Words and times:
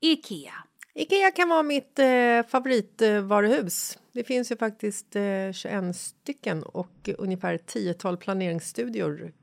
IKEA. 0.00 0.54
Ikea 0.94 1.30
kan 1.30 1.48
vara 1.48 1.62
mitt 1.62 1.98
eh, 1.98 2.46
favoritvaruhus. 2.48 3.98
Det 4.12 4.24
finns 4.24 4.52
ju 4.52 4.56
faktiskt 4.56 5.16
eh, 5.16 5.52
21 5.52 5.96
stycken 5.96 6.62
och 6.62 7.08
ungefär 7.18 7.58
10-tal 7.58 8.16
planeringsstudior 8.16 9.32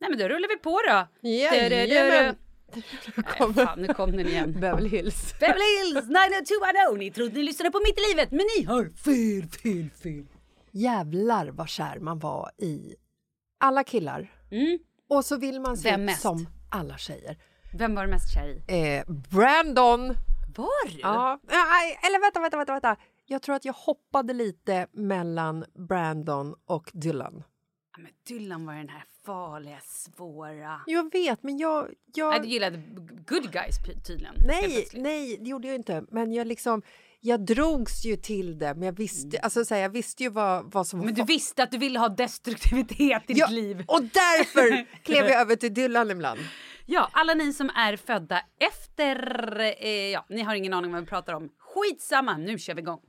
Nej 0.00 0.10
men 0.10 0.18
då 0.18 0.28
rullar 0.28 0.48
vi 0.48 0.56
på 0.56 0.80
då. 0.88 1.28
Jajamän. 1.28 2.36
Nej, 3.16 3.54
fan, 3.54 3.82
nu 3.82 3.94
kom 3.94 4.10
den 4.12 4.26
igen. 4.28 4.52
Beverly 4.60 4.88
Hills. 4.88 5.34
Beverly 5.40 5.86
Hills 5.86 6.08
90210. 6.08 6.98
Ni 6.98 7.10
trodde 7.10 7.34
ni 7.34 7.42
lyssnade 7.42 7.70
på 7.70 7.80
Mitt 7.86 7.98
i 7.98 8.02
livet, 8.14 8.30
men 8.30 8.46
ni 8.58 8.64
har 8.64 8.84
fel, 8.84 9.48
fel, 9.48 9.90
fel. 10.02 10.26
Jävlar 10.70 11.46
vad 11.48 11.68
kär 11.68 11.98
man 11.98 12.18
var 12.18 12.50
i 12.58 12.94
alla 13.60 13.84
killar. 13.84 14.32
Mm. 14.50 14.78
Och 15.08 15.24
så 15.24 15.36
vill 15.36 15.60
man 15.60 15.76
se 15.76 15.90
Vem 15.90 16.00
ut 16.00 16.06
mest? 16.06 16.22
som 16.22 16.48
alla 16.70 16.98
tjejer. 16.98 17.36
Vem 17.78 17.94
var 17.94 18.04
du 18.04 18.10
mest 18.10 18.34
kär 18.34 18.48
i? 18.48 18.62
Eh, 18.98 19.04
Brandon! 19.30 20.14
Var 20.56 20.88
du? 20.90 20.98
Ja, 21.00 21.40
nej, 21.48 21.98
eller 22.06 22.20
vänta, 22.20 22.40
vänta, 22.40 22.56
vänta, 22.56 22.72
vänta. 22.72 22.96
Jag 23.26 23.42
tror 23.42 23.54
att 23.56 23.64
jag 23.64 23.72
hoppade 23.72 24.32
lite 24.32 24.86
mellan 24.92 25.64
Brandon 25.88 26.54
och 26.66 26.90
Dylan. 26.92 27.42
Ja, 27.96 28.02
men 28.02 28.12
Dylan 28.28 28.66
var 28.66 28.74
den 28.74 28.88
här 28.88 29.04
farliga, 29.26 29.80
svåra... 29.80 30.80
Jag 30.86 31.12
vet, 31.12 31.42
men 31.42 31.58
jag... 31.58 31.88
jag... 32.14 32.30
Nej, 32.30 32.40
du 32.40 32.48
gillade 32.48 32.82
good 33.26 33.52
guys 33.52 33.76
tydligen. 34.06 34.34
Nej, 34.46 34.88
nej, 34.92 35.38
det 35.40 35.50
gjorde 35.50 35.68
jag 35.68 35.74
inte. 35.74 36.04
Men 36.10 36.32
jag 36.32 36.46
liksom... 36.46 36.82
Jag 37.20 37.40
drogs 37.40 38.04
ju 38.04 38.16
till 38.16 38.58
det, 38.58 38.74
men 38.74 38.82
jag 38.82 38.92
visste, 38.92 39.38
alltså, 39.38 39.64
så 39.64 39.74
här, 39.74 39.82
jag 39.82 39.88
visste 39.88 40.22
ju 40.22 40.28
vad, 40.28 40.72
vad 40.72 40.86
som 40.86 40.98
var 40.98 41.06
Men 41.06 41.14
du 41.14 41.24
visste 41.24 41.62
att 41.62 41.70
du 41.70 41.78
ville 41.78 41.98
ha 41.98 42.08
destruktivitet 42.08 43.00
i 43.00 43.32
ja, 43.34 43.46
ditt 43.46 43.54
liv. 43.54 43.84
Och 43.86 44.02
därför 44.02 44.86
klev 45.04 45.26
jag 45.26 45.40
över 45.40 45.56
till 45.56 45.74
Dylan 45.74 46.10
ibland. 46.10 46.40
Ja, 46.86 47.08
alla 47.12 47.34
ni 47.34 47.52
som 47.52 47.70
är 47.70 47.96
födda 47.96 48.40
efter... 48.58 49.60
Eh, 49.60 49.90
ja, 49.90 50.26
ni 50.28 50.42
har 50.42 50.54
ingen 50.54 50.74
aning 50.74 50.88
om 50.88 50.92
vad 50.92 51.02
vi 51.02 51.08
pratar 51.08 51.32
om. 51.32 51.48
Skitsamma, 51.58 52.36
nu 52.36 52.58
kör 52.58 52.74
vi 52.74 52.80
igång. 52.80 53.00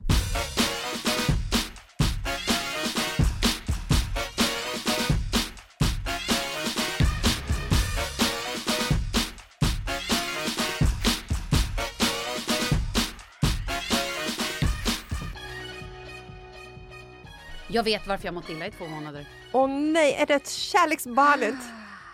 Jag 17.76 17.82
vet 17.82 18.06
varför 18.06 18.24
jag 18.24 18.34
mått 18.34 18.50
illa 18.50 18.66
i 18.66 18.70
två 18.70 18.86
månader. 18.86 19.28
Åh 19.52 19.68
nej, 19.68 20.14
är 20.14 20.26
det 20.26 20.34
ett 20.34 20.48
kärleksbarnet? 20.48 21.54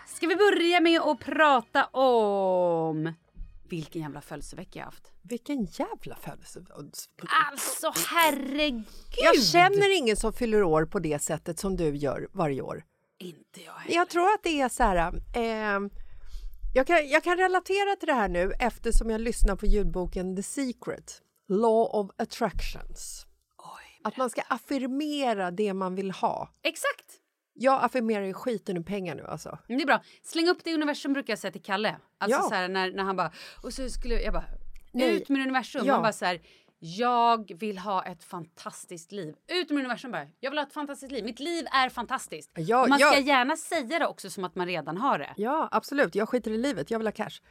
Ska 0.07 0.27
vi 0.27 0.35
börja 0.35 0.79
med 0.79 1.01
att 1.01 1.19
prata 1.19 1.85
om 1.85 3.13
vilken 3.69 4.01
jävla 4.01 4.21
födelsedagsvecka 4.21 4.79
jag 4.79 4.85
haft? 4.85 5.11
Vilken 5.21 5.65
jävla 5.65 6.15
födelse... 6.15 6.65
Alltså 7.51 7.93
herregud! 8.09 8.83
Jag 9.23 9.43
känner 9.43 9.97
ingen 9.97 10.17
som 10.17 10.33
fyller 10.33 10.63
år 10.63 10.85
på 10.85 10.99
det 10.99 11.21
sättet 11.21 11.59
som 11.59 11.75
du 11.75 11.95
gör 11.95 12.27
varje 12.31 12.61
år. 12.61 12.83
Inte 13.19 13.61
jag 13.65 13.73
heller. 13.73 13.95
Jag 13.95 14.09
tror 14.09 14.33
att 14.33 14.43
det 14.43 14.61
är 14.61 14.69
så 14.69 14.83
här... 14.83 15.13
Eh, 15.35 15.89
jag, 16.73 16.87
kan, 16.87 17.09
jag 17.09 17.23
kan 17.23 17.37
relatera 17.37 17.95
till 17.95 18.07
det 18.07 18.13
här 18.13 18.29
nu 18.29 18.53
eftersom 18.59 19.09
jag 19.09 19.21
lyssnar 19.21 19.55
på 19.55 19.65
ljudboken 19.65 20.35
The 20.35 20.43
Secret, 20.43 21.21
Law 21.47 21.87
of 21.91 22.11
Attractions. 22.17 23.25
Att 24.03 24.17
man 24.17 24.29
ska 24.29 24.41
affirmera 24.47 25.51
det 25.51 25.73
man 25.73 25.95
vill 25.95 26.11
ha. 26.11 26.49
Exakt! 26.61 27.19
Jag 27.55 27.83
affirmerar 27.83 28.25
ju 28.25 28.33
skiten 28.33 28.77
ur 28.77 28.83
pengar 28.83 29.15
nu 29.15 29.23
alltså. 29.27 29.57
Men 29.67 29.77
Det 29.77 29.83
är 29.83 29.85
bra. 29.85 30.01
Släng 30.23 30.47
upp 30.49 30.63
det 30.63 30.69
i 30.69 30.73
universum 30.73 31.13
brukar 31.13 31.31
jag 31.31 31.39
säga 31.39 31.51
till 31.51 31.61
Kalle. 31.63 31.95
Alltså 32.17 32.39
Ja. 32.39 32.49
så 32.49 32.55
här, 32.55 32.67
när, 32.67 32.91
när 32.91 33.03
han 33.03 33.15
bara... 33.15 33.31
Och 33.63 33.73
så 33.73 33.89
skulle 33.89 34.21
jag 34.21 34.33
bara... 34.33 34.45
Nej. 34.91 35.15
Ut 35.15 35.29
med 35.29 35.41
universum. 35.41 35.81
Ja. 35.85 35.93
Han 35.93 36.01
bara 36.01 36.13
så 36.13 36.25
här... 36.25 36.41
Jag 36.79 37.51
vill 37.59 37.77
ha 37.77 38.03
ett 38.05 38.23
fantastiskt 38.23 39.11
liv. 39.11 39.35
Ut 39.47 39.69
med 39.69 39.79
universum 39.79 40.11
bara. 40.11 40.27
Jag 40.39 40.51
vill 40.51 40.59
ha 40.59 40.65
ett 40.67 40.73
fantastiskt 40.73 41.11
liv. 41.11 41.23
Mitt 41.23 41.39
liv 41.39 41.65
är 41.73 41.89
fantastiskt. 41.89 42.51
Ja, 42.55 42.85
man 42.89 42.99
ska 42.99 43.13
jag- 43.13 43.21
gärna 43.21 43.57
säga 43.57 43.99
det 43.99 44.05
också 44.07 44.29
som 44.29 44.43
att 44.43 44.55
man 44.55 44.67
redan 44.67 44.97
har 44.97 45.19
det. 45.19 45.33
Ja, 45.37 45.69
absolut. 45.71 46.15
Jag 46.15 46.29
skiter 46.29 46.51
i 46.51 46.57
livet. 46.57 46.91
Jag 46.91 46.99
vill 46.99 47.07
ha 47.07 47.11
cash. 47.11 47.41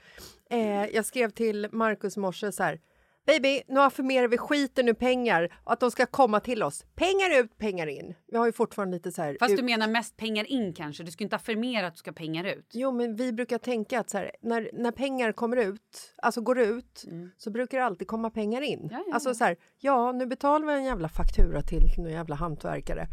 Eh, 0.51 0.85
jag 0.87 1.05
skrev 1.07 1.31
till 1.31 1.69
Markus 1.73 2.17
i 2.17 2.21
morse 2.21 2.53
så 2.53 2.63
här. 2.63 2.81
Baby, 3.27 3.63
nu 3.69 3.81
affirmerar 3.81 4.29
vi 4.29 4.39
skiten 4.39 4.89
ur 4.89 4.93
pengar 4.95 5.57
och 5.65 5.73
att 5.73 5.81
de 5.81 5.91
ska 5.91 6.07
komma 6.07 6.41
till 6.41 6.63
oss. 6.63 6.85
Pengar 6.95 7.41
ut, 7.41 7.59
pengar 7.59 7.87
in. 7.87 8.15
Vi 8.27 8.37
har 8.39 8.47
ju 8.47 8.53
fortfarande 8.53 8.97
lite 8.97 9.13
så 9.13 9.23
här... 9.23 9.37
Fast 9.41 9.53
ut- 9.53 9.59
du 9.59 9.65
menar 9.65 9.89
mest 9.89 10.17
pengar 10.17 10.45
in 10.45 10.75
kanske? 10.75 11.05
Du 11.05 11.11
ska 11.11 11.25
inte 11.25 11.37
affirmera 11.37 11.87
att 11.87 11.95
du 11.95 11.99
ska 11.99 12.13
pengar 12.13 12.45
ut. 12.45 12.71
Jo, 12.73 12.93
men 12.93 13.17
vi 13.17 13.33
brukar 13.33 13.59
tänka 13.59 14.01
att 14.01 14.11
så 14.11 14.19
här, 14.19 14.31
när, 14.41 14.71
när 14.73 14.91
pengar 14.91 15.33
kommer 15.33 15.57
ut, 15.57 16.15
alltså 16.17 16.41
går 16.41 16.59
ut, 16.59 17.05
så 17.37 17.51
brukar 17.51 17.79
det 17.79 17.85
alltid 17.85 18.09
komma 18.09 18.31
pengar 18.31 18.63
in. 18.63 18.79
Mm. 18.79 18.89
Ja, 18.93 19.05
ja, 19.07 19.15
alltså 19.15 19.35
så 19.35 19.45
här, 19.45 19.57
ja, 19.79 20.13
nu 20.13 20.27
betalar 20.27 20.67
vi 20.67 20.73
en 20.73 20.85
jävla 20.85 21.09
faktura 21.09 21.63
till 21.63 21.83
någon 21.99 22.13
jävla 22.13 22.35
hantverkare. 22.35 23.07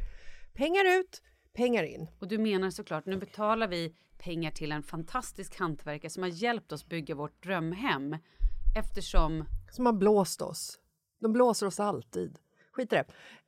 Pengar 0.54 1.00
ut, 1.00 1.22
pengar 1.54 1.84
in. 1.84 2.08
Och 2.20 2.28
du 2.28 2.38
menar 2.38 2.70
såklart, 2.70 3.06
nu 3.06 3.18
betalar 3.18 3.68
vi 3.68 3.96
pengar 4.18 4.52
till 4.52 4.72
en 4.72 4.84
fantastisk 4.84 5.60
hantverkare 5.60 6.10
som 6.10 6.24
har 6.24 6.30
hjälpt 6.30 6.72
oss 6.72 6.86
bygga 6.86 7.16
vårt 7.16 7.44
drömhem. 7.44 8.18
Eftersom... 8.76 9.46
Som 9.72 9.86
har 9.86 9.94
blåst 9.94 10.42
oss. 10.42 10.80
De 11.20 11.34
blåser 11.34 11.68
oss 11.68 11.80
alltid. 11.80 12.38
Skit 12.72 12.94
i 12.94 12.96
det. 12.96 13.06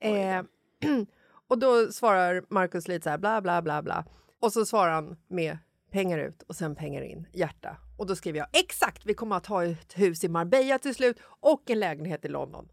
Eh, 0.10 0.44
och 1.48 1.60
då 1.60 1.92
svarar 1.92 2.44
Markus 2.50 2.88
lite 2.88 3.04
så 3.04 3.10
här 3.10 3.18
bla 3.18 3.42
bla 3.42 3.62
bla 3.62 3.82
bla. 3.82 4.06
Och 4.40 4.54
så 4.54 4.66
svarar 4.66 4.92
han 4.92 5.18
med 5.28 5.58
pengar 5.92 6.20
ut 6.20 6.42
och 6.42 6.56
sen 6.56 6.76
pengar 6.76 7.02
in, 7.02 7.28
hjärta. 7.34 7.78
Och 7.98 8.08
då 8.08 8.16
skriver 8.16 8.40
jag 8.40 8.48
exakt, 8.54 9.06
vi 9.06 9.14
kommer 9.14 9.36
att 9.36 9.46
ha 9.46 9.66
ett 9.66 10.00
hus 10.00 10.24
i 10.24 10.30
Marbella 10.30 10.80
till 10.80 10.96
slut 10.96 11.18
och 11.24 11.70
en 11.70 11.80
lägenhet 11.80 12.26
i 12.26 12.28
London. 12.28 12.70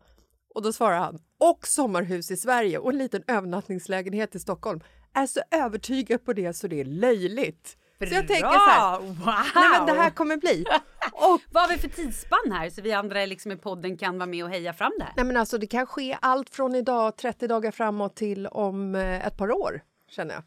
Och 0.55 0.63
då 0.63 0.73
svarar 0.73 0.99
han 0.99 1.19
och 1.39 1.67
sommarhus 1.67 2.31
i 2.31 2.37
Sverige 2.37 2.79
och 2.79 2.91
en 2.91 2.99
liten 2.99 3.23
övernattningslägenhet 3.27 4.35
i 4.35 4.39
Stockholm. 4.39 4.81
Är 5.13 5.27
så 5.27 5.41
övertygad 5.51 6.25
på 6.25 6.33
det 6.33 6.53
så 6.53 6.69
det 6.69 6.81
är 6.81 6.85
löjligt. 6.85 7.77
Så 7.99 8.15
jag 8.15 8.29
tänker 8.29 8.49
så 8.53 8.71
här, 8.71 8.99
Wow! 8.99 9.17
nej 9.55 9.69
men 9.79 9.87
det 9.87 9.93
här 10.03 10.11
kommer 10.11 10.37
bli. 10.37 10.65
Och 11.13 11.41
Vad 11.51 11.63
har 11.63 11.69
vi 11.69 11.79
för 11.79 11.89
tidsspann 11.89 12.53
här 12.53 12.71
så 12.71 12.83
vi 12.83 12.93
andra 12.93 13.27
liksom 13.27 13.53
i 13.53 13.57
podden 13.57 13.97
kan 13.97 14.19
vara 14.19 14.27
med 14.27 14.45
och 14.45 14.51
heja 14.51 14.73
fram 14.73 14.93
det 14.99 15.05
här? 15.05 15.13
Nej, 15.17 15.25
men 15.25 15.37
alltså, 15.37 15.59
det 15.59 15.67
kan 15.67 15.87
ske 15.87 16.19
allt 16.23 16.51
från 16.51 16.75
idag 16.75 17.17
30 17.17 17.47
dagar 17.47 17.71
framåt 17.71 18.17
till 18.17 18.47
om 18.47 18.95
eh, 18.95 19.27
ett 19.27 19.37
par 19.37 19.53
år. 19.53 19.81
känner 20.11 20.35
jag. 20.35 20.43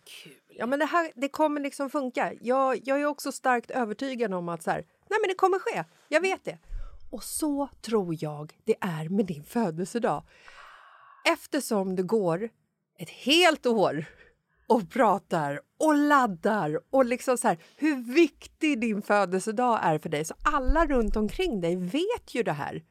Ja, 0.58 0.66
men 0.66 0.80
det, 0.80 0.86
här, 0.86 1.12
det 1.16 1.30
kommer 1.30 1.62
liksom 1.62 1.90
funka. 1.90 2.34
Jag, 2.42 2.80
jag 2.84 3.02
är 3.02 3.06
också 3.06 3.32
starkt 3.32 3.72
övertygad 3.72 4.34
om 4.34 4.50
att 4.50 4.64
så 4.64 4.72
här, 4.72 4.86
nej, 5.10 5.20
men 5.22 5.28
det 5.28 5.36
kommer 5.36 5.60
ske. 5.60 5.84
Jag 6.08 6.22
vet 6.22 6.46
det. 6.46 6.58
Och 7.12 7.24
så 7.24 7.70
tror 7.82 8.16
jag 8.20 8.54
det 8.64 8.76
är 8.82 9.10
med 9.10 9.26
din 9.26 9.44
födelsedag. 9.44 10.24
Eftersom 11.34 11.96
det 11.96 12.04
går 12.04 12.50
ett 13.00 13.10
helt 13.10 13.66
år 13.66 14.06
och 14.72 14.90
pratar 14.90 15.60
och 15.80 15.96
laddar 15.96 16.80
och 16.90 17.06
liksom 17.06 17.38
så 17.38 17.48
här, 17.48 17.58
hur 17.76 18.14
viktig 18.14 18.82
din 18.82 19.02
födelsedag 19.02 19.80
är 19.84 20.00
för 20.00 20.10
dig. 20.10 20.26
Så 20.26 20.34
alla 20.44 20.86
runt 20.86 21.16
omkring 21.16 21.62
dig 21.62 21.76
vet 21.76 22.36
ju 22.36 22.44
det 22.44 22.52
här. 22.52 22.84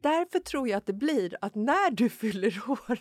Därför 0.00 0.38
tror 0.38 0.68
jag 0.68 0.76
att 0.76 0.86
det 0.86 0.92
blir 0.92 1.36
att 1.40 1.54
när 1.54 1.90
du 1.90 2.08
fyller 2.20 2.70
år 2.70 2.98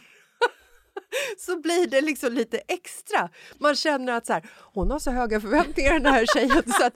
så 1.38 1.60
blir 1.60 1.88
det 1.88 2.02
liksom 2.02 2.34
lite 2.34 2.58
extra. 2.58 3.30
Man 3.58 3.76
känner 3.76 4.14
att 4.14 4.26
så 4.26 4.34
här, 4.34 4.50
hon 4.74 4.92
har 4.92 5.00
så 5.00 5.12
höga 5.12 5.42
förväntningar 5.42 5.94
den 5.94 6.06
här 6.06 6.26
tjejen 6.34 6.64
så 6.80 6.86
att 6.86 6.94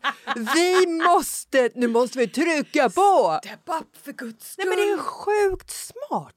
vi 0.55 0.87
måste, 0.87 1.69
nu 1.75 1.87
måste 1.87 2.19
vi 2.19 2.27
trycka 2.27 2.89
på! 2.89 3.39
Step 3.43 3.69
up 3.79 3.97
för 4.03 4.11
guds 4.11 4.57
Nej 4.57 4.67
men 4.67 4.77
det 4.77 4.83
är 4.83 4.97
sjukt 4.97 5.71
smart! 5.71 6.35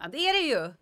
Ja, 0.00 0.08
det 0.08 0.18
är 0.28 0.32
det 0.32 0.48
ju. 0.48 0.72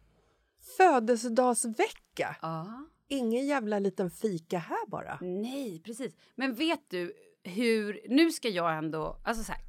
Födelsedagsvecka. 0.77 2.37
Ja. 2.43 2.92
Ingen 3.13 3.47
jävla 3.47 3.79
liten 3.79 4.11
fika 4.11 4.59
här 4.59 4.87
bara. 4.87 5.19
Nej, 5.21 5.83
precis. 5.85 6.17
Men 6.35 6.55
vet 6.55 6.91
du 6.91 7.13
hur... 7.43 8.01
Nu 8.09 8.31
ska 8.33 8.49
jag 8.49 8.79
ändå... 8.79 9.21
Alltså 9.25 9.45
så 9.45 9.53
här. 9.53 9.63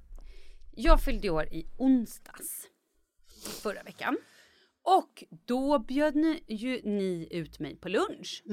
Jag 0.75 1.03
fyllde 1.03 1.29
år 1.29 1.45
i 1.53 1.65
onsdags 1.77 2.67
förra 3.63 3.83
veckan. 3.83 4.17
Och 4.81 5.23
då 5.45 5.79
bjöd 5.79 6.15
ni, 6.15 6.43
ju 6.47 6.81
ni 6.83 7.27
ut 7.31 7.59
mig 7.59 7.75
på 7.75 7.89
lunch. 7.89 8.43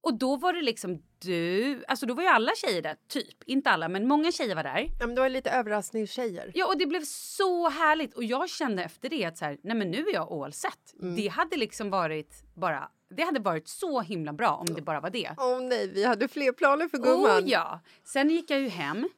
Och 0.00 0.18
då 0.18 0.36
var 0.36 0.52
det 0.52 0.62
liksom 0.62 1.02
du... 1.18 1.84
Alltså 1.88 2.06
då 2.06 2.14
var 2.14 2.22
ju 2.22 2.28
alla 2.28 2.52
tjejer 2.54 2.82
där, 2.82 2.96
typ. 3.08 3.42
Inte 3.46 3.70
alla, 3.70 3.88
men 3.88 4.08
många 4.08 4.32
tjejer 4.32 4.54
var 4.54 4.62
där. 4.62 4.90
Ja, 5.00 5.06
men 5.06 5.14
det 5.14 5.20
var 5.20 5.28
lite 5.28 5.50
överraskningstjejer. 5.50 6.52
Ja, 6.54 6.66
och 6.66 6.78
det 6.78 6.86
blev 6.86 7.02
så 7.04 7.68
härligt. 7.68 8.14
Och 8.14 8.24
jag 8.24 8.50
kände 8.50 8.84
efter 8.84 9.08
det 9.08 9.24
att 9.24 9.38
så 9.38 9.44
här, 9.44 9.58
nej 9.62 9.76
men 9.76 9.90
nu 9.90 9.98
är 9.98 10.12
jag 10.14 10.32
all 10.32 10.52
set. 10.52 10.94
Det 11.16 11.28
hade 11.28 11.56
liksom 11.56 11.90
varit 11.90 12.44
bara... 12.54 12.90
Det 13.16 13.22
hade 13.22 13.40
varit 13.40 13.68
så 13.68 14.00
himla 14.00 14.32
bra 14.32 14.56
om 14.56 14.74
det 14.74 14.82
bara 14.82 15.00
var 15.00 15.10
det. 15.10 15.34
Åh 15.38 15.60
nej, 15.62 15.88
vi 15.88 16.04
hade 16.04 16.28
fler 16.28 16.52
planer 16.52 16.88
för 16.88 16.98
gumman. 16.98 17.42
Oh 17.42 17.48
ja! 17.48 17.80
Sen 18.04 18.30
gick 18.30 18.50
jag 18.50 18.60
ju 18.60 18.68
hem. 18.68 19.08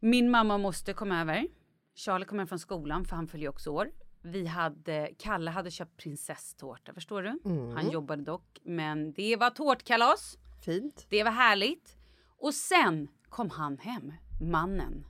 Min 0.00 0.30
mamma 0.30 0.54
och 0.54 0.60
moster 0.60 0.92
kom 0.92 1.12
över. 1.12 1.46
Charlie 1.94 2.24
kom 2.24 2.38
hem 2.38 2.48
från 2.48 2.58
skolan 2.58 3.04
för 3.04 3.16
han 3.16 3.28
fyller 3.28 3.42
ju 3.42 3.48
också 3.48 3.70
år. 3.70 3.90
Vi 4.22 4.46
hade, 4.46 5.10
Kalle 5.18 5.50
hade 5.50 5.70
köpt 5.70 5.96
prinsesstårta, 5.96 6.94
förstår 6.94 7.22
du? 7.22 7.40
Han 7.74 7.90
jobbade 7.90 8.22
dock, 8.22 8.58
men 8.62 9.12
det 9.12 9.36
var 9.36 9.50
tårtkalas. 9.50 10.38
Fint. 10.64 11.06
Det 11.08 11.24
var 11.24 11.30
härligt. 11.30 11.96
Och 12.38 12.54
sen 12.54 13.08
kom 13.28 13.50
han 13.50 13.78
hem, 13.78 14.12
mannen. 14.40 15.06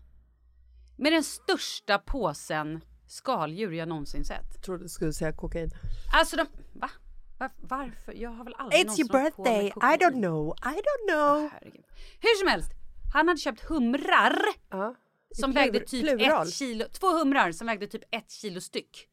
Med 0.97 1.13
den 1.13 1.25
största 1.25 1.99
påsen 1.99 2.81
skaldjur 3.07 3.73
jag 3.73 3.89
någonsin 3.89 4.25
sett. 4.25 4.63
Trodde 4.63 4.85
du 4.85 4.89
skulle 4.89 5.13
säga 5.13 5.33
kokain. 5.33 5.71
Alltså 6.13 6.37
de... 6.37 6.47
Va? 6.73 6.91
Var, 7.41 7.51
varför? 7.61 8.13
Jag 8.15 8.31
har 8.31 8.45
väl 8.45 8.55
aldrig 8.59 8.87
It's 8.87 9.01
your 9.01 9.13
birthday, 9.13 9.67
I 9.67 9.97
don't 9.97 10.21
know, 10.23 10.55
I 10.65 10.77
don't 10.87 11.09
know. 11.13 11.51
Herregud. 11.53 11.85
Hur 12.21 12.39
som 12.39 12.49
helst, 12.49 12.71
han 13.15 13.29
hade 13.29 13.41
köpt 13.41 13.61
humrar 13.69 14.37
Ja. 14.71 14.95
som 15.35 15.53
vägde 15.53 15.81
typ 15.81 16.03
plural. 16.19 16.47
ett 16.47 16.55
kilo. 16.55 16.85
Två 16.93 17.07
humrar 17.19 17.53
som 17.53 17.67
vägde 17.67 17.87
typ 17.87 18.03
ett 18.11 18.31
kilo 18.31 18.61
styck. 18.61 19.07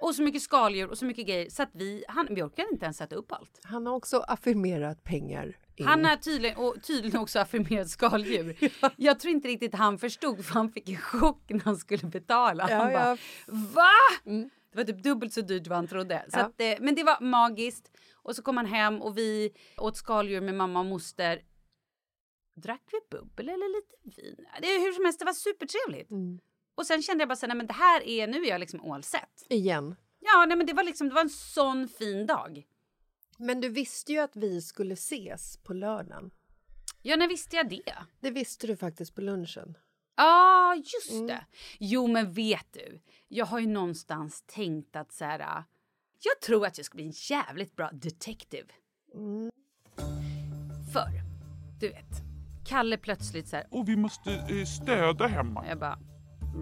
Och 0.00 0.14
så 0.14 0.22
mycket 0.22 0.42
skaldjur 0.42 0.90
och 0.90 0.98
så 0.98 1.04
mycket 1.04 1.26
grejer 1.26 1.50
så 1.50 1.62
att 1.62 1.70
vi, 1.72 2.04
han, 2.08 2.26
vi 2.30 2.42
orkade 2.42 2.68
inte 2.72 2.84
ens 2.84 2.96
sätta 2.96 3.16
upp 3.16 3.32
allt. 3.32 3.60
Han 3.62 3.86
har 3.86 3.94
också 3.94 4.18
affirmerat 4.20 5.04
pengar. 5.04 5.56
in. 5.76 5.86
Han 5.86 6.04
har 6.04 6.16
tydligen, 6.16 6.56
och 6.56 6.82
tydligen 6.82 7.20
också 7.20 7.38
affirmerat 7.38 7.88
skaldjur. 7.88 8.56
Jag 8.96 9.20
tror 9.20 9.32
inte 9.34 9.48
riktigt 9.48 9.74
han 9.74 9.98
förstod 9.98 10.44
för 10.44 10.54
han 10.54 10.70
fick 10.72 10.88
en 10.88 10.96
chock 10.96 11.42
när 11.48 11.60
han 11.64 11.76
skulle 11.76 12.08
betala. 12.08 12.66
Ja, 12.70 12.76
han 12.76 12.92
bara, 12.92 13.02
ja. 13.10 13.16
va? 13.74 14.42
Det 14.76 14.82
var 14.82 14.92
typ 14.92 15.02
dubbelt 15.02 15.32
så 15.32 15.40
dyrt 15.40 15.66
vad 15.66 15.76
han 15.78 15.86
trodde. 15.88 16.24
Så 16.28 16.38
Ja. 16.38 16.44
att, 16.44 16.60
eh, 16.60 16.74
men 16.80 16.94
det 16.94 17.04
var 17.04 17.20
magiskt. 17.20 17.90
Och 18.14 18.36
så 18.36 18.42
kom 18.42 18.56
han 18.56 18.66
hem 18.66 19.02
och 19.02 19.18
vi 19.18 19.52
åt 19.76 19.96
skaldjur 19.96 20.40
med 20.40 20.54
mamma 20.54 20.80
och 20.80 20.86
moster. 20.86 21.42
Drack 22.54 22.82
vi 22.92 22.98
bubbel 23.18 23.48
eller 23.48 23.76
lite 23.76 24.20
vin? 24.22 24.46
Det 24.60 24.66
hur 24.66 24.92
som 24.92 25.04
helst, 25.04 25.18
det 25.18 25.24
var 25.24 25.32
supertrevligt. 25.32 26.10
Och 26.74 26.86
sen 26.86 27.02
kände 27.02 27.22
jag 27.22 27.28
bara 27.28 27.36
så 27.36 27.46
här, 27.46 27.48
nej 27.48 27.56
men 27.56 27.66
det 27.66 27.72
här 27.72 28.02
är, 28.02 28.26
nu 28.26 28.42
är 28.44 28.48
jag 28.48 28.60
liksom 28.60 29.02
set. 29.02 29.46
Igen. 29.48 29.96
Ja, 30.20 30.44
nej 30.48 30.56
men 30.56 30.66
det 30.66 30.72
var 30.72 30.84
liksom, 30.84 31.08
det 31.08 31.14
var 31.14 31.22
en 31.22 31.30
sån 31.30 31.88
fin 31.88 32.26
dag. 32.26 32.66
Men 33.38 33.60
du 33.60 33.68
visste 33.68 34.12
ju 34.12 34.18
att 34.18 34.36
vi 34.36 34.60
skulle 34.62 34.92
ses 34.94 35.56
på 35.62 35.72
lördagen. 35.74 36.30
Ja, 37.02 37.16
när 37.16 37.28
visste 37.28 37.56
jag 37.56 37.68
det? 37.68 37.92
Det 38.20 38.30
visste 38.30 38.66
du 38.66 38.76
faktiskt 38.76 39.14
på 39.14 39.20
lunchen. 39.20 39.78
Ja, 40.16 40.74
just 40.74 41.28
det. 41.28 41.44
Jo, 41.78 42.06
men 42.06 42.32
vet 42.32 42.66
du? 42.72 43.00
Jag 43.28 43.46
har 43.46 43.58
ju 43.58 43.66
någonstans 43.66 44.44
tänkt 44.46 44.96
att 44.96 45.12
så 45.12 45.24
här... 45.24 45.64
Jag 46.20 46.40
tror 46.46 46.66
att 46.66 46.78
jag 46.78 46.84
ska 46.84 46.96
bli 46.96 47.04
en 47.04 47.12
jävligt 47.30 47.76
bra 47.76 47.90
detective. 47.92 48.66
För, 50.92 51.08
du 51.80 51.88
vet, 51.88 52.22
Kalle 52.66 52.98
plötsligt 52.98 53.48
så 53.48 53.56
här... 53.56 53.66
Och 53.70 53.88
vi 53.88 53.96
måste 53.96 54.32
eh, 54.32 54.64
städa 54.64 55.26
hemma. 55.26 55.64
Jag 55.68 55.78
bara, 55.78 55.98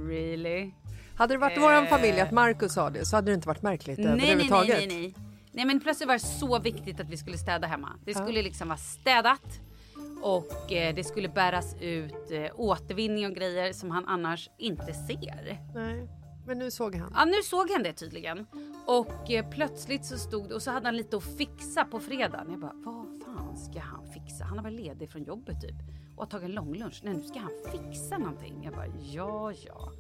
really? 0.09 0.73
Hade 1.17 1.35
det 1.35 1.39
varit 1.39 1.59
vår 1.59 1.87
familj 1.87 2.21
att 2.21 2.31
Markus 2.31 2.73
sa 2.75 2.91
det 2.91 3.05
så 3.05 3.17
hade 3.17 3.31
det 3.31 3.35
inte 3.35 3.49
varit 3.49 3.63
märkligt 3.63 3.99
Nej, 3.99 4.07
nej, 4.07 4.17
nej, 4.17 4.31
överhuvudtaget. 4.33 4.77
nej, 4.77 4.87
nej. 4.87 5.15
Nej, 5.53 5.65
men 5.65 5.81
plötsligt 5.81 6.07
var 6.07 6.15
det 6.15 6.21
så 6.21 6.59
viktigt 6.59 7.01
att 7.01 7.09
vi 7.09 7.17
skulle 7.17 7.39
städa 7.39 7.67
hemma. 7.67 7.99
Det 8.05 8.15
skulle 8.15 8.43
liksom 8.43 8.69
vara 8.69 8.79
städat 8.79 9.61
och 10.23 10.73
eh, 10.73 10.95
det 10.95 11.05
skulle 11.05 11.29
bäras 11.29 11.77
ut 11.81 12.31
eh, 12.31 12.51
återvinning 12.55 13.27
och 13.27 13.35
grejer 13.35 13.73
som 13.73 13.91
han 13.91 14.05
annars 14.07 14.51
inte 14.59 14.95
ser. 14.95 15.61
nej. 15.75 16.09
Men 16.47 16.59
nu 16.59 16.71
såg 16.71 16.95
han. 16.95 17.13
Ja, 17.15 17.25
nu 17.25 17.43
såg 17.43 17.71
han 17.71 17.83
det 17.83 17.93
tydligen. 17.93 18.47
Och 18.87 19.31
eh, 19.31 19.51
plötsligt 19.51 20.05
så 20.05 20.19
stod 20.19 20.53
och 20.53 20.63
så 20.63 20.71
hade 20.71 20.87
han 20.87 20.97
lite 20.97 21.17
att 21.17 21.37
fixa 21.37 21.85
på 21.85 22.01
fredagen. 22.01 22.47
Jag 22.51 22.61
bara, 22.61 22.73
vad 22.75 23.23
fan 23.25 23.57
ska 23.57 23.81
han 23.81 24.07
fixa? 24.13 24.45
Han 24.45 24.59
har 24.59 24.65
väl 24.65 24.75
ledig 24.75 25.11
från 25.11 25.23
jobbet 25.25 25.61
typ 25.61 25.77
och 26.17 26.23
har 26.23 26.27
tagit 26.27 26.45
en 26.45 26.55
lång 26.55 26.75
lunch. 26.75 27.01
Nej, 27.05 27.15
nu 27.15 27.23
ska 27.23 27.39
han 27.39 27.53
fixa 27.73 28.19
någonting. 28.19 28.61
Jag 28.65 28.75
bara, 28.75 28.87
ja, 29.03 29.53
ja. 29.67 29.93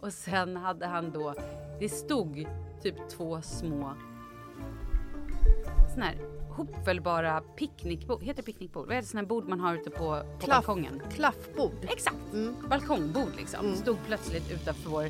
Och 0.00 0.12
sen 0.12 0.56
hade 0.56 0.86
han 0.86 1.12
då, 1.12 1.34
det 1.80 1.88
stod 1.88 2.46
typ 2.82 3.08
två 3.08 3.42
små 3.42 3.94
såna 5.90 6.06
här 6.06 6.16
hopfällbara 6.56 7.40
picknickbord. 7.40 8.22
Heter 8.22 8.42
det 8.42 8.46
picknickbord? 8.46 8.86
Vad 8.86 8.96
är 8.96 9.00
det 9.00 9.06
såna 9.06 9.20
här 9.20 9.28
bord 9.28 9.48
man 9.48 9.60
har 9.60 9.74
ute 9.74 9.90
på, 9.90 10.22
på 10.40 10.46
balkongen? 10.46 11.02
Klaffbord. 11.14 11.72
Exakt! 11.82 12.16
Balkongbord 12.70 13.36
liksom. 13.36 13.74
Stod 13.74 13.96
plötsligt 14.06 14.52
utanför 14.52 14.90
vår 14.90 15.08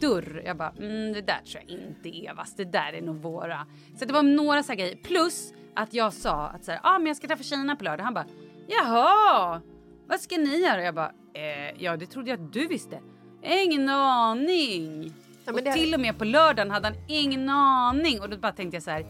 dörr. 0.00 0.42
Jag 0.44 0.56
bara, 0.56 0.70
mm, 0.78 1.12
det 1.12 1.20
där 1.20 1.40
tror 1.46 1.62
jag 1.66 1.78
inte 1.78 2.26
Evas, 2.26 2.54
det 2.56 2.64
där 2.64 2.92
är 2.92 3.02
nog 3.02 3.16
våra. 3.16 3.66
Så 3.98 4.04
det 4.04 4.12
var 4.12 4.22
några 4.22 4.62
så 4.62 4.72
här 4.72 4.78
grejer. 4.78 4.96
Plus 4.96 5.52
att 5.74 5.94
jag 5.94 6.12
sa 6.12 6.46
att 6.48 6.64
så 6.64 6.70
här, 6.72 6.80
ah, 6.82 6.98
men 6.98 7.06
jag 7.06 7.16
ska 7.16 7.26
träffa 7.26 7.42
tjejerna 7.42 7.76
på 7.76 7.84
lördag. 7.84 8.04
Han 8.04 8.14
bara, 8.14 8.26
jaha, 8.66 9.60
vad 10.06 10.20
ska 10.20 10.36
ni 10.36 10.56
göra? 10.58 10.82
Jag 10.82 10.94
bara, 10.94 11.12
eh, 11.34 11.82
ja 11.82 11.96
det 11.96 12.06
trodde 12.06 12.30
jag 12.30 12.40
att 12.40 12.52
du 12.52 12.66
visste. 12.66 13.00
Ingen 13.42 13.88
aning. 13.88 15.12
Ja, 15.44 15.52
och 15.52 15.62
det- 15.62 15.72
till 15.72 15.94
och 15.94 16.00
med 16.00 16.18
på 16.18 16.24
lördagen 16.24 16.70
hade 16.70 16.86
han 16.88 16.96
ingen 17.08 17.48
aning. 17.48 18.20
Och 18.20 18.30
då 18.30 18.36
bara 18.36 18.52
tänkte 18.52 18.76
jag 18.76 18.82
så 18.82 18.90
här, 18.90 19.06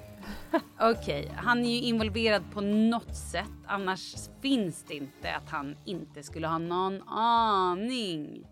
okej, 0.81 1.33
han 1.37 1.65
är 1.65 1.71
ju 1.71 1.81
involverad 1.81 2.43
på 2.53 2.61
något 2.61 3.17
sätt. 3.17 3.51
Annars 3.67 4.29
finns 4.43 4.85
det 4.89 4.95
inte 4.95 5.35
att 5.35 5.49
han 5.49 5.77
inte 5.85 6.23
skulle 6.23 6.47
ha 6.47 6.59
någon 6.59 7.03
aning. 7.09 8.47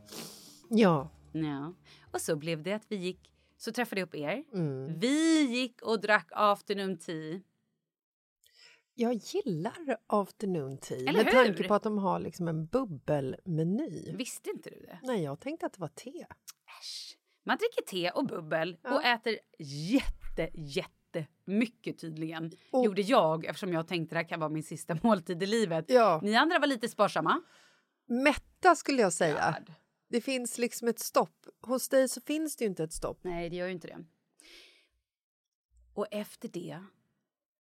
Ja. 0.69 1.11
Ja. 1.33 1.75
Och 2.13 2.21
så 2.21 2.37
blev 2.37 2.63
det 2.63 2.73
att 2.73 2.87
vi 2.89 2.97
gick, 2.97 3.33
så 3.57 3.73
träffade 3.73 4.01
jag 4.01 4.07
upp 4.07 4.15
er. 4.15 4.45
Mm. 4.55 4.99
Vi 4.99 5.43
gick 5.43 5.83
och 5.83 6.01
drack 6.01 6.29
afternoon 6.33 6.99
tea. 6.99 7.41
Jag 8.95 9.15
gillar 9.15 9.97
afternoon 10.07 10.79
tea 10.79 10.99
Eller 10.99 11.25
med 11.25 11.33
tanke 11.33 11.63
hur? 11.63 11.69
på 11.69 11.75
att 11.75 11.83
de 11.83 11.99
har 11.99 12.19
liksom 12.21 12.49
en 12.49 12.67
bubbelmeny. 12.67 14.13
Visste 14.17 14.51
inte 14.51 14.71
du 14.71 14.81
det? 14.81 14.99
Nej, 15.03 15.23
jag 15.23 15.41
tänkte 15.41 15.67
att 15.67 15.73
det 15.73 15.81
var 15.81 15.89
te. 15.89 16.27
Äsch. 16.81 17.19
Man 17.45 17.57
dricker 17.57 17.83
te 17.91 18.11
och 18.11 18.27
bubbel 18.27 18.77
Ja. 18.83 18.95
och 18.95 19.05
äter 19.05 19.39
jätte, 19.59 20.51
jätte 20.55 20.91
mycket 21.45 21.99
tydligen. 21.99 22.51
Och- 22.71 22.85
Gjorde 22.85 23.03
jag 23.03 23.45
eftersom 23.45 23.73
jag 23.73 23.89
tänkte 23.89 24.15
det 24.15 24.19
här 24.19 24.29
kan 24.29 24.41
vara 24.41 24.51
min 24.51 24.63
sista 24.63 24.97
måltid 25.03 25.43
i 25.43 25.47
livet. 25.47 25.85
Ja. 25.89 26.21
Ni 26.23 26.35
andra 26.37 26.59
var 26.59 26.67
lite 26.67 26.89
sparsamma. 26.89 27.43
Mätta 28.09 28.75
skulle 28.77 29.03
jag 29.03 29.13
säga. 29.13 29.55
God. 29.59 29.75
Det 30.09 30.21
finns 30.21 30.59
liksom 30.59 30.89
ett 30.89 30.99
stopp. 30.99 31.47
Hos 31.63 31.89
dig 31.89 32.09
så 32.09 32.21
finns 32.21 32.57
det 32.57 32.65
ju 32.65 32.69
inte 32.71 32.85
ett 32.85 32.93
stopp. 32.93 33.19
Nej, 33.23 33.51
det 33.51 33.57
gör 33.57 33.67
ju 33.67 33.73
inte 33.73 33.87
det. 33.87 33.99
Och 35.95 36.07
efter 36.11 36.49
det 36.49 36.79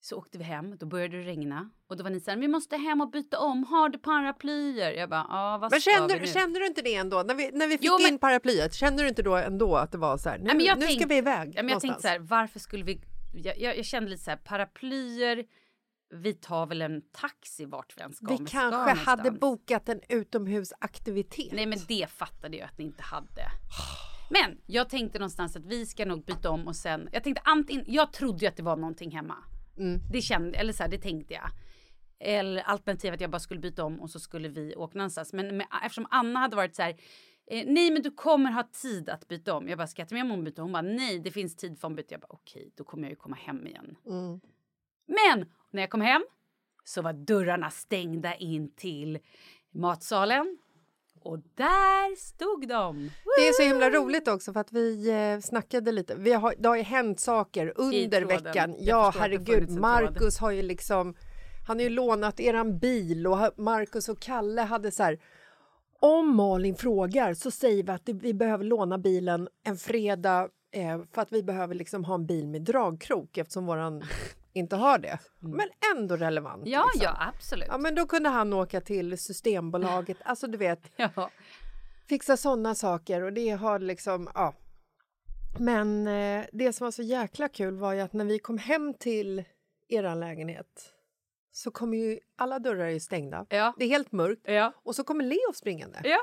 så 0.03 0.17
åkte 0.17 0.38
vi 0.38 0.43
hem. 0.43 0.77
Då 0.77 0.86
började 0.86 1.17
det 1.17 1.24
regna. 1.24 1.69
Och 1.88 1.98
då 1.98 2.03
var 2.03 2.10
ni 2.10 2.19
så 2.19 2.31
här, 2.31 2.38
vi 2.38 2.48
måste 2.48 2.77
hem 2.77 3.01
och 3.01 3.10
byta 3.12 3.39
om. 3.39 3.63
Har 3.63 3.89
du 3.89 4.00
paraplyer? 4.00 4.91
Jag 4.91 5.10
bara, 5.10 5.25
ja 5.29 5.57
vad 5.62 5.71
Men 5.71 5.81
ska 5.81 5.91
vi 5.91 5.95
kände, 5.98 6.19
nu? 6.19 6.27
kände 6.27 6.60
du 6.60 6.67
inte 6.67 6.81
det 6.81 6.95
ändå? 6.95 7.24
När 7.24 7.36
vi, 7.36 7.51
när 7.51 7.67
vi 7.67 7.77
fick 7.77 7.88
Jo, 7.88 7.98
men- 8.01 8.13
in 8.13 8.19
paraplyet, 8.19 8.74
kände 8.74 9.03
du 9.03 9.10
inte 9.10 9.21
då 9.21 9.36
ändå 9.36 9.75
att 9.75 9.91
det 9.91 9.98
var 9.98 10.17
så 10.17 10.29
här, 10.29 10.38
nu, 10.39 10.48
Ja, 10.48 10.53
men 10.53 10.65
jag 10.65 10.79
nu 10.79 10.86
ska 10.86 10.95
tänk- 11.00 11.12
vi 11.12 11.17
iväg 11.17 11.39
Ja, 11.39 11.43
men 11.45 11.55
jag 11.55 11.63
någonstans? 11.65 11.81
tänkte 11.81 12.01
så 12.01 12.07
här, 12.07 12.19
varför 12.19 12.60
skulle 12.60 12.83
vi... 12.83 13.01
Jag, 13.33 13.59
jag, 13.59 13.77
jag 13.77 13.85
kände 13.85 14.09
lite 14.09 14.23
så 14.23 14.29
här, 14.29 14.38
paraplyer, 14.38 15.45
vi 16.13 16.33
tar 16.33 16.65
väl 16.65 16.81
en 16.81 17.01
taxi 17.11 17.65
vart 17.65 17.97
vi 17.97 18.01
än 18.01 18.13
ska. 18.13 18.27
vi 18.27 18.38
kanske 18.38 18.61
någonstans. 18.61 19.05
hade 19.05 19.31
bokat 19.31 19.89
en 19.89 20.01
utomhusaktivitet. 20.09 21.51
Nej 21.51 21.65
men 21.65 21.79
det 21.88 22.09
fattade 22.09 22.57
jag 22.57 22.65
att 22.65 22.77
ni 22.77 22.85
inte 22.85 23.03
hade. 23.03 23.51
Men 24.29 24.57
jag 24.65 24.89
tänkte 24.89 25.19
någonstans 25.19 25.55
att 25.55 25.65
vi 25.65 25.85
ska 25.85 26.05
nog 26.05 26.25
byta 26.25 26.50
om 26.50 26.67
och 26.67 26.75
sen, 26.75 27.09
jag 27.11 27.23
tänkte 27.23 27.41
antingen, 27.45 27.85
jag 27.88 28.13
trodde 28.13 28.39
ju 28.39 28.47
att 28.47 28.57
det 28.57 28.63
var 28.63 28.75
någonting 28.75 29.11
hemma. 29.11 29.35
Det 30.11 30.21
kände, 30.21 30.57
eller 30.57 30.73
så 30.73 30.83
här, 30.83 30.89
det 30.89 30.97
tänkte 30.97 31.33
jag. 31.33 31.50
Eller 32.19 32.61
alternativt 32.61 33.13
att 33.13 33.21
jag 33.21 33.29
bara 33.29 33.39
skulle 33.39 33.59
byta 33.59 33.83
om 33.83 34.00
och 34.00 34.09
så 34.09 34.19
skulle 34.19 34.50
vi 34.50 34.75
åka 34.75 34.97
någonstans. 34.97 35.33
Men 35.33 35.57
med, 35.57 35.67
eftersom 35.83 36.07
Anna 36.09 36.39
hade 36.39 36.55
varit 36.55 36.75
så 36.75 36.81
här, 36.81 36.95
eh, 37.51 37.65
nej 37.67 37.91
men 37.91 38.01
du 38.01 38.12
kommer 38.12 38.51
ha 38.51 38.63
tid 38.81 39.10
att 39.10 39.27
byta 39.27 39.53
om. 39.53 39.67
Jag 39.67 39.77
bara, 39.77 39.88
ska 39.88 40.01
jag 40.01 40.10
ta 40.10 40.15
med 40.15 40.25
mig 40.25 40.34
om 40.38 40.43
byta? 40.43 40.62
Hon 40.62 40.72
bara, 40.72 40.81
nej 40.81 41.20
det 41.20 41.31
finns 41.31 41.55
tid 41.55 41.79
för 41.79 41.88
ombyte. 41.88 42.13
Jag 42.13 42.22
bara, 42.22 42.27
okej 42.29 42.72
då 42.75 42.84
kommer 42.84 43.03
jag 43.03 43.10
ju 43.10 43.15
komma 43.15 43.36
hem 43.36 43.67
igen. 43.67 43.98
Men 45.08 45.46
när 45.72 45.81
jag 45.81 45.89
kom 45.89 46.01
hem 46.01 46.25
så 46.84 47.01
var 47.01 47.13
dörrarna 47.13 47.70
stängda 47.70 48.36
in 48.36 48.72
till 48.75 49.20
matsalen. 49.72 50.58
Och 51.24 51.39
där 51.39 52.15
stod 52.15 52.67
de. 52.67 53.10
Det 53.38 53.48
är 53.48 53.53
så 53.53 53.63
himla 53.63 53.89
roligt 53.89 54.27
också 54.27 54.53
för 54.53 54.60
att 54.60 54.72
vi 54.72 55.10
eh, 55.10 55.39
snackade 55.39 55.91
lite. 55.91 56.15
Vi 56.15 56.34
har, 56.34 56.55
det 56.58 56.67
har 56.70 56.75
ju 56.75 56.81
hänt 56.81 57.20
saker 57.20 57.74
under 57.75 58.22
veckan. 58.22 58.75
Ja, 58.79 59.13
herregud. 59.17 59.70
Marcus 59.70 60.38
har 60.38 60.51
ju 60.51 60.62
liksom... 60.62 61.15
Han 61.67 61.77
har 61.77 61.84
ju 61.84 61.89
lånat 61.89 62.39
eran 62.39 62.79
bil 62.79 63.27
och 63.27 63.38
Marcus 63.58 64.10
och 64.10 64.20
Kalle 64.20 64.62
hade 64.62 64.91
så 64.91 65.03
här... 65.03 65.20
Om 66.03 66.36
Malin 66.36 66.75
frågar 66.75 67.34
så 67.34 67.51
säger 67.51 67.84
vi 67.84 67.91
att 67.91 68.10
vi 68.10 68.34
behöver 68.34 68.63
låna 68.63 68.98
bilen 68.98 69.48
en 69.63 69.77
fredag 69.77 70.50
eh, 70.72 71.01
för 71.12 71.22
att 71.22 71.31
vi 71.31 71.43
behöver 71.43 71.75
liksom 71.75 72.05
ha 72.05 72.15
en 72.15 72.25
bil 72.25 72.48
med 72.48 72.62
dragkrok 72.62 73.38
eftersom 73.38 73.65
våran 73.65 74.03
inte 74.53 74.75
har 74.75 74.98
det. 74.98 75.20
Men 75.39 75.70
ändå 75.96 76.15
relevant. 76.15 76.62
Mm. 76.62 76.72
Ja, 76.72 76.86
liksom. 76.93 77.12
ja, 77.20 77.31
absolut. 77.36 77.67
Ja, 77.67 77.77
men 77.77 77.96
då 77.96 78.05
kunde 78.05 78.29
han 78.29 78.53
åka 78.53 78.81
till 78.81 79.17
Systembolaget. 79.17 80.17
Alltså, 80.25 80.48
du 80.48 80.58
vet, 80.58 80.91
Ja. 80.96 81.29
fixa 82.10 82.38
såna 82.38 82.75
saker 82.75 83.22
och 83.22 83.34
det 83.34 83.50
har 83.50 83.79
liksom, 83.79 84.29
ja. 84.36 84.53
Men 85.60 86.08
eh, 86.08 86.46
det 86.53 86.74
som 86.74 86.86
var 86.86 86.91
så 86.91 87.01
jäkla 87.03 87.48
kul 87.48 87.77
var 87.77 87.93
ju 87.93 88.00
att 88.00 88.13
när 88.13 88.25
vi 88.25 88.39
kom 88.39 88.58
hem 88.58 88.93
till 88.93 89.43
er 89.88 90.15
lägenhet 90.15 90.93
så 91.51 91.72
kommer 91.72 91.98
ju 91.98 92.20
alla 92.36 92.60
dörrar 92.60 92.86
är 92.88 93.00
stängda. 93.00 93.46
Ja. 93.50 93.74
Det 93.77 93.86
är 93.86 93.89
helt 93.89 94.12
mörkt 94.12 94.41
Ja. 94.46 94.74
och 94.84 94.96
så 94.96 95.03
kommer 95.03 95.24
Leo 95.24 95.53
springande. 95.55 96.01
Ja. 96.03 96.20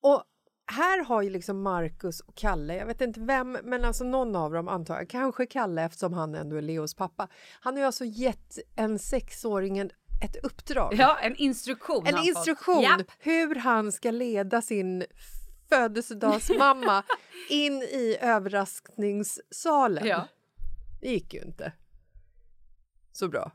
Och 0.00 0.24
här 0.72 1.04
har 1.04 1.22
ju 1.22 1.30
liksom 1.30 1.62
Marcus 1.62 2.20
och 2.20 2.34
Kalle, 2.34 2.76
jag 2.76 2.86
vet 2.86 3.00
inte 3.00 3.20
vem, 3.20 3.52
men 3.52 3.84
alltså 3.84 4.04
någon 4.04 4.36
av 4.36 4.52
dem 4.52 4.68
antar 4.68 4.94
jag, 4.96 5.08
kanske 5.08 5.46
Kalle 5.46 5.82
eftersom 5.82 6.12
han 6.12 6.34
ändå 6.34 6.56
är 6.56 6.62
Leos 6.62 6.94
pappa. 6.94 7.28
Han 7.60 7.74
har 7.74 7.80
ju 7.80 7.86
alltså 7.86 8.04
gett 8.04 8.58
en 8.76 8.98
sexåring 8.98 9.78
en- 9.78 9.90
ett 10.24 10.36
uppdrag. 10.44 10.94
ja, 10.98 11.18
en 11.18 11.36
instruktion. 11.36 12.06
En 12.06 12.16
fått. 12.16 12.26
instruktion 12.26 12.82
Japp. 12.82 13.06
hur 13.18 13.54
han 13.54 13.92
ska 13.92 14.10
leda 14.10 14.62
sin 14.62 15.04
födelsedagsmamma 15.68 17.02
in 17.50 17.72
i 17.82 18.16
överraskningssalen. 18.20 20.06
Ja. 20.06 20.28
Det 21.00 21.08
gick 21.08 21.34
ju 21.34 21.40
inte 21.40 21.72
så 23.12 23.28
bra. 23.28 23.52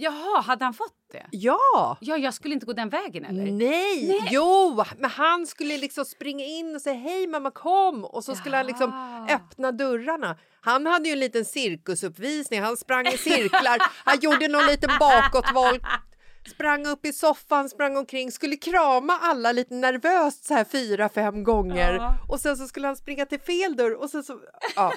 Jaha, 0.00 0.40
hade 0.40 0.64
han 0.64 0.74
fått 0.74 0.94
det? 1.12 1.26
Ja! 1.30 1.96
Ja, 2.00 2.16
jag 2.16 2.34
skulle 2.34 2.54
inte 2.54 2.66
gå 2.66 2.72
den 2.72 2.88
vägen 2.88 3.24
eller? 3.24 3.52
Nej. 3.52 4.28
Jo, 4.30 4.84
men 4.98 5.10
han 5.10 5.46
skulle 5.46 5.78
liksom 5.78 6.04
springa 6.04 6.44
in 6.44 6.74
och 6.74 6.82
säga 6.82 6.96
hej 6.96 7.26
mamma 7.26 7.50
kom 7.50 8.04
och 8.04 8.24
så 8.24 8.34
skulle 8.34 8.56
han 8.56 8.66
liksom 8.66 8.92
öppna 9.30 9.72
dörrarna. 9.72 10.36
Han 10.60 10.86
hade 10.86 11.08
ju 11.08 11.12
en 11.12 11.18
liten 11.20 11.44
cirkusuppvisning, 11.44 12.62
han 12.62 12.76
sprang 12.76 13.06
i 13.06 13.18
cirklar, 13.18 13.78
han 14.04 14.18
gjorde 14.20 14.48
någon 14.48 14.66
liten 14.66 14.90
bakåtvolt 15.00 15.82
sprang 16.50 16.86
upp 16.86 17.06
i 17.06 17.12
soffan, 17.12 17.68
sprang 17.68 17.96
omkring, 17.96 18.32
skulle 18.32 18.56
krama 18.56 19.18
alla 19.22 19.52
lite 19.52 19.74
nervöst 19.74 20.44
så 20.44 20.54
här 20.54 20.64
fyra, 20.64 21.08
fem 21.08 21.44
gånger 21.44 21.94
Ja. 21.94 22.14
och 22.28 22.40
sen 22.40 22.56
så 22.56 22.66
skulle 22.66 22.86
han 22.86 22.96
springa 22.96 23.26
till 23.26 23.40
fel 23.40 23.76
dörr 23.76 23.94
och 24.02 24.10
sen 24.10 24.24
så... 24.24 24.40
Ja. 24.76 24.92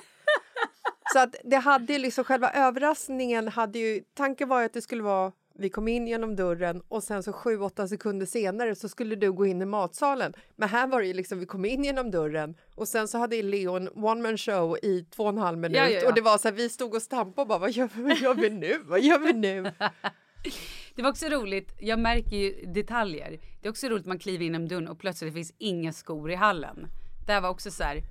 Så 1.13 1.19
att 1.19 1.35
det 1.43 1.55
hade 1.55 1.97
liksom 1.97 2.23
själva 2.23 2.51
överraskningen 2.51 3.47
hade 3.47 3.79
ju, 3.79 4.03
tanken 4.13 4.49
var 4.49 4.63
att 4.63 4.73
det 4.73 4.81
skulle 4.81 5.03
vara 5.03 5.31
vi 5.55 5.69
kom 5.69 5.87
in 5.87 6.07
genom 6.07 6.35
dörren 6.35 6.81
och 6.87 7.03
sen 7.03 7.23
så 7.23 7.33
sju, 7.33 7.59
åtta 7.59 7.87
sekunder 7.87 8.25
senare 8.25 8.75
så 8.75 8.89
skulle 8.89 9.15
du 9.15 9.31
gå 9.31 9.45
in 9.45 9.61
i 9.61 9.65
matsalen. 9.65 10.33
Men 10.55 10.69
här 10.69 10.87
var 10.87 11.01
det 11.01 11.07
ju 11.07 11.13
liksom, 11.13 11.39
vi 11.39 11.45
kom 11.45 11.65
in 11.65 11.83
genom 11.83 12.11
dörren 12.11 12.55
och 12.75 12.87
sen 12.87 13.07
så 13.07 13.17
hade 13.17 13.41
Leo 13.41 13.75
en 13.75 13.89
one 13.95 14.21
man 14.21 14.37
show 14.37 14.77
i 14.83 15.05
två 15.15 15.23
och 15.23 15.29
en 15.29 15.37
halv 15.37 15.57
minut 15.57 15.77
Ja, 15.77 15.89
ja, 15.89 15.99
ja. 16.01 16.07
och 16.09 16.13
det 16.15 16.21
var 16.21 16.37
så 16.37 16.47
här, 16.47 16.55
vi 16.55 16.69
stod 16.69 16.95
och 16.95 17.01
stampade 17.01 17.41
och 17.41 17.47
bara 17.47 17.59
vad 17.59 17.71
gör, 17.71 17.89
vi- 17.95 18.01
vad 18.03 18.17
gör 18.17 18.33
vi 18.33 18.49
nu? 18.49 18.79
Vad 18.85 19.01
gör 19.01 19.19
vi 19.19 19.33
nu? 19.33 19.71
Det 20.95 21.01
var 21.01 21.09
också 21.09 21.25
roligt, 21.25 21.71
jag 21.79 21.99
märker 21.99 22.37
ju 22.37 22.65
detaljer. 22.73 23.39
Det 23.61 23.67
är 23.67 23.71
också 23.71 23.87
roligt 23.87 24.05
man 24.05 24.19
kliver 24.19 24.45
in 24.45 24.53
genom 24.53 24.67
dörren 24.67 24.87
och 24.87 24.99
plötsligt 24.99 25.33
finns 25.33 25.53
inga 25.57 25.93
skor 25.93 26.31
i 26.31 26.35
hallen. 26.35 26.87
Det 27.27 27.33
här 27.33 27.41
var 27.41 27.49
också 27.49 27.71
så 27.71 27.83
här, 27.83 28.01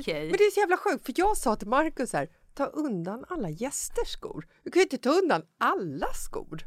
okej. 0.00 0.20
men 0.28 0.32
det 0.38 0.44
är 0.44 0.50
så 0.50 0.60
jävla 0.60 0.76
sjukt, 0.76 1.04
för 1.06 1.12
jag 1.16 1.36
sa 1.36 1.56
till 1.56 1.68
Markus 1.68 2.12
här, 2.12 2.28
ta 2.54 2.66
undan 2.66 3.24
alla 3.28 3.50
gästers 3.50 4.08
skor. 4.08 4.46
Du 4.64 4.70
kan 4.70 4.80
ju 4.80 4.84
inte 4.84 4.98
ta 4.98 5.10
undan 5.10 5.42
alla 5.58 6.06
skor. 6.14 6.64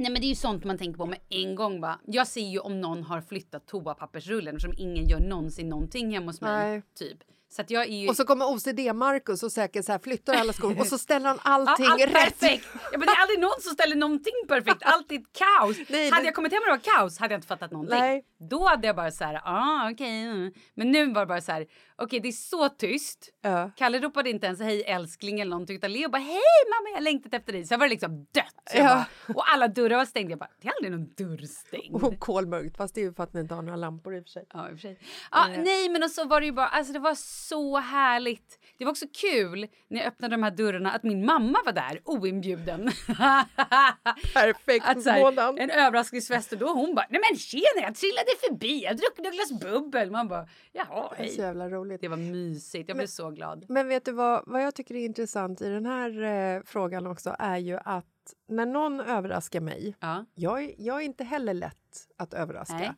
Nej 0.00 0.12
men 0.12 0.20
det 0.20 0.26
är 0.26 0.28
ju 0.28 0.34
sånt 0.34 0.64
man 0.64 0.78
tänker 0.78 0.98
på 0.98 1.06
med 1.06 1.18
en 1.28 1.54
gång 1.54 1.80
bara. 1.80 1.98
Jag 2.06 2.26
ser 2.26 2.40
ju 2.40 2.58
om 2.58 2.80
någon 2.80 3.02
har 3.02 3.20
flyttat 3.20 3.66
toapappersrullen 3.66 4.56
eftersom 4.56 4.74
ingen 4.78 5.08
gör 5.08 5.20
någonsin 5.20 5.68
någonting 5.68 6.14
hemma 6.14 6.26
hos 6.26 6.40
mig. 6.40 6.70
Nej. 6.70 6.82
Typ. 6.98 7.18
Så 7.50 7.62
att 7.62 7.70
jag 7.70 7.82
är 7.88 7.96
ju... 7.96 8.08
Och 8.08 8.16
så 8.16 8.24
kommer 8.24 8.44
OCD-Markus 8.46 9.42
och 9.42 9.52
säkert 9.52 9.84
så 9.84 9.92
här 9.92 9.98
flyttar 9.98 10.34
alla 10.34 10.52
skor 10.52 10.80
och 10.80 10.86
så 10.86 10.98
ställer 11.08 11.26
han 11.28 11.38
allting 11.42 11.84
ja, 11.86 11.92
allt 11.92 12.02
rätt. 12.02 12.12
perfekt! 12.12 12.66
Ja, 12.92 12.98
men 12.98 13.00
det 13.00 13.12
är 13.12 13.22
aldrig 13.22 13.40
någon 13.40 13.60
som 13.60 13.72
ställer 13.72 13.96
någonting 13.96 14.32
perfekt. 14.48 14.82
Alltid 14.82 15.26
kaos. 15.32 15.76
Nej, 15.88 16.10
hade 16.10 16.22
det- 16.22 16.26
jag 16.26 16.34
kommit 16.34 16.52
hem 16.52 16.60
och 16.62 16.66
det 16.66 16.70
var 16.90 16.98
kaos 16.98 17.18
hade 17.18 17.34
jag 17.34 17.38
inte 17.38 17.48
fattat 17.48 17.70
någonting. 17.70 17.98
Nej. 17.98 18.24
Då 18.50 18.66
hade 18.68 18.86
jag 18.86 18.96
bara 18.96 19.10
så 19.10 19.24
här, 19.24 19.40
ah 19.44 19.90
okej. 19.90 20.22
mm. 20.22 20.52
Men 20.74 20.90
nu 20.92 21.12
var 21.12 21.20
det 21.20 21.26
bara 21.26 21.40
så 21.40 21.52
här, 21.52 21.66
okej 21.98 22.20
det 22.20 22.28
är 22.28 22.32
så 22.32 22.68
tyst. 22.68 23.28
Ja. 23.40 23.70
Kalle 23.76 23.98
ropade 23.98 24.30
inte 24.30 24.46
ens 24.46 24.60
hej 24.60 24.82
älskling 24.82 25.40
eller 25.40 25.50
någonting 25.50 25.76
utan 25.76 25.92
Leo 25.92 26.08
bara 26.08 26.18
hej 26.22 26.40
mamma 26.70 26.94
jag 26.94 27.02
längtat 27.02 27.34
efter 27.34 27.52
dig. 27.52 27.64
Så 27.64 27.76
var 27.76 27.86
det 27.86 27.90
liksom 27.90 28.26
dött. 28.32 28.54
Ja. 28.74 28.82
bara, 28.84 29.06
och 29.34 29.52
alla 29.52 29.68
dörrar 29.68 29.96
var 29.96 30.04
stängda. 30.04 30.30
Jag 30.30 30.38
bara, 30.38 30.50
det 30.60 30.68
är 30.68 30.72
aldrig 30.76 30.92
någon 30.92 31.14
dörr 31.14 31.46
stängd. 31.46 32.02
Och 32.04 32.18
kolmörkt, 32.18 32.76
fast 32.76 32.94
det 32.94 33.00
är 33.00 33.02
ju 33.02 33.12
för 33.12 33.22
att 33.22 33.34
ni 33.34 33.40
inte 33.40 33.54
har 33.54 33.62
några 33.62 33.76
lampor 33.76 34.16
i 34.16 34.20
och 34.20 34.24
för 34.24 34.30
sig. 34.30 34.46
Ja, 34.52 34.70
i 34.70 34.74
och 34.74 34.80
sig. 34.80 34.98
Ja, 35.30 35.48
Nej, 35.48 35.88
men 35.88 36.02
och 36.02 36.10
så 36.10 36.24
var 36.24 36.40
det 36.40 36.46
ju 36.46 36.52
bara, 36.52 36.68
alltså 36.68 36.92
det 36.92 36.98
var 36.98 37.14
så 37.14 37.78
härligt. 37.78 38.58
Det 38.78 38.84
var 38.84 38.92
också 38.92 39.06
kul 39.20 39.66
när 39.88 39.98
jag 39.98 40.06
öppnade 40.06 40.34
de 40.34 40.42
här 40.42 40.50
dörrarna 40.50 40.92
att 40.92 41.02
min 41.02 41.26
mamma 41.26 41.58
var 41.64 41.72
där 41.72 42.00
oinbjuden. 42.04 42.84
Perfekt 44.34 44.86
att, 44.86 45.02
så 45.02 45.10
här, 45.10 45.58
en 45.60 45.70
överraskningsfest 45.70 46.52
och 46.52 46.58
då 46.58 46.68
hon 46.68 46.94
bara, 46.94 47.06
nej 47.10 47.20
men 47.30 47.38
tjena 47.38 47.82
jag 47.82 47.94
trillade 47.94 48.30
förbi, 48.48 48.84
jag 48.84 48.96
drack 48.96 49.18
ett 49.18 49.34
glas 49.34 49.60
bubbel. 49.60 50.10
Man 50.10 50.28
bara, 50.28 50.48
jaha 50.72 51.14
Det 51.16 51.22
är 51.22 51.26
så 51.26 51.32
hej. 51.32 51.40
jävla 51.40 51.68
roligt. 51.68 51.87
Roligt. 51.88 52.00
Det 52.00 52.08
var 52.08 52.16
mysigt. 52.16 52.88
Jag 52.88 52.96
blev 52.96 53.06
så 53.06 53.30
glad. 53.30 53.64
Men 53.68 53.88
vet 53.88 54.04
du 54.04 54.12
vad, 54.12 54.42
vad 54.46 54.62
jag 54.62 54.74
tycker 54.74 54.94
är 54.94 55.04
intressant 55.04 55.60
i 55.62 55.68
den 55.68 55.86
här 55.86 56.22
eh, 56.56 56.62
frågan 56.64 57.06
också 57.06 57.36
är 57.38 57.56
ju 57.58 57.78
att 57.84 58.06
när 58.48 58.66
någon 58.66 59.00
överraskar 59.00 59.60
mig, 59.60 59.96
Ja. 60.00 60.24
jag, 60.34 60.64
är- 60.64 60.74
jag 60.78 60.96
är 61.00 61.04
inte 61.04 61.24
heller 61.24 61.54
lätt 61.54 62.08
att 62.16 62.34
överraska. 62.34 62.74
Nej. 62.76 62.92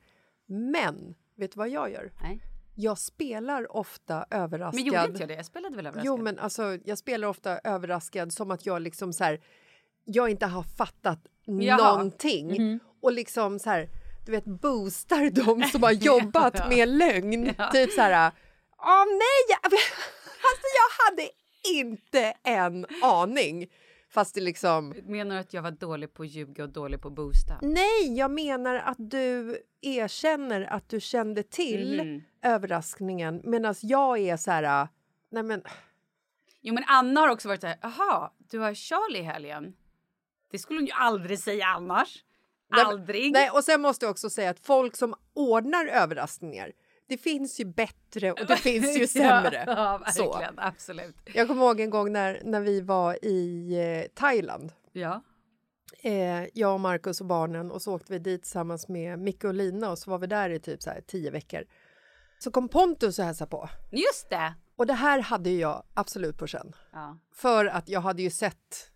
Men 0.46 1.14
vet 1.36 1.52
du 1.52 1.58
vad 1.58 1.68
jag 1.68 1.90
gör? 1.92 2.12
Nej. 2.22 2.40
Jag 2.74 2.98
spelar 2.98 3.76
ofta 3.76 4.26
överraskad. 4.30 4.74
Men 4.74 4.84
gjorde 4.84 5.06
inte 5.06 5.20
jag 5.22 5.28
det? 5.28 5.34
Jag 5.34 5.46
spelade 5.46 5.76
väl 5.76 5.86
överraskad? 5.86 6.06
Jo, 6.06 6.16
men 6.16 6.38
alltså, 6.38 6.78
jag 6.84 6.98
spelar 6.98 7.28
ofta 7.28 7.58
överraskad 7.58 8.32
som 8.32 8.50
att 8.50 8.66
jag 8.66 8.82
liksom 8.82 9.12
så 9.12 9.24
här, 9.24 9.40
jag 10.04 10.30
inte 10.30 10.46
har 10.46 10.62
fattat 10.62 11.18
Jaha. 11.44 11.92
någonting. 11.92 12.46
Mhm. 12.48 12.80
Och 13.02 13.12
liksom 13.12 13.58
så 13.58 13.70
här, 13.70 13.88
du 14.26 14.32
vet, 14.32 14.44
boostar 14.44 15.30
de 15.30 15.62
som 15.62 15.82
har 15.82 15.92
jobbat 16.06 16.54
Ja. 16.58 16.68
med 16.68 16.88
lögn. 16.88 17.54
Ja. 17.58 17.70
Typ 17.72 17.90
så 17.92 18.00
här, 18.00 18.32
åh 18.82 19.04
nej! 19.06 19.58
Alltså 19.62 20.66
jag 20.80 21.04
hade 21.04 21.30
inte 21.78 22.34
en 22.42 22.86
aning. 23.02 23.66
Fast 24.10 24.34
det 24.34 24.40
liksom... 24.40 24.94
Menar 25.06 25.34
du 25.34 25.40
att 25.40 25.54
jag 25.54 25.62
var 25.62 25.70
dålig 25.70 26.14
på 26.14 26.22
att 26.22 26.28
ljuga 26.28 26.62
och 26.64 26.68
dålig 26.70 27.00
på 27.02 27.08
att 27.08 27.14
boosta? 27.14 27.58
Nej, 27.62 28.16
jag 28.18 28.30
menar 28.30 28.74
att 28.74 28.96
du 29.10 29.58
erkänner 29.80 30.60
att 30.62 30.88
du 30.88 31.00
kände 31.00 31.42
till 31.42 32.02
Mhm. 32.02 32.22
överraskningen 32.42 33.40
medan 33.44 33.74
jag 33.82 34.18
är 34.18 34.36
så 34.36 34.50
här... 34.50 34.88
Nej 35.30 35.42
men, 35.42 35.62
Jo, 36.60 36.74
men 36.74 36.84
Anna 36.86 37.20
har 37.20 37.28
också 37.28 37.48
varit 37.48 37.60
så 37.60 37.66
här, 37.66 37.78
jaha, 37.82 38.30
du 38.50 38.58
har 38.58 38.74
Charlie 38.74 39.18
i 39.18 39.22
helgen. 39.22 39.74
Det 40.50 40.58
skulle 40.58 40.78
hon 40.78 40.86
ju 40.86 40.92
aldrig 40.92 41.38
säga 41.38 41.66
annars. 41.66 42.24
Nej, 42.70 42.84
Aldrig. 42.84 43.32
Nej, 43.32 43.50
och 43.50 43.64
sen 43.64 43.80
måste 43.80 44.04
jag 44.04 44.10
också 44.10 44.30
säga 44.30 44.50
att 44.50 44.66
folk 44.66 44.96
som 44.96 45.14
ordnar 45.34 45.86
överraskningar, 45.86 46.72
det 47.10 47.18
finns 47.18 47.60
ju 47.60 47.64
bättre 47.64 48.32
och 48.32 48.46
det 48.48 48.56
finns 48.70 48.98
ju 48.98 49.06
sämre. 49.06 49.64
Ja, 49.66 50.02
Så. 50.12 50.32
verkligen. 50.32 50.58
Absolut. 50.58 51.16
Jag 51.34 51.48
kommer 51.48 51.62
ihåg 51.64 51.80
en 51.80 51.90
gång 51.90 52.12
när, 52.12 52.40
när 52.44 52.60
vi 52.60 52.80
var 52.80 53.24
i 53.24 53.74
eh, 54.04 54.08
Thailand. 54.14 54.72
Ja. 54.92 55.22
Eh, 56.02 56.44
jag 56.54 56.74
och 56.74 56.80
Markus 56.80 57.20
och 57.20 57.26
barnen 57.26 57.70
och 57.70 57.82
så 57.82 57.94
åkte 57.94 58.12
vi 58.12 58.18
dit 58.18 58.42
tillsammans 58.42 58.88
med 58.88 59.18
Micke 59.18 59.44
och 59.44 59.54
Lina 59.54 59.90
och 59.90 59.98
så 59.98 60.10
var 60.10 60.18
vi 60.18 60.26
där 60.26 60.50
i 60.50 60.60
typ 60.60 60.82
så 60.82 60.90
här 60.90 61.00
tio 61.06 61.30
veckor. 61.30 61.64
Så 62.38 62.50
kom 62.50 62.68
Pontus 62.68 63.18
och 63.18 63.24
hälsade 63.24 63.50
på. 63.50 63.68
Just 63.90 64.30
det. 64.30 64.54
Och 64.76 64.86
det 64.86 64.94
här 64.94 65.20
hade 65.20 65.50
jag 65.50 65.82
absolut 65.94 66.38
på 66.38 66.46
känn. 66.46 66.72
Ja. 66.92 67.18
För 67.34 67.66
att 67.66 67.88
jag 67.88 68.00
hade 68.00 68.22
ju 68.22 68.30
sett 68.30 68.89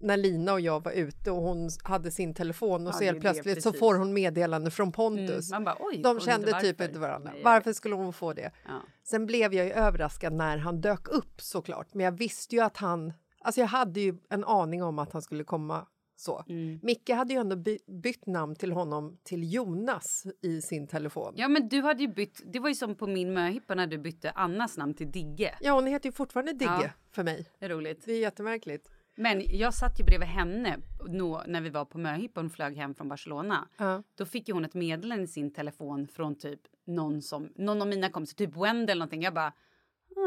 när 0.00 0.16
Lina 0.16 0.52
och 0.52 0.60
jag 0.60 0.84
var 0.84 0.92
ute 0.92 1.30
och 1.30 1.42
hon 1.42 1.70
hade 1.84 2.10
sin 2.10 2.34
telefon 2.34 2.82
och 2.86 2.88
Ja, 2.88 2.92
så 2.92 2.98
det 2.98 3.04
helt 3.04 3.16
det, 3.18 3.20
plötsligt 3.20 3.62
så 3.62 3.70
precis. 3.70 3.80
får 3.80 3.94
hon 3.94 4.12
meddelande 4.12 4.70
från 4.70 4.92
Pontus. 4.92 5.50
Mm, 5.50 5.62
man 5.62 5.64
bara, 5.64 5.76
oj, 5.86 6.00
De 6.02 6.20
kände 6.20 6.60
typ 6.60 6.80
inte 6.80 6.98
varandra. 6.98 7.30
Nej, 7.34 7.42
Varför 7.44 7.72
skulle 7.72 7.94
hon 7.94 8.12
få 8.12 8.32
det? 8.32 8.50
Ja. 8.64 8.82
Sen 9.04 9.26
blev 9.26 9.54
jag 9.54 9.66
ju 9.66 9.72
överraskad 9.72 10.32
när 10.32 10.58
han 10.58 10.80
dök 10.80 11.08
upp 11.08 11.40
såklart. 11.40 11.94
Men 11.94 12.04
jag 12.04 12.12
visste 12.12 12.54
ju 12.54 12.62
att 12.62 12.76
han... 12.76 13.12
Alltså 13.42 13.60
jag 13.60 13.68
hade 13.68 14.00
ju 14.00 14.16
en 14.28 14.44
aning 14.44 14.82
om 14.82 14.98
att 14.98 15.12
han 15.12 15.22
skulle 15.22 15.44
komma 15.44 15.86
så. 16.16 16.44
Mm. 16.48 16.80
Micke 16.82 17.10
hade 17.10 17.34
ju 17.34 17.40
ändå 17.40 17.56
by 17.56 17.78
bytt 18.02 18.26
namn 18.26 18.56
till 18.56 18.72
honom 18.72 19.18
till 19.22 19.52
Jonas 19.54 20.26
i 20.42 20.60
sin 20.62 20.86
telefon. 20.88 21.32
Ja, 21.36 21.42
Ja, 21.42 21.48
men 21.48 21.68
du 21.68 21.80
hade 21.82 22.02
ju 22.02 22.08
bytt. 22.08 22.42
Det 22.52 22.58
var 22.58 22.68
ju 22.68 22.74
som 22.74 22.94
på 22.94 23.06
min 23.06 23.32
möhippa 23.32 23.74
när 23.74 23.86
du 23.86 23.98
bytte 23.98 24.30
Annas 24.30 24.76
namn 24.76 24.94
till 24.94 25.10
Digge. 25.10 25.54
hon 25.70 25.86
heter 25.86 26.08
ju 26.08 26.12
fortfarande 26.12 26.52
Digge 26.52 26.80
Ja. 26.82 26.90
för 27.10 27.22
mig. 27.22 27.46
Det 27.58 27.64
är 27.64 27.68
roligt. 27.68 28.02
Det 28.04 28.12
är 28.12 28.18
jättemärkligt. 28.20 28.88
Men 29.20 29.58
jag 29.58 29.74
satt 29.74 30.00
ju 30.00 30.04
bredvid 30.04 30.28
henne 30.28 30.76
nå, 31.08 31.42
när 31.46 31.60
vi 31.60 31.70
var 31.70 31.84
på 31.84 31.98
möhippa 31.98 32.40
och 32.40 32.52
flög 32.52 32.76
hem 32.76 32.94
från 32.94 33.08
Barcelona. 33.08 33.68
Ja. 33.76 34.02
Då 34.18 34.26
fick 34.26 34.48
ju 34.48 34.54
hon 34.54 34.64
ett 34.64 34.74
meddelande 34.74 35.24
i 35.24 35.26
sin 35.26 35.52
telefon 35.52 36.08
från 36.08 36.38
typ 36.38 36.60
någon 36.86 37.22
som 37.22 37.52
någon 37.56 37.82
av 37.82 37.88
mina 37.88 38.10
kompisar, 38.10 38.36
typ 38.36 38.56
Wendy 38.56 38.92
eller 38.92 38.98
någonting. 38.98 39.22
Jag 39.22 39.34
bara 39.34 39.52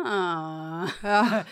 ah. 0.05 0.87
Ja. 1.03 1.19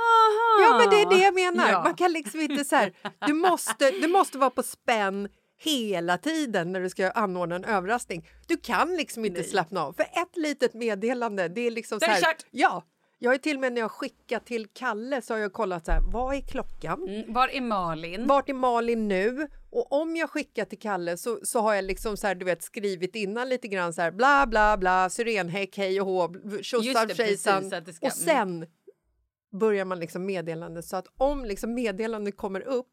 Aha. 0.00 0.60
Ja, 0.62 0.78
men 0.78 0.90
det 0.90 1.02
är 1.02 1.10
det 1.10 1.24
jag 1.24 1.34
menar. 1.34 1.70
Ja. 1.70 1.82
Man 1.84 1.94
kan 1.94 2.12
liksom 2.12 2.40
inte 2.40 2.64
så 2.64 2.76
här, 2.76 2.92
du 3.26 3.32
måste, 3.32 3.90
du 3.90 4.08
måste 4.08 4.38
vara 4.38 4.50
på 4.50 4.62
spänn 4.62 5.28
hela 5.58 6.18
tiden 6.18 6.72
när 6.72 6.80
du 6.80 6.90
ska 6.90 7.10
anordna 7.10 7.56
en 7.56 7.64
överraskning. 7.64 8.28
Du 8.46 8.56
kan 8.56 8.96
liksom 8.96 9.24
inte 9.24 9.42
slappna 9.42 9.80
av. 9.80 9.92
För 9.92 10.02
ett 10.02 10.36
litet 10.36 10.74
meddelande, 10.74 11.48
det 11.48 11.60
är 11.60 11.70
liksom 11.70 11.98
Det 11.98 12.04
så 12.06 12.10
är 12.10 12.14
här. 12.14 12.22
kört. 12.22 12.46
Ja, 12.50 12.84
jag 13.22 13.30
har 13.30 13.38
till 13.38 13.56
och 13.56 13.60
med 13.60 13.72
när 13.72 13.80
jag 13.80 13.90
skickat 13.90 14.46
till 14.46 14.66
Kalle 14.66 15.22
så 15.22 15.34
har 15.34 15.38
jag 15.38 15.52
kollat 15.52 15.86
så 15.86 15.92
här, 15.92 16.00
vad 16.12 16.34
är 16.34 16.40
klockan? 16.40 17.08
Mm, 17.08 17.32
var 17.32 17.48
är 17.48 17.60
Malin? 17.60 18.26
Vart 18.26 18.48
är 18.48 18.54
Malin 18.54 19.08
nu? 19.08 19.48
Och 19.70 19.92
om 19.92 20.16
jag 20.16 20.30
skickar 20.30 20.64
till 20.64 20.78
Kalle 20.78 21.16
så, 21.16 21.38
så 21.42 21.60
har 21.60 21.74
jag 21.74 21.84
liksom 21.84 22.16
så 22.16 22.26
här, 22.26 22.34
du 22.34 22.44
vet, 22.44 22.62
skrivit 22.62 23.16
innan 23.16 23.48
lite 23.48 23.68
grann 23.68 23.92
så 23.92 24.02
här 24.02 24.10
bla 24.10 24.46
bla 24.46 24.76
bla, 24.76 25.10
syrenhäck, 25.10 25.76
hej 25.76 26.00
och 26.00 26.06
hå, 26.06 26.28
precis, 26.28 27.16
tjejsan. 27.16 27.72
Och 28.02 28.12
sen 28.12 28.66
börjar 29.52 29.84
man 29.84 30.00
liksom 30.00 30.26
meddelande 30.26 30.82
så 30.82 30.96
att 30.96 31.06
om 31.16 31.44
liksom 31.44 31.74
meddelandet 31.74 32.36
kommer 32.36 32.60
upp 32.60 32.92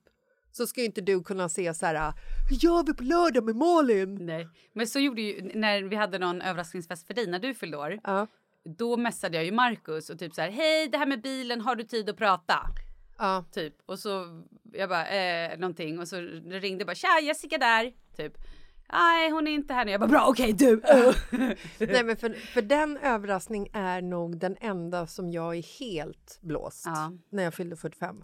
så 0.51 0.67
ska 0.67 0.81
ju 0.81 0.85
inte 0.85 1.01
du 1.01 1.23
kunna 1.23 1.49
se 1.49 1.73
så 1.73 1.85
här, 1.85 2.13
hur 2.49 2.55
gör 2.55 2.83
vi 2.83 2.93
på 2.93 3.03
lördag 3.03 3.43
med 3.43 3.55
Malin? 3.55 4.25
Nej, 4.25 4.47
men 4.73 4.87
så 4.87 4.99
gjorde 4.99 5.21
ju 5.21 5.51
när 5.53 5.83
vi 5.83 5.95
hade 5.95 6.19
någon 6.19 6.41
överraskningsfest 6.41 7.07
för 7.07 7.13
dig 7.13 7.27
när 7.27 7.39
du 7.39 7.53
fyllde 7.53 7.77
år. 7.77 7.99
Ja, 8.03 8.27
Då 8.77 8.97
messade 8.97 9.35
jag 9.37 9.45
ju 9.45 9.51
Markus 9.51 10.09
och 10.09 10.19
typ 10.19 10.33
så 10.33 10.41
här, 10.41 10.49
hej 10.51 10.87
det 10.87 10.97
här 10.97 11.05
med 11.05 11.21
bilen, 11.21 11.61
har 11.61 11.75
du 11.75 11.83
tid 11.83 12.09
att 12.09 12.17
prata? 12.17 12.55
ja. 13.17 13.45
Typ 13.51 13.73
och 13.85 13.99
så 13.99 14.43
jag 14.73 14.89
bara 14.89 15.07
eh, 15.07 15.57
någonting 15.59 15.99
och 15.99 16.07
så 16.07 16.15
ringde 16.45 16.81
jag 16.81 16.85
bara 16.87 16.95
tja 16.95 17.19
Jessica 17.23 17.57
där 17.57 17.93
typ. 18.17 18.33
Nej 18.91 19.31
hon 19.31 19.47
är 19.47 19.51
inte 19.51 19.73
här 19.73 19.85
nu. 19.85 19.91
Jag 19.91 19.99
bara 19.99 20.09
bra 20.09 20.25
okej 20.29 20.53
du. 20.53 20.81
Nej, 21.79 22.03
men 22.03 22.17
för, 22.17 22.33
för 22.33 22.61
den 22.61 22.97
överraskning 22.97 23.67
är 23.73 24.01
nog 24.01 24.37
den 24.37 24.57
enda 24.61 25.07
som 25.07 25.31
jag 25.31 25.55
är 25.55 25.79
helt 25.79 26.39
blåst 26.41 26.83
Ja. 26.85 27.11
när 27.29 27.43
jag 27.43 27.53
fyllde 27.53 27.75
45. 27.75 28.23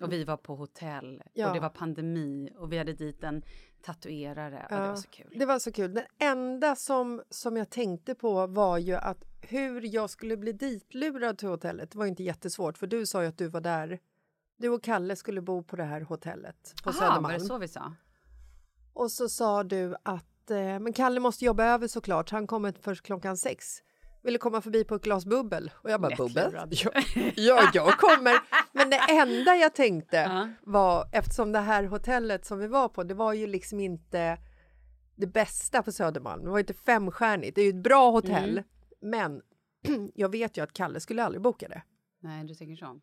och 0.00 0.12
vi 0.12 0.24
var 0.24 0.36
på 0.36 0.54
hotell 0.56 1.22
Ja. 1.34 1.48
och 1.48 1.54
det 1.54 1.60
var 1.60 1.68
pandemi 1.70 2.50
och 2.56 2.72
vi 2.72 2.78
hade 2.78 2.92
dit 2.92 3.24
en 3.24 3.42
tatuerare. 3.82 4.66
Ja. 4.70 4.76
det 4.76 4.88
var 4.88 4.96
så 4.96 5.08
kul. 5.08 5.32
Det 5.34 5.46
var 5.46 5.58
så 5.58 5.72
kul. 5.72 5.94
Det 5.94 6.06
enda 6.18 6.76
som, 6.76 7.22
som 7.30 7.56
jag 7.56 7.70
tänkte 7.70 8.14
på 8.14 8.46
var 8.46 8.78
ju 8.78 8.94
att 8.94 9.24
hur 9.40 9.94
jag 9.94 10.10
skulle 10.10 10.36
bli 10.36 10.52
ditlurad 10.52 11.38
till 11.38 11.48
hotellet 11.48 11.94
var 11.94 12.06
inte 12.06 12.22
jättesvårt 12.22 12.78
för 12.78 12.86
du 12.86 13.06
sa 13.06 13.22
ju 13.22 13.28
att 13.28 13.38
du 13.38 13.46
var 13.48 13.60
där. 13.60 13.98
Du 14.56 14.68
och 14.68 14.82
Kalle 14.82 15.16
skulle 15.16 15.40
bo 15.40 15.62
på 15.62 15.76
det 15.76 15.84
här 15.84 16.00
hotellet 16.00 16.74
på 16.84 16.90
Aha, 16.90 16.98
var 17.00 17.06
det 17.06 17.14
Södermalm. 17.14 17.40
så 17.40 17.58
vi 17.58 17.68
sa? 17.68 17.94
Och 18.92 19.12
så 19.12 19.28
sa 19.28 19.64
du 19.64 19.94
att 20.02 20.50
eh, 20.50 20.56
men 20.56 20.92
Kalle 20.92 21.20
måste 21.20 21.44
jobba 21.44 21.64
över 21.64 21.88
såklart. 21.88 22.30
Han 22.30 22.46
kommer 22.46 22.74
först 22.80 23.02
klockan 23.04 23.36
sex. 23.36 23.82
Ville 24.28 24.38
komma 24.38 24.60
förbi 24.60 24.84
på 24.84 24.94
ett 24.94 25.02
glas 25.02 25.24
bubbel. 25.26 25.70
Och 25.74 25.90
jag 25.90 26.00
bara 26.00 26.16
bubbel? 26.16 26.52
Ja, 26.70 26.90
ja, 27.36 27.70
jag 27.74 27.92
kommer. 27.98 28.38
Men 28.72 28.90
det 28.90 28.96
enda 29.10 29.56
jag 29.56 29.74
tänkte 29.74 30.16
Ja. 30.16 30.48
var 30.62 31.08
eftersom 31.12 31.52
det 31.52 31.58
här 31.58 31.84
hotellet 31.84 32.44
som 32.46 32.58
vi 32.58 32.66
var 32.66 32.88
på, 32.88 33.02
det 33.04 33.14
var 33.14 33.32
ju 33.32 33.46
liksom 33.46 33.80
inte 33.80 34.38
det 35.16 35.26
bästa 35.26 35.82
på 35.82 35.92
Södermalm. 35.92 36.44
Det 36.44 36.50
var 36.50 36.58
inte 36.58 36.74
femstjärnigt. 36.74 37.54
Det 37.54 37.60
är 37.60 37.64
ju 37.64 37.68
ett 37.78 37.82
bra 37.82 38.10
hotell, 38.10 38.50
Mm. 38.58 38.64
men 39.00 39.42
jag 40.14 40.28
vet 40.28 40.56
ju 40.58 40.62
att 40.62 40.72
Kalle 40.72 41.00
skulle 41.00 41.24
aldrig 41.24 41.42
boka 41.42 41.68
det. 41.68 41.82
Nej 42.20 42.44
du 42.44 42.54
tänker 42.54 42.76
så. 42.76 43.00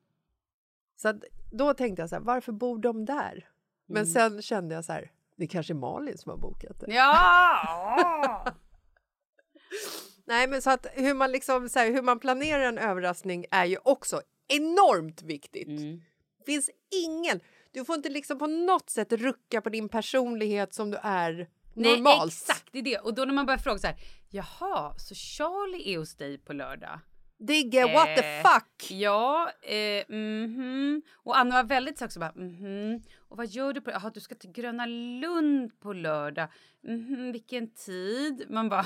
Så 0.96 1.08
att, 1.10 1.24
då 1.52 1.74
tänkte 1.74 2.02
jag 2.02 2.10
så 2.10 2.16
här, 2.16 2.22
varför 2.24 2.52
bor 2.52 2.80
de 2.80 3.06
där? 3.06 3.50
Men 3.88 4.04
Mm. 4.04 4.14
sen 4.14 4.42
kände 4.42 4.76
jag 4.76 4.86
så 4.86 4.92
här, 4.94 5.12
det 5.38 5.48
kanske 5.48 5.74
är 5.74 5.76
Malin 5.76 6.18
som 6.18 6.30
har 6.30 6.38
bokat 6.38 6.80
det. 6.80 6.94
Ja! 6.94 8.46
Nej, 10.28 10.48
men 10.48 10.62
så 10.62 10.70
att 10.70 10.88
hur 10.94 11.14
man 11.14 11.32
liksom 11.32 11.70
så 11.70 11.80
här, 11.80 11.92
hur 11.92 12.02
man 12.02 12.20
planerar 12.20 12.64
en 12.64 12.78
överraskning 12.78 13.46
är 13.52 13.66
ju 13.66 13.78
också 13.84 14.22
enormt 14.48 15.22
viktigt. 15.22 15.68
Mm. 15.68 16.02
finns 16.46 16.70
ingen, 17.06 17.40
du 17.72 17.86
får 17.86 17.96
inte 17.96 18.10
liksom 18.10 18.40
på 18.40 18.48
något 18.48 18.90
sätt 18.90 19.12
rucka 19.14 19.62
på 19.62 19.70
din 19.70 19.90
personlighet 19.90 20.74
som 20.74 20.92
du 20.92 20.98
är 21.02 21.50
Nej 21.74 21.92
normalt. 21.92 22.34
exakt, 22.34 22.66
det 22.72 22.80
är 22.80 22.84
det. 22.84 22.98
Och 22.98 23.14
då 23.14 23.26
när 23.26 23.34
man 23.34 23.46
börjar 23.46 23.58
fråga 23.58 23.80
så 23.80 23.88
här, 23.88 23.98
jaha, 24.30 24.94
så 24.98 25.16
Charlie 25.16 25.94
är 25.94 25.98
hos 25.98 26.16
dig 26.16 26.38
på 26.38 26.54
lördag? 26.54 27.00
Digge, 27.40 27.94
what 27.94 28.16
the 28.18 28.24
Eh, 28.24 28.44
fuck? 28.44 28.92
Ja, 28.92 29.52
eh, 29.62 30.16
mhm. 30.16 31.02
Och 31.14 31.38
Anna 31.38 31.56
var 31.56 31.64
väldigt 31.64 31.98
så 31.98 32.06
också 32.06 32.20
bara, 32.20 32.34
mhm. 32.36 33.02
Och 33.28 33.38
vad 33.38 33.48
gör 33.48 33.74
du 33.74 33.82
på 33.82 33.92
Jaha, 33.92 34.12
du 34.14 34.20
ska 34.20 34.36
till 34.36 34.52
Gröna 34.52 34.86
Lund 34.86 35.80
på 35.80 35.94
lördag. 35.94 36.48
Mhm, 36.84 37.32
vilken 37.32 37.74
tid? 37.74 38.46
Man 38.50 38.70
bara, 38.70 38.86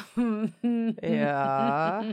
Ja. 1.02 2.04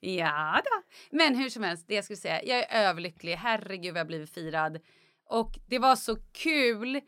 ja 0.00 0.62
då. 0.64 0.82
Men 1.10 1.34
hur 1.34 1.48
som 1.48 1.62
helst, 1.62 1.88
det 1.88 1.94
jag 1.94 2.04
skulle 2.04 2.16
säga, 2.16 2.44
jag 2.44 2.58
är 2.58 2.88
överlycklig. 2.88 3.34
Herregud 3.34 3.92
vad 3.92 3.98
jag 3.98 4.04
har 4.04 4.08
blivit 4.08 4.34
firad. 4.34 4.80
Och 5.24 5.58
det 5.68 5.78
var 5.78 5.96
så 5.96 6.16
kul. 6.32 7.00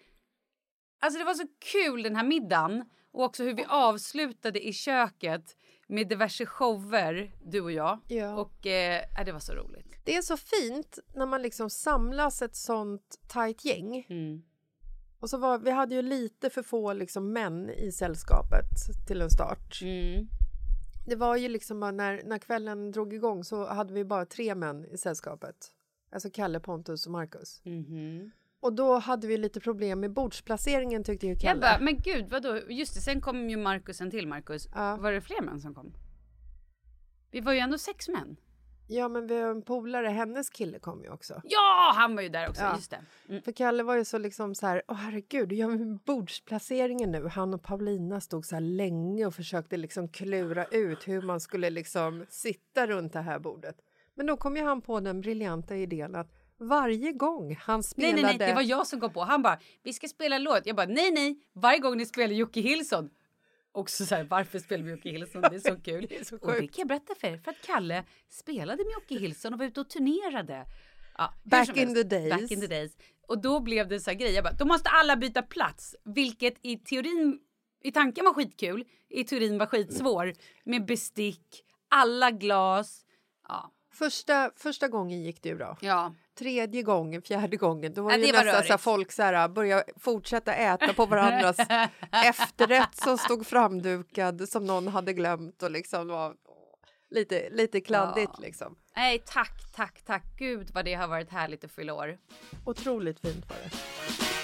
Alltså 1.01 1.19
det 1.19 1.25
var 1.25 1.35
så 1.35 1.47
kul 1.73 2.03
den 2.03 2.17
här 2.17 2.25
middagen. 2.25 2.85
Och 3.13 3.25
också 3.25 3.43
hur 3.43 3.55
vi 3.55 3.65
avslutade 3.69 4.67
i 4.67 4.73
köket 4.73 5.57
med 5.87 6.09
diverse 6.09 6.47
shower, 6.47 7.35
du 7.45 7.61
och 7.61 7.73
jag. 7.73 8.01
Ja. 8.09 8.35
Och 8.35 8.67
eh, 8.67 9.05
ja, 9.17 9.25
det 9.25 9.33
var 9.33 9.41
så 9.41 9.53
roligt. 9.53 10.01
Det 10.05 10.17
är 10.17 10.23
så 10.23 10.37
fint 10.37 10.99
när 11.15 11.27
man 11.27 11.43
liksom 11.43 11.71
samlas 11.71 12.43
ett 12.43 12.57
sånt 12.57 13.21
tajt 13.29 13.65
gäng. 13.65 14.07
Mm. 14.09 14.43
Och 15.21 15.31
så 15.31 15.39
var, 15.39 15.59
vi 15.59 15.71
hade 15.71 15.95
ju 15.95 16.03
lite 16.03 16.51
för 16.51 16.63
få 16.63 16.93
liksom 16.93 17.33
män 17.33 17.71
i 17.71 17.93
sällskapet 17.93 18.65
till 19.07 19.21
en 19.21 19.31
start. 19.31 19.81
Mm. 19.83 20.27
Det 21.07 21.17
var 21.17 21.37
ju 21.37 21.49
liksom 21.49 21.81
bara 21.81 21.91
när, 21.91 22.23
när 22.25 22.39
kvällen 22.39 22.91
drog 22.93 23.15
igång 23.15 23.45
så 23.45 23.67
hade 23.67 23.95
vi 23.95 24.05
bara 24.05 24.27
tre 24.27 24.55
män 24.55 24.85
i 24.85 24.99
sällskapet. 24.99 25.73
Alltså 26.11 26.31
Kalle, 26.31 26.61
Pontus 26.61 27.07
och 27.07 27.13
Marcus. 27.13 27.63
Och 28.65 28.73
då 28.73 28.99
hade 28.99 29.27
vi 29.27 29.37
lite 29.37 29.61
problem 29.61 30.01
med 30.01 30.13
bordsplaceringen 30.13 31.05
tyckte 31.05 31.27
ju 31.27 31.33
Jag 31.33 31.41
Kalle. 31.41 31.61
bara, 31.61 31.79
men 31.81 31.97
gud 31.99 32.29
vadå? 32.31 32.59
Just 32.69 32.95
det, 32.95 33.01
sen 33.01 33.21
kom 33.21 33.51
ju 33.51 33.57
Markus 33.57 34.01
en 34.01 34.11
till 34.11 34.27
Markus. 34.29 34.69
Ja. 34.75 34.97
Var 34.97 35.13
det 35.13 35.21
fler 35.21 35.43
män 35.43 35.61
som 35.61 35.75
kom? 35.75 35.93
Vi 37.31 37.41
var 37.41 37.53
ju 37.53 37.59
ändå 37.59 37.79
sex 37.79 38.09
män. 38.09 38.37
Ja, 38.89 39.09
men 39.09 39.27
vi 39.27 39.41
har 39.41 39.51
en 39.51 39.63
polare, 39.63 40.09
hennes 40.09 40.51
kille 40.51 40.79
kom 40.79 41.03
ju 41.03 41.11
också. 41.11 41.41
Ja, 41.45 41.93
han 41.97 42.15
var 42.17 42.23
ju 42.23 42.29
där 42.29 42.49
också, 42.49 42.63
Ja. 42.63 42.75
just 42.77 42.91
det. 42.91 43.01
Mm. 43.29 43.43
För 43.43 43.53
Kalle 43.53 43.83
var 43.83 43.95
ju 43.97 44.05
så 44.05 44.19
liksom 44.19 44.55
så 44.55 44.67
här, 44.67 44.83
åh 44.89 44.97
herregud, 44.97 45.51
hur 45.53 45.57
gör 45.59 45.69
vi 45.69 45.79
med 45.79 45.99
bordsplaceringen 45.99 47.11
nu? 47.11 47.29
Han 47.29 47.55
och 47.55 47.63
Paulina 47.63 48.21
stod 48.21 48.45
så 48.47 48.57
här 48.57 48.61
länge 48.61 49.27
och 49.27 49.35
försökte 49.35 49.77
liksom 49.77 50.09
klura 50.09 50.65
ut 50.65 51.09
hur 51.09 51.23
man 51.23 51.41
skulle 51.41 51.71
liksom 51.71 52.27
sitta 52.29 52.87
runt 52.87 53.13
det 53.13 53.21
här 53.21 53.39
bordet. 53.39 53.77
Men 54.15 54.27
då 54.27 54.37
kom 54.37 54.57
ju 54.57 54.63
han 54.65 54.81
på 54.81 55.01
den 55.01 55.21
briljanta 55.21 55.77
idén 55.77 56.15
att 56.15 56.31
varje 56.59 57.13
gång 57.13 57.57
han 57.61 57.77
Nej, 57.77 57.85
spelade... 57.85 58.23
nej, 58.23 58.37
nej, 58.39 58.49
det 58.49 58.55
var 58.55 58.63
jag 58.63 58.87
som 58.87 59.01
kom 59.01 59.13
på. 59.13 59.21
Han 59.21 59.43
bara, 59.43 59.59
vi 59.83 59.93
ska 59.93 60.09
spela 60.09 60.37
en 60.37 60.43
låt. 60.43 60.67
Jag 60.67 60.77
bara, 60.77 60.87
nej, 60.87 61.11
nej, 61.11 61.37
varje 61.53 61.79
gång 61.79 61.97
ni 61.97 62.07
spelar 62.07 62.35
Jocke 62.35 62.61
Hillson. 62.61 63.11
Också 63.73 64.07
så 64.07 64.15
här, 64.15 64.25
varför 64.25 64.59
spelar 64.59 64.85
vi 64.85 64.91
Jocke 64.91 65.11
Hillson? 65.11 65.43
Det 65.43 65.55
är 65.55 65.75
så 65.75 65.77
kul. 65.85 66.07
Det 66.09 66.19
är 66.19 66.25
så 66.25 66.37
och 66.37 66.53
det 66.53 66.59
kan 66.59 66.75
jag 66.77 66.89
berätta 66.89 67.15
för 67.15 67.29
er, 67.29 67.39
för 67.39 67.51
att 67.51 67.67
Kalle 67.67 68.05
spelade 68.31 68.85
med 68.85 68.93
Jocke 68.93 69.19
Hillson 69.19 69.53
och 69.53 69.59
var 69.59 69.67
ute 69.67 69.81
och 69.81 69.89
turnerade. 69.91 70.67
Ja, 71.19 71.35
Back 71.43 71.77
in 71.77 71.95
the 71.95 72.03
days. 72.03 72.31
Back 72.31 72.51
in 72.51 72.61
the 72.61 72.67
days. 72.67 72.97
Och 73.27 73.39
då 73.39 73.61
blev 73.61 73.89
det 73.89 74.01
så 74.01 74.11
här 74.11 74.19
grej, 74.19 74.33
jag 74.33 74.45
bara, 74.45 74.53
då 74.53 74.65
måste 74.65 74.91
alla 74.91 75.17
byta 75.17 75.43
plats, 75.43 75.97
vilket 76.05 76.55
i 76.63 76.77
teorin, 76.77 77.39
i 77.83 77.93
tanken 77.93 78.25
var 78.25 78.35
skitkul, 78.35 78.85
i 79.09 79.25
teorin 79.25 79.59
var 79.59 79.67
skitsvår, 79.67 80.33
med 80.65 80.87
bestick, 80.87 81.65
alla 81.89 82.31
glas. 82.31 83.07
Ja, 83.49 83.73
Första, 83.99 84.51
första 84.57 84.89
gången 84.89 85.23
gick 85.23 85.43
det 85.43 85.49
ju 85.49 85.55
bra. 85.57 85.77
ja. 85.81 86.15
Tredje 86.39 86.83
gången, 86.83 87.23
fjärde 87.23 87.57
gången, 87.57 87.95
då 87.95 88.03
var 88.03 88.11
Ja, 88.11 88.17
det 88.19 88.27
det 88.27 88.33
var 88.33 88.45
nästan 88.45 88.63
så 88.63 88.69
här, 88.69 88.79
folk 88.79 89.13
så 89.13 89.23
här, 89.23 89.49
började 89.49 89.85
fortsätta 89.97 90.55
äta 90.55 90.93
på 90.93 91.07
varandras 91.07 91.57
efterrätt 92.25 92.97
som 92.97 93.19
stod 93.19 93.47
framdukad 93.47 94.49
som 94.49 94.67
någon 94.67 94.89
hade 94.89 95.13
glömt 95.13 95.63
och 95.63 95.71
liksom 95.71 96.09
var 96.09 96.35
lite, 97.11 97.49
lite 97.51 97.81
kladdigt 97.81 98.31
Ja. 98.37 98.43
liksom. 98.43 98.77
Nej, 98.97 99.23
tack, 99.27 99.73
tack, 99.77 100.03
tack. 100.07 100.25
Gud 100.39 100.71
vad 100.75 100.85
det 100.85 100.95
har 100.95 101.09
varit 101.09 101.31
härligt 101.31 101.65
att 101.65 101.73
fylla 101.73 101.95
år. 101.95 102.19
Otroligt 102.67 103.21
fint 103.21 103.49
var 103.49 103.57
det. 103.65 104.44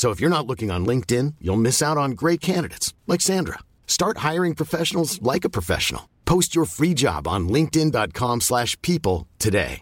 So 0.00 0.12
if 0.12 0.18
you're 0.18 0.36
not 0.36 0.46
looking 0.46 0.70
on 0.70 0.86
LinkedIn, 0.86 1.34
you'll 1.42 1.60
miss 1.60 1.82
out 1.82 1.98
on 1.98 2.12
great 2.12 2.40
candidates 2.40 2.94
like 3.06 3.20
Sandra. 3.20 3.58
Start 3.86 4.30
hiring 4.32 4.54
professionals 4.54 5.20
like 5.34 5.44
a 5.44 5.50
professional. 5.50 6.02
Post 6.24 6.56
your 6.56 6.66
free 6.66 6.94
job 6.94 7.28
on 7.28 7.48
linkedin.com/people 7.48 9.26
today. 9.38 9.80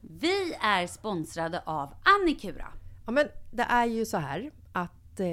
Vi 0.00 0.54
är 0.60 0.86
sponsrade 0.86 1.62
av 1.66 1.94
Annikura. 2.02 2.66
Ja, 3.06 3.12
men 3.12 3.28
det 3.50 3.62
är 3.62 3.86
ju 3.86 4.06
så 4.06 4.16
här 4.16 4.50
att 4.72 5.20
eh, 5.20 5.26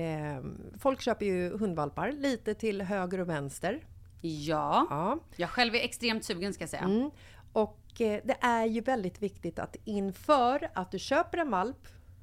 folk 0.79 1.01
köper 1.01 1.25
ju 1.25 1.57
hundvalpar 1.57 2.11
lite 2.11 2.53
till 2.53 2.81
höger 2.81 3.19
och 3.19 3.29
vänster. 3.29 3.83
Ja. 4.21 4.87
Ja. 4.89 5.19
Jag 5.35 5.49
själv 5.49 5.75
är 5.75 5.79
extremt 5.79 6.25
sugen 6.25 6.53
ska 6.53 6.61
jag 6.61 6.69
säga. 6.69 6.83
Mm. 6.83 7.11
Och 7.53 8.01
eh, 8.01 8.21
det 8.23 8.37
är 8.41 8.65
ju 8.65 8.81
väldigt 8.81 9.21
viktigt 9.21 9.59
att 9.59 9.75
inför 9.85 10.69
att 10.73 10.91
du 10.91 10.99
köper 10.99 11.37
en 11.37 11.51
valp 11.51 11.87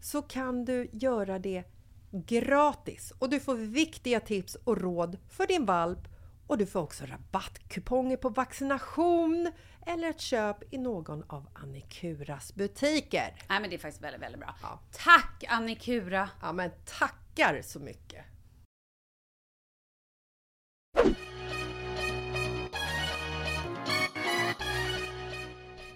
så 0.00 0.22
kan 0.22 0.64
du 0.64 0.88
göra 0.92 1.38
det 1.38 1.64
gratis 2.10 3.12
och 3.18 3.30
du 3.30 3.40
får 3.40 3.54
viktiga 3.54 4.20
tips 4.20 4.54
och 4.54 4.80
råd 4.80 5.18
för 5.28 5.46
din 5.46 5.66
valp 5.66 6.08
och 6.46 6.58
du 6.58 6.66
får 6.66 6.80
också 6.80 7.04
rabattkuponger 7.04 8.16
på 8.16 8.28
vaccination 8.28 9.52
eller 9.86 10.10
ett 10.10 10.20
köp 10.20 10.74
i 10.74 10.78
någon 10.78 11.22
av 11.26 11.48
Annikuras 11.54 12.54
butiker. 12.54 13.34
Nej, 13.48 13.60
men 13.60 13.70
det 13.70 13.76
är 13.76 13.78
faktiskt 13.78 14.02
väldigt, 14.02 14.22
väldigt 14.22 14.40
bra. 14.40 14.54
Tack 14.92 15.44
Annikura! 15.48 16.30
Ja, 16.42 16.52
men 16.52 16.70
tackar 16.98 17.62
så 17.62 17.80
mycket! 17.80 18.24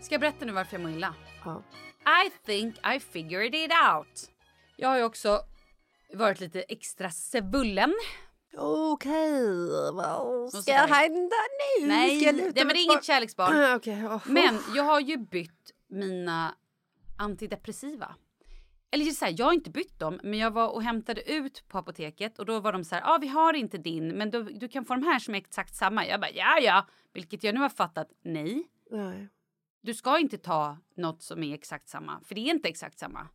Ska 0.00 0.14
jag 0.14 0.20
berätta 0.20 0.44
nu 0.44 0.52
varför 0.52 0.74
jag 0.74 0.82
mår 0.82 0.90
illa? 0.90 1.14
Ja. 1.44 1.62
I 2.06 2.30
think 2.46 2.76
I 2.96 3.00
figured 3.00 3.54
it 3.54 3.70
out. 3.70 4.30
Jag 4.76 4.88
har 4.88 4.96
ju 4.96 5.04
också 5.04 5.40
varit 6.12 6.40
lite 6.40 6.62
extra 6.62 7.10
svullen. 7.10 7.94
Okej, 8.56 9.92
vad 9.92 10.52
ska 10.52 10.72
hända 10.72 11.36
nu? 11.80 11.86
Nej, 11.86 12.20
Ska 12.20 12.32
det, 12.32 12.64
men 12.64 12.76
är 12.76 12.84
inget 12.84 13.04
kärleksbarn. 13.04 13.74
Okej, 13.76 14.06
åh. 14.06 14.22
Men 14.26 14.58
jag 14.74 14.84
har 14.84 15.00
ju 15.00 15.16
bytt 15.16 15.72
mina 15.88 16.54
antidepressiva. 17.18 18.14
Eller 18.90 19.04
så 19.04 19.24
här, 19.24 19.34
jag 19.38 19.46
har 19.46 19.52
inte 19.52 19.70
bytt 19.70 19.98
dem, 19.98 20.20
men 20.22 20.38
jag 20.38 20.50
var 20.50 20.68
och 20.68 20.82
hämtade 20.82 21.32
ut 21.32 21.68
på 21.68 21.78
apoteket 21.78 22.38
och 22.38 22.46
då 22.46 22.60
var 22.60 22.72
de 22.72 22.84
så 22.84 22.94
här, 22.94 23.02
ja 23.02 23.14
ah, 23.14 23.18
vi 23.18 23.28
har 23.28 23.54
inte 23.54 23.78
din, 23.78 24.08
men 24.08 24.30
du, 24.30 24.42
du 24.42 24.68
kan 24.68 24.84
få 24.84 24.94
de 24.94 25.02
här 25.02 25.18
som 25.18 25.34
är 25.34 25.38
exakt 25.38 25.74
samma. 25.74 26.06
Jag 26.06 26.20
bara, 26.20 26.30
ja 26.30 26.58
ja, 26.58 26.86
vilket 27.12 27.44
jag 27.44 27.54
nu 27.54 27.60
har 27.60 27.68
fattat, 27.68 28.08
nej. 28.22 28.66
Nej. 28.90 29.28
Du 29.84 29.94
ska 29.94 30.18
inte 30.18 30.38
ta 30.38 30.78
något 30.96 31.22
som 31.22 31.42
är 31.42 31.54
exakt 31.54 31.88
samma, 31.88 32.20
för 32.24 32.34
det 32.34 32.40
är 32.40 32.50
inte 32.50 32.68
exakt 32.68 32.98
samma. 32.98 33.28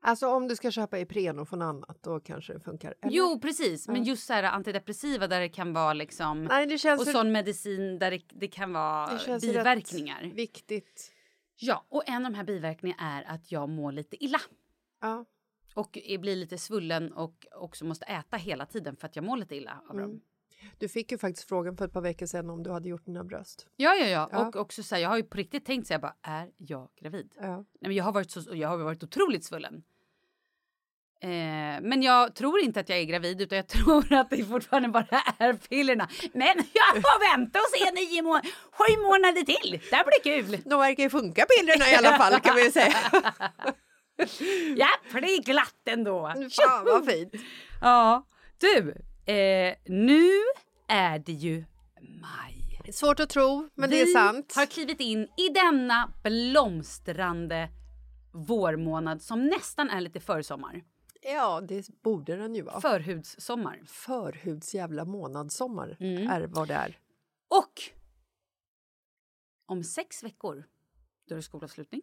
Alltså 0.00 0.28
om 0.28 0.48
du 0.48 0.56
ska 0.56 0.70
köpa 0.70 0.98
Ipren 0.98 1.38
och 1.38 1.48
få 1.48 1.56
något 1.56 1.64
annat, 1.66 2.02
då 2.02 2.20
kanske 2.20 2.52
det 2.52 2.60
funkar. 2.60 2.94
Eller? 3.02 3.16
Jo, 3.16 3.40
precis. 3.40 3.88
Men 3.88 4.04
just 4.04 4.26
så 4.26 4.32
här 4.32 4.42
antidepressiva 4.42 5.28
där 5.28 5.40
det 5.40 5.48
kan 5.48 5.72
vara 5.72 5.92
liksom... 5.92 6.44
Nej, 6.44 6.66
det 6.66 6.78
och 7.00 7.06
så- 7.06 7.12
sån 7.12 7.32
medicin 7.32 7.98
där 7.98 8.10
det, 8.10 8.22
det 8.28 8.48
kan 8.48 8.72
vara 8.72 9.12
det 9.12 9.18
känns 9.18 9.42
biverkningar. 9.44 10.20
rätt 10.20 10.32
viktigt. 10.32 11.12
Ja, 11.56 11.86
och 11.88 12.08
en 12.08 12.26
av 12.26 12.32
de 12.32 12.36
här 12.36 12.44
biverkningarna 12.44 13.02
är 13.02 13.34
att 13.34 13.52
jag 13.52 13.68
mår 13.68 13.92
lite 13.92 14.24
illa. 14.24 14.40
Ja. 15.00 15.24
Och 15.74 15.98
blir 16.20 16.36
lite 16.36 16.58
svullen 16.58 17.12
och 17.12 17.46
också 17.56 17.84
måste 17.84 18.04
äta 18.04 18.36
hela 18.36 18.66
tiden 18.66 18.96
för 18.96 19.06
att 19.06 19.16
jag 19.16 19.24
mår 19.24 19.36
lite 19.36 19.56
illa 19.56 19.82
av 19.88 19.96
dem. 19.96 20.20
Du 20.78 20.88
fick 20.88 21.12
ju 21.12 21.18
faktiskt 21.18 21.48
frågan 21.48 21.76
för 21.76 21.84
ett 21.84 21.92
par 21.92 22.00
veckor 22.00 22.26
sedan 22.26 22.50
om 22.50 22.62
du 22.62 22.70
hade 22.70 22.88
gjort 22.88 23.04
dina 23.06 23.24
bröst. 23.24 23.66
Ja, 23.76 23.94
ja, 23.94 24.06
ja. 24.06 24.28
Ja. 24.32 24.46
Och 24.48 24.56
också 24.56 24.82
så 24.82 24.94
här, 24.94 25.02
jag 25.02 25.08
har 25.08 25.16
ju 25.16 25.22
på 25.22 25.36
riktigt 25.36 25.64
tänkt 25.64 25.86
så 25.86 25.92
jag 25.94 26.00
bara, 26.00 26.16
är 26.22 26.48
jag 26.56 26.88
gravid? 27.00 27.32
Ja. 27.40 27.56
Nej, 27.56 27.64
men 27.80 27.94
jag 27.94 28.04
har 28.04 28.12
varit 28.12 28.30
så, 28.30 28.42
jag 28.52 28.68
har 28.68 28.76
varit 28.76 29.02
otroligt 29.02 29.44
svullen. 29.44 29.82
Eh, 31.20 31.80
men 31.82 32.02
jag 32.02 32.34
tror 32.34 32.60
inte 32.60 32.80
att 32.80 32.88
jag 32.88 32.98
är 32.98 33.04
gravid 33.04 33.40
utan 33.40 33.56
jag 33.56 33.68
tror 33.68 34.12
att 34.12 34.30
det 34.30 34.44
fortfarande 34.44 34.88
bara 34.88 35.22
är 35.38 35.52
pillerna. 35.52 36.08
Men 36.32 36.56
jag 36.56 37.02
får 37.02 37.36
vänta 37.36 37.58
och 37.58 37.68
se 37.78 37.90
nio 37.90 38.22
må 38.22 38.40
sju 38.72 39.02
månader 39.02 39.42
till. 39.42 39.80
Det 39.90 39.96
här 39.96 40.04
blir 40.04 40.42
kul. 40.42 40.60
De 40.64 40.80
verkar 40.80 41.02
ju 41.02 41.10
funka 41.10 41.46
pillerna 41.58 41.90
i 41.90 41.94
alla 41.94 42.18
fall 42.18 42.40
kan 42.40 42.56
vi 42.56 42.72
säga. 42.72 42.94
Ja, 44.76 44.88
för 45.08 45.20
det 45.20 45.26
är 45.26 45.42
glatt 45.42 45.88
ändå. 45.88 46.32
Fan 46.50 46.84
vad 46.84 47.06
fint. 47.06 47.32
Ja, 47.80 48.26
du. 48.58 48.94
Eh, 49.28 49.74
nu 49.84 50.30
är 50.88 51.18
det 51.18 51.32
ju 51.32 51.64
maj. 52.00 52.80
Svårt 52.92 53.20
att 53.20 53.30
tro, 53.30 53.68
men 53.74 53.90
det 53.90 54.00
är 54.00 54.06
Vi 54.06 54.12
sant. 54.12 54.52
har 54.56 54.66
klivit 54.66 55.00
in 55.00 55.28
i 55.36 55.48
denna 55.54 56.12
blomstrande 56.22 57.68
vårmånad 58.32 59.22
som 59.22 59.46
nästan 59.46 59.90
är 59.90 60.00
lite 60.00 60.20
försommar. 60.20 60.84
Ja, 61.22 61.60
det 61.60 61.88
borde 62.02 62.36
den 62.36 62.54
ju 62.54 62.62
vara. 62.62 62.80
Förhudssommar. 62.80 63.80
Förhuds 63.86 64.74
jävla 64.74 65.04
månadssommar 65.04 65.96
Mm. 66.00 66.28
är 66.28 66.40
vad 66.46 66.68
det 66.68 66.74
är. 66.74 66.98
Och 67.48 67.72
om 69.66 69.84
sex 69.84 70.22
veckor, 70.24 70.64
då 71.28 71.34
är 71.34 71.36
det 71.36 71.42
skolavslutning. 71.42 72.02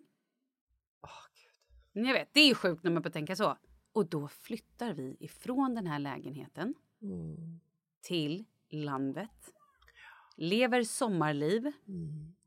Men 1.94 2.06
Jag 2.06 2.14
vet, 2.14 2.30
det 2.34 2.40
är 2.40 2.56
sjukt 2.56 2.84
när 2.84 2.92
man 2.92 3.04
tänka 3.12 3.36
så. 3.36 3.58
Och 3.94 4.06
då 4.10 4.28
flyttar 4.28 4.94
vi 4.94 5.18
ifrån 5.20 5.76
den 5.76 5.88
här 5.88 6.00
lägenheten 6.00 6.74
Mm. 7.02 7.60
till 8.02 8.46
landet. 8.70 9.54
Lever 10.38 10.84
sommarliv. 10.84 11.72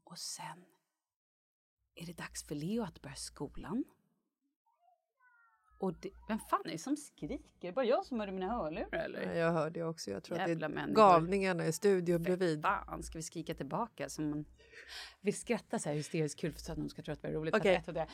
Och 0.05 0.19
sen 0.19 0.65
är 1.95 2.07
det 2.07 2.13
dags 2.17 2.45
för 2.47 2.55
Leo 2.55 2.83
att 2.83 3.03
börja 3.03 3.17
skolan. 3.17 3.85
Och 5.81 5.95
det, 5.95 6.11
vem 6.29 6.39
fan 6.39 6.61
är 6.65 6.71
det 6.71 6.79
som 6.79 6.97
skriker? 6.97 7.73
Bara 7.73 7.85
jag 7.85 8.07
som 8.07 8.21
hör 8.21 8.29
i 8.29 8.33
mina 8.33 8.49
hörlurar 8.53 8.99
eller? 9.05 9.23
Ja, 9.23 9.33
Jag 9.35 9.53
hör 9.53 9.71
det 9.71 9.83
också. 9.85 10.11
Jag 10.11 10.25
tror 10.25 10.39
Jävla 10.39 10.55
att 10.55 10.61
det 10.61 10.65
är 10.67 10.69
människor. 10.69 10.95
galningarna 10.95 11.67
i 11.67 11.73
studion 11.73 12.23
bredvid. 12.23 12.63
Fan, 12.63 13.03
ska 13.03 13.19
vi 13.19 13.23
skrika 13.23 13.55
tillbaka? 13.55 14.09
Som 14.09 14.31
man... 14.31 14.45
Vi 15.21 15.33
skrattar 15.33 15.79
så 15.79 15.89
här 15.89 15.97
hysteriskt 15.97 16.41
kul 16.41 16.55
så 16.57 16.73
att 16.73 16.79
de 16.79 16.89
ska 16.89 17.03
tro 17.03 17.13
att 17.13 17.23
det 17.23 17.29
är 17.29 17.33
roligt. 17.33 17.55
Okej. 17.55 17.83
Tre. 17.87 18.07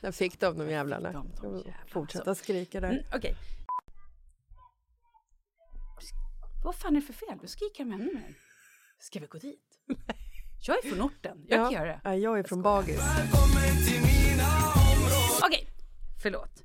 Där 0.00 0.12
fick 0.12 0.40
de 0.40 0.58
de 0.58 0.70
jävlarna. 0.70 1.12
de, 1.12 1.32
de 1.42 1.56
jävlarna. 1.56 1.76
Fortsätta 1.88 2.34
skrika 2.34 2.80
där. 2.80 2.90
Mm, 2.90 3.02
Okej. 3.14 3.36
Vad 6.64 6.74
fan 6.74 6.96
är 6.96 7.00
det 7.00 7.06
för 7.06 7.12
fel? 7.12 7.38
Då 7.42 7.46
skriker 7.46 7.84
de 7.84 7.92
ännu 7.92 8.14
mer. 8.14 8.34
Ska 8.98 9.20
vi 9.20 9.26
gå 9.26 9.38
dit? 9.38 9.78
Jag 10.66 10.84
är 10.84 10.88
från 10.88 11.00
orten. 11.02 11.44
Jag 11.48 11.64
kan 11.64 11.72
göra 11.72 11.84
det. 11.86 12.00
Ja, 12.04 12.14
jag 12.14 12.38
är 12.38 12.42
från 12.42 12.62
Bagis. 12.62 13.00
Okej, 15.46 15.66
förlåt. 16.22 16.62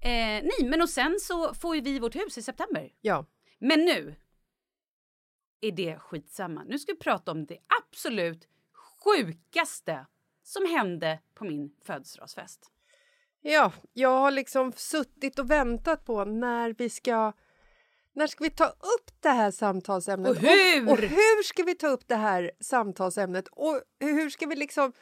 Eh, 0.00 0.10
nej, 0.42 0.64
men 0.64 0.82
och 0.82 0.88
sen 0.88 1.18
så 1.20 1.54
får 1.54 1.76
ju 1.76 1.82
vi 1.82 1.98
vårt 1.98 2.14
hus 2.14 2.38
i 2.38 2.42
september. 2.42 2.90
Ja. 3.00 3.26
Men 3.58 3.84
nu 3.84 4.14
är 5.60 5.72
det 5.72 5.98
skitsamma. 5.98 6.64
Nu 6.64 6.78
ska 6.78 6.92
vi 6.92 6.98
prata 6.98 7.30
om 7.30 7.46
det 7.46 7.58
absolut 7.82 8.48
sjukaste 9.04 10.06
som 10.52 10.66
hände 10.66 11.18
på 11.34 11.44
min 11.44 11.72
födelsedagsfest. 11.84 12.70
Ja, 13.40 13.72
jag 13.92 14.18
har 14.18 14.30
liksom 14.30 14.72
suttit 14.72 15.38
och 15.38 15.50
väntat 15.50 16.04
på 16.04 16.24
när 16.24 16.74
vi 16.78 16.90
ska... 16.90 17.32
När 18.14 18.26
ska 18.26 18.44
vi 18.44 18.50
ta 18.50 18.66
upp 18.66 19.10
det 19.20 19.28
här 19.28 19.50
samtalsämnet? 19.50 20.30
Och 20.30 20.36
hur? 20.36 20.86
Och, 20.86 20.92
och 20.92 20.98
hur 20.98 21.42
ska 21.42 21.62
vi 21.62 21.74
ta 21.74 21.86
upp 21.88 22.08
det 22.08 22.16
här 22.16 22.50
samtalsämnet? 22.60 23.48
Och 23.48 23.80
hur 24.00 24.30
ska 24.30 24.46
vi 24.46 24.56
liksom... 24.56 24.92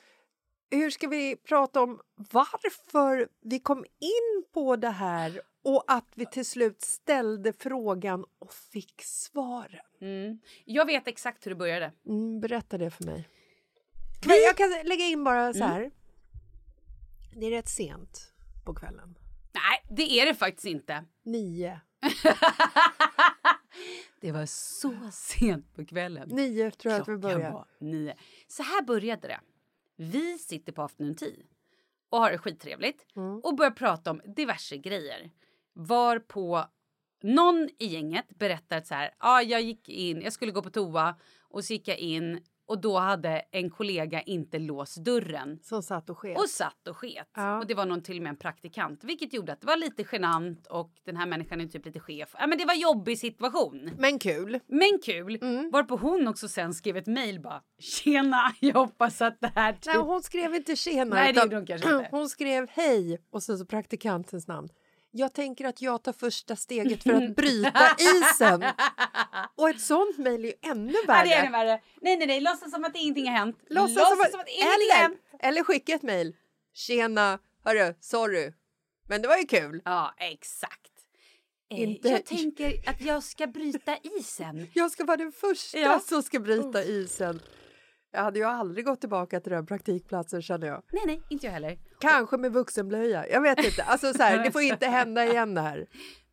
Hur 0.70 0.90
ska 0.90 1.08
vi 1.08 1.36
prata 1.36 1.80
om 1.80 2.00
varför 2.14 3.28
vi 3.40 3.58
kom 3.58 3.84
in 3.84 4.44
på 4.52 4.76
det 4.76 4.90
här 4.90 5.40
och 5.64 5.84
att 5.86 6.08
vi 6.14 6.26
till 6.26 6.46
slut 6.46 6.82
ställde 6.82 7.52
frågan 7.52 8.24
och 8.38 8.52
fick 8.52 9.02
svaren? 9.02 9.80
Mm. 10.00 10.40
Jag 10.64 10.86
vet 10.86 11.08
exakt 11.08 11.46
hur 11.46 11.50
det 11.50 11.56
började. 11.56 11.92
Mm, 12.06 12.40
berätta 12.40 12.78
det 12.78 12.90
för 12.90 13.04
mig. 13.04 13.28
Men 14.26 14.36
jag 14.46 14.56
kan 14.56 14.70
lägga 14.84 15.04
in 15.04 15.24
bara 15.24 15.52
så 15.54 15.64
här. 15.64 15.90
Det 17.36 17.46
är 17.46 17.50
rätt 17.50 17.68
sent 17.68 18.32
på 18.64 18.74
kvällen. 18.74 19.18
Nej, 19.52 19.96
det 19.96 20.20
är 20.20 20.26
det 20.26 20.34
faktiskt 20.34 20.66
inte. 20.66 21.04
Nio. 21.24 21.80
Det 24.20 24.32
var 24.32 24.46
så 24.46 24.94
sent 25.12 25.74
på 25.74 25.86
kvällen. 25.86 26.28
Nio 26.28 26.70
tror 26.70 26.92
jag 26.92 27.00
att 27.00 27.08
vi 27.08 27.12
Klockan 27.12 27.20
börjar. 27.20 27.52
var 27.52 27.66
nio. 27.80 28.16
Så 28.48 28.62
här 28.62 28.82
började 28.82 29.28
det. 29.28 29.40
Vi 29.96 30.38
sitter 30.38 30.72
på 30.72 30.82
afternoon 30.82 31.14
tea 31.14 31.30
och 32.10 32.18
har 32.18 32.30
det 32.30 32.38
skittrevligt 32.38 33.06
Mm. 33.16 33.40
och 33.40 33.54
börjar 33.56 33.70
prata 33.70 34.10
om 34.10 34.20
diverse 34.36 34.76
grejer. 34.76 35.30
Varpå 35.74 36.64
någon 37.22 37.68
i 37.78 37.86
gänget 37.86 38.28
berättar 38.38 38.78
att 38.78 38.86
så 38.86 38.94
här, 38.94 39.14
ah, 39.18 39.40
jag 39.40 39.62
gick 39.62 39.88
in, 39.88 40.20
jag 40.22 40.32
skulle 40.32 40.52
gå 40.52 40.62
på 40.62 40.70
toa 40.70 41.18
och 41.40 41.64
så 41.64 41.72
gick 41.72 41.88
jag 41.88 41.98
in 41.98 42.40
och 42.70 42.80
då 42.80 42.98
hade 42.98 43.42
en 43.50 43.70
kollega 43.70 44.22
inte 44.22 44.58
låst 44.58 44.96
dörren. 44.96 45.58
Som 45.62 45.82
satt 45.82 46.10
och 46.10 46.18
sket. 46.18 46.38
Och 46.38 46.48
satt 46.48 46.88
och 46.88 46.96
sket. 46.96 47.30
Ja. 47.36 47.58
Och 47.58 47.66
det 47.66 47.74
var 47.74 47.86
någon 47.86 48.02
till 48.02 48.16
och 48.16 48.22
med 48.22 48.30
en 48.30 48.36
praktikant. 48.36 49.04
Vilket 49.04 49.32
gjorde 49.32 49.52
att 49.52 49.60
det 49.60 49.66
var 49.66 49.76
lite 49.76 50.04
genant 50.12 50.66
och 50.66 50.92
den 51.04 51.16
här 51.16 51.26
människan 51.26 51.60
är 51.60 51.66
typ 51.66 51.86
lite 51.86 52.00
chef. 52.00 52.34
Ja 52.38 52.46
men 52.46 52.58
det 52.58 52.64
var 52.64 52.74
jobbig 52.74 53.18
situation. 53.18 53.90
Men 53.98 54.18
kul. 54.18 54.60
Men 54.66 54.98
kul. 55.04 55.38
Mm. 55.42 55.70
Varpå 55.70 55.96
hon 55.96 56.28
också 56.28 56.48
sen 56.48 56.74
skrev 56.74 56.96
ett 56.96 57.06
mejl 57.06 57.40
bara. 57.40 57.62
Tjena, 57.78 58.54
jag 58.60 58.74
hoppas 58.74 59.22
att 59.22 59.40
det 59.40 59.52
här... 59.54 59.76
Nej, 59.86 59.96
hon 59.96 60.22
skrev 60.22 60.54
inte 60.54 60.76
tjena. 60.76 61.14
Nej, 61.14 61.26
det 61.26 61.30
utan 61.30 61.44
gjorde 61.44 61.56
hon 61.56 61.66
kanske 61.66 61.92
inte. 61.92 62.08
Hon 62.16 62.28
skrev 62.28 62.66
hej 62.70 63.18
och 63.30 63.42
sen 63.42 63.58
så 63.58 63.66
praktikantens 63.66 64.48
namn. 64.48 64.68
Jag 65.12 65.32
tänker 65.34 65.64
att 65.64 65.82
jag 65.82 66.02
tar 66.02 66.12
första 66.12 66.56
steget 66.56 67.02
för 67.02 67.12
att 67.12 67.36
bryta 67.36 67.96
isen. 67.98 68.64
Och 69.56 69.70
ett 69.70 69.80
sånt 69.80 70.18
mejl 70.18 70.44
är 70.44 70.48
ju 70.48 70.54
ännu 70.70 70.92
Ja, 70.92 71.00
värre. 71.06 71.28
det 71.28 71.34
är 71.34 71.40
ännu 71.42 71.50
värre. 71.50 71.80
Nej, 72.00 72.16
nej, 72.16 72.26
nej. 72.26 72.40
Låtsas 72.40 72.70
som 72.70 72.84
att 72.84 72.96
ingenting 72.96 73.26
har 73.26 73.32
hänt. 73.38 73.56
Låtsas 73.70 74.08
som 74.08 74.20
att, 74.20 74.48
ingenting 74.48 74.64
har 74.64 74.74
eller, 74.74 74.94
hänt. 74.94 75.18
eller 75.40 75.64
skicka 75.64 75.92
ett 75.94 76.02
mejl. 76.02 76.36
Tjena, 76.74 77.38
hörru, 77.64 77.94
sorry. 78.00 78.52
Men 79.08 79.22
det 79.22 79.28
var 79.28 79.36
ju 79.36 79.46
kul. 79.46 79.82
Ja, 79.84 80.14
exakt. 80.18 80.90
Eh, 81.70 81.80
Inte- 81.80 82.08
Jag 82.08 82.26
tänker 82.26 82.88
att 82.90 83.00
jag 83.00 83.22
ska 83.22 83.46
bryta 83.46 83.96
isen. 84.18 84.66
Jag 84.74 84.90
ska 84.90 85.04
vara 85.04 85.16
den 85.16 85.32
första 85.32 85.78
Ja. 85.78 86.00
som 86.00 86.22
ska 86.22 86.40
bryta 86.40 86.84
isen. 86.84 87.40
Jag 88.12 88.22
hade 88.22 88.38
ju 88.38 88.44
aldrig 88.44 88.84
gått 88.84 89.00
tillbaka 89.00 89.40
till 89.40 89.52
den 89.52 89.66
praktikplatsen 89.66 90.42
känner 90.42 90.66
jag. 90.66 90.82
Nej, 90.92 91.02
nej, 91.06 91.22
inte 91.28 91.46
jag 91.46 91.52
heller. 91.52 91.78
Kanske 92.00 92.36
med 92.36 92.52
vuxenblöja. 92.52 93.28
Jag 93.28 93.40
vet 93.40 93.64
inte. 93.64 93.82
Alltså 93.82 94.12
så 94.12 94.22
här, 94.22 94.44
det 94.44 94.52
får 94.52 94.62
inte 94.62 94.86
hända 94.86 95.26
igen 95.26 95.54
det 95.54 95.60
här. 95.60 95.76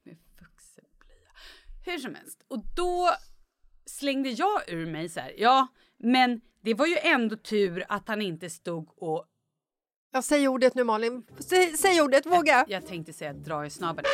Med 0.03 0.17
vuxenblöja. 0.39 1.31
Hur 1.85 1.97
som 1.97 2.15
helst. 2.15 2.43
Och 2.47 2.59
då 2.75 3.09
slängde 3.85 4.29
jag 4.29 4.61
ur 4.67 4.85
mig 4.85 5.09
så 5.09 5.19
här. 5.19 5.33
Ja, 5.37 5.67
men 5.97 6.41
det 6.61 6.73
var 6.73 6.87
ju 6.87 6.97
ändå 6.97 7.35
tur 7.35 7.83
att 7.89 8.07
han 8.07 8.21
inte 8.21 8.49
stod 8.49 8.89
och... 8.97 9.25
Jag 10.17 10.23
säger 10.23 10.47
ordet 10.47 10.75
nu 10.75 10.83
Malin. 10.83 11.23
Säg, 11.39 11.77
säg 11.77 12.01
ordet, 12.01 12.25
våga. 12.25 12.65
Jag 12.67 12.87
tänkte 12.87 13.13
säga 13.13 13.33
dra 13.33 13.65
i 13.65 13.69
snabeln. 13.69 14.07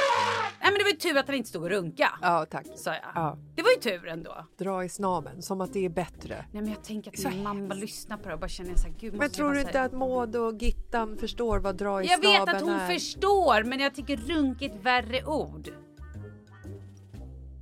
Nej, 0.61 0.71
men 0.71 0.77
det 0.77 0.83
var 0.83 0.91
ju 0.91 0.97
tur 0.97 1.17
att 1.17 1.27
han 1.27 1.35
inte 1.35 1.49
stod 1.49 1.63
och 1.63 1.69
runka. 1.69 2.09
Ja, 2.21 2.45
tack. 2.49 2.65
Sa 2.75 2.89
jag. 2.89 3.01
Ja. 3.15 3.37
Det 3.55 3.61
var 3.61 3.69
ju 3.69 3.77
tur 3.77 4.07
ändå. 4.07 4.45
Dra 4.57 4.83
i 4.83 4.89
snaben 4.89 5.41
som 5.41 5.61
att 5.61 5.73
det 5.73 5.85
är 5.85 5.89
bättre. 5.89 6.45
Nej, 6.51 6.61
men 6.61 6.71
jag 6.71 6.83
tänker 6.83 7.11
att 7.11 7.33
min 7.33 7.43
mamma 7.43 7.73
lyssnar 7.73 8.17
på 8.17 8.27
det 8.27 8.33
och 8.33 8.39
bara 8.39 8.47
känner 8.47 8.75
så 8.75 8.87
här, 8.87 8.95
gud 8.99 9.13
Men 9.13 9.29
tror 9.29 9.47
jag 9.47 9.55
du 9.55 9.61
inte 9.61 9.81
att 9.81 9.93
Maud 9.93 10.35
och 10.35 10.53
Gittan 10.53 11.17
förstår 11.17 11.59
vad 11.59 11.75
dra 11.75 12.03
i 12.03 12.05
Jag 12.05 12.17
vet 12.17 12.35
snaben 12.35 12.55
att 12.55 12.61
hon 12.61 12.71
är? 12.71 12.93
förstår, 12.93 13.63
men 13.63 13.79
jag 13.79 13.95
tycker 13.95 14.17
runk 14.17 14.61
är 14.61 14.65
ett 14.65 14.83
värre 14.85 15.25
ord. 15.25 15.69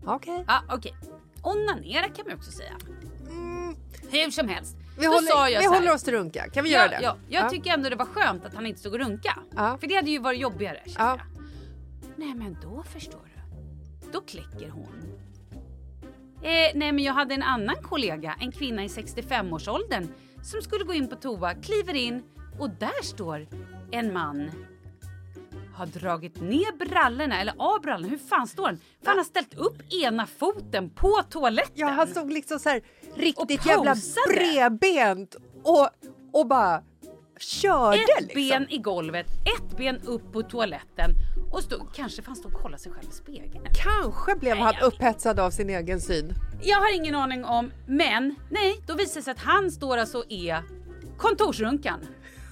Okej. 0.06 0.44
Ja, 0.48 0.64
okej. 0.70 0.94
Onanera 1.44 2.10
kan 2.10 2.26
man 2.28 2.38
också 2.38 2.52
säga. 2.52 2.78
Hur 4.12 4.32
som 4.32 4.48
helst. 4.48 4.76
Vi, 4.98 5.06
håller, 5.06 5.28
sa 5.28 5.50
jag 5.50 5.60
vi 5.60 5.66
så 5.66 5.72
här, 5.72 5.80
håller 5.80 5.94
oss 5.94 6.04
till 6.04 6.14
runka. 6.14 6.50
Kan 6.50 6.64
vi 6.64 6.74
ja, 6.74 6.80
göra 6.80 6.90
det? 6.90 7.04
Ja, 7.04 7.18
jag 7.30 7.50
tycker 7.50 7.74
ändå 7.74 7.90
det 7.90 7.96
var 7.96 8.06
skönt 8.06 8.46
att 8.46 8.54
han 8.54 8.66
inte 8.66 8.80
stod 8.80 8.94
och 8.94 9.00
runka. 9.00 9.38
Ja. 9.56 9.78
För 9.78 9.88
det 9.88 9.96
hade 9.96 10.12
ju 10.12 10.20
varit 10.20 10.40
jobbigare. 10.40 10.80
Ja. 10.98 11.20
Nej 12.16 12.34
men 12.34 12.58
då 12.62 12.84
förstår 12.84 13.30
du. 13.36 14.12
Då 14.12 14.22
kläcker 14.22 14.70
hon. 14.70 15.22
Eh, 16.44 16.72
nej 16.76 16.92
men 16.92 17.00
jag 17.00 17.14
hade 17.14 17.34
en 17.34 17.44
annan 17.44 17.76
kollega, 17.76 18.36
en 18.40 18.52
kvinna 18.52 18.84
i 18.84 18.88
65-årsåldern 18.88 20.08
som 20.44 20.62
skulle 20.62 20.84
gå 20.84 20.94
in 20.94 21.08
på 21.08 21.16
toa, 21.16 21.54
kliver 21.54 21.94
in 21.94 22.24
och 22.60 22.70
där 22.70 23.04
står 23.04 23.48
en 23.92 24.14
man 24.14 24.52
har 25.74 25.86
dragit 25.86 26.42
ner 26.42 26.78
brallorna, 26.86 27.42
eller 27.42 27.54
av 27.58 27.82
brallorna, 27.82 28.08
hur 28.08 28.18
fan 28.18 28.48
står 28.48 28.66
han? 28.66 28.78
För 29.02 29.08
han 29.08 29.18
har 29.18 29.24
ställt 29.26 29.54
upp 29.54 29.94
ena 29.94 30.28
foten 30.28 30.90
på 30.90 31.22
toaletten. 31.30 31.72
Ja, 31.76 31.88
han 31.88 32.08
stod 32.08 32.34
liksom 32.34 32.60
så 32.60 32.70
här 32.70 32.82
riktigt 33.16 33.66
jävla 33.66 33.96
bredbent 34.30 35.36
och, 35.64 35.90
och 36.34 36.48
bara 36.48 36.84
körde 37.40 37.98
ett 37.98 38.22
liksom. 38.22 38.36
ben 38.50 38.68
i 38.70 38.78
golvet, 38.78 39.26
ett 39.28 39.78
ben 39.78 40.02
upp 40.06 40.34
på 40.34 40.42
toaletten 40.44 41.12
och 41.52 41.64
stod, 41.64 41.94
kanske 41.96 42.22
han 42.26 42.36
stod 42.36 42.54
och 42.54 42.62
kollade 42.62 42.84
sig 42.84 42.92
själv 42.92 43.10
i 43.10 43.14
spegeln. 43.14 43.66
Kanske 43.84 44.36
blev 44.36 44.56
Nej, 44.56 44.64
han 44.64 44.74
jag- 44.80 44.88
upphetsad 44.88 45.40
av 45.40 45.52
sin 45.52 45.70
egen 45.70 46.02
syn. 46.02 46.34
Jag 46.64 46.78
har 46.78 46.96
ingen 46.96 47.16
aning 47.16 47.46
om, 47.46 47.72
men 47.88 48.36
nej, 48.50 48.82
då 48.88 48.94
visar 48.96 49.16
det 49.20 49.24
sig 49.24 49.32
att 49.32 49.40
han 49.40 49.72
står 49.72 49.98
alltså 49.98 50.18
och 50.18 50.26
är 50.32 50.64
kontorsrunkan. 51.18 52.00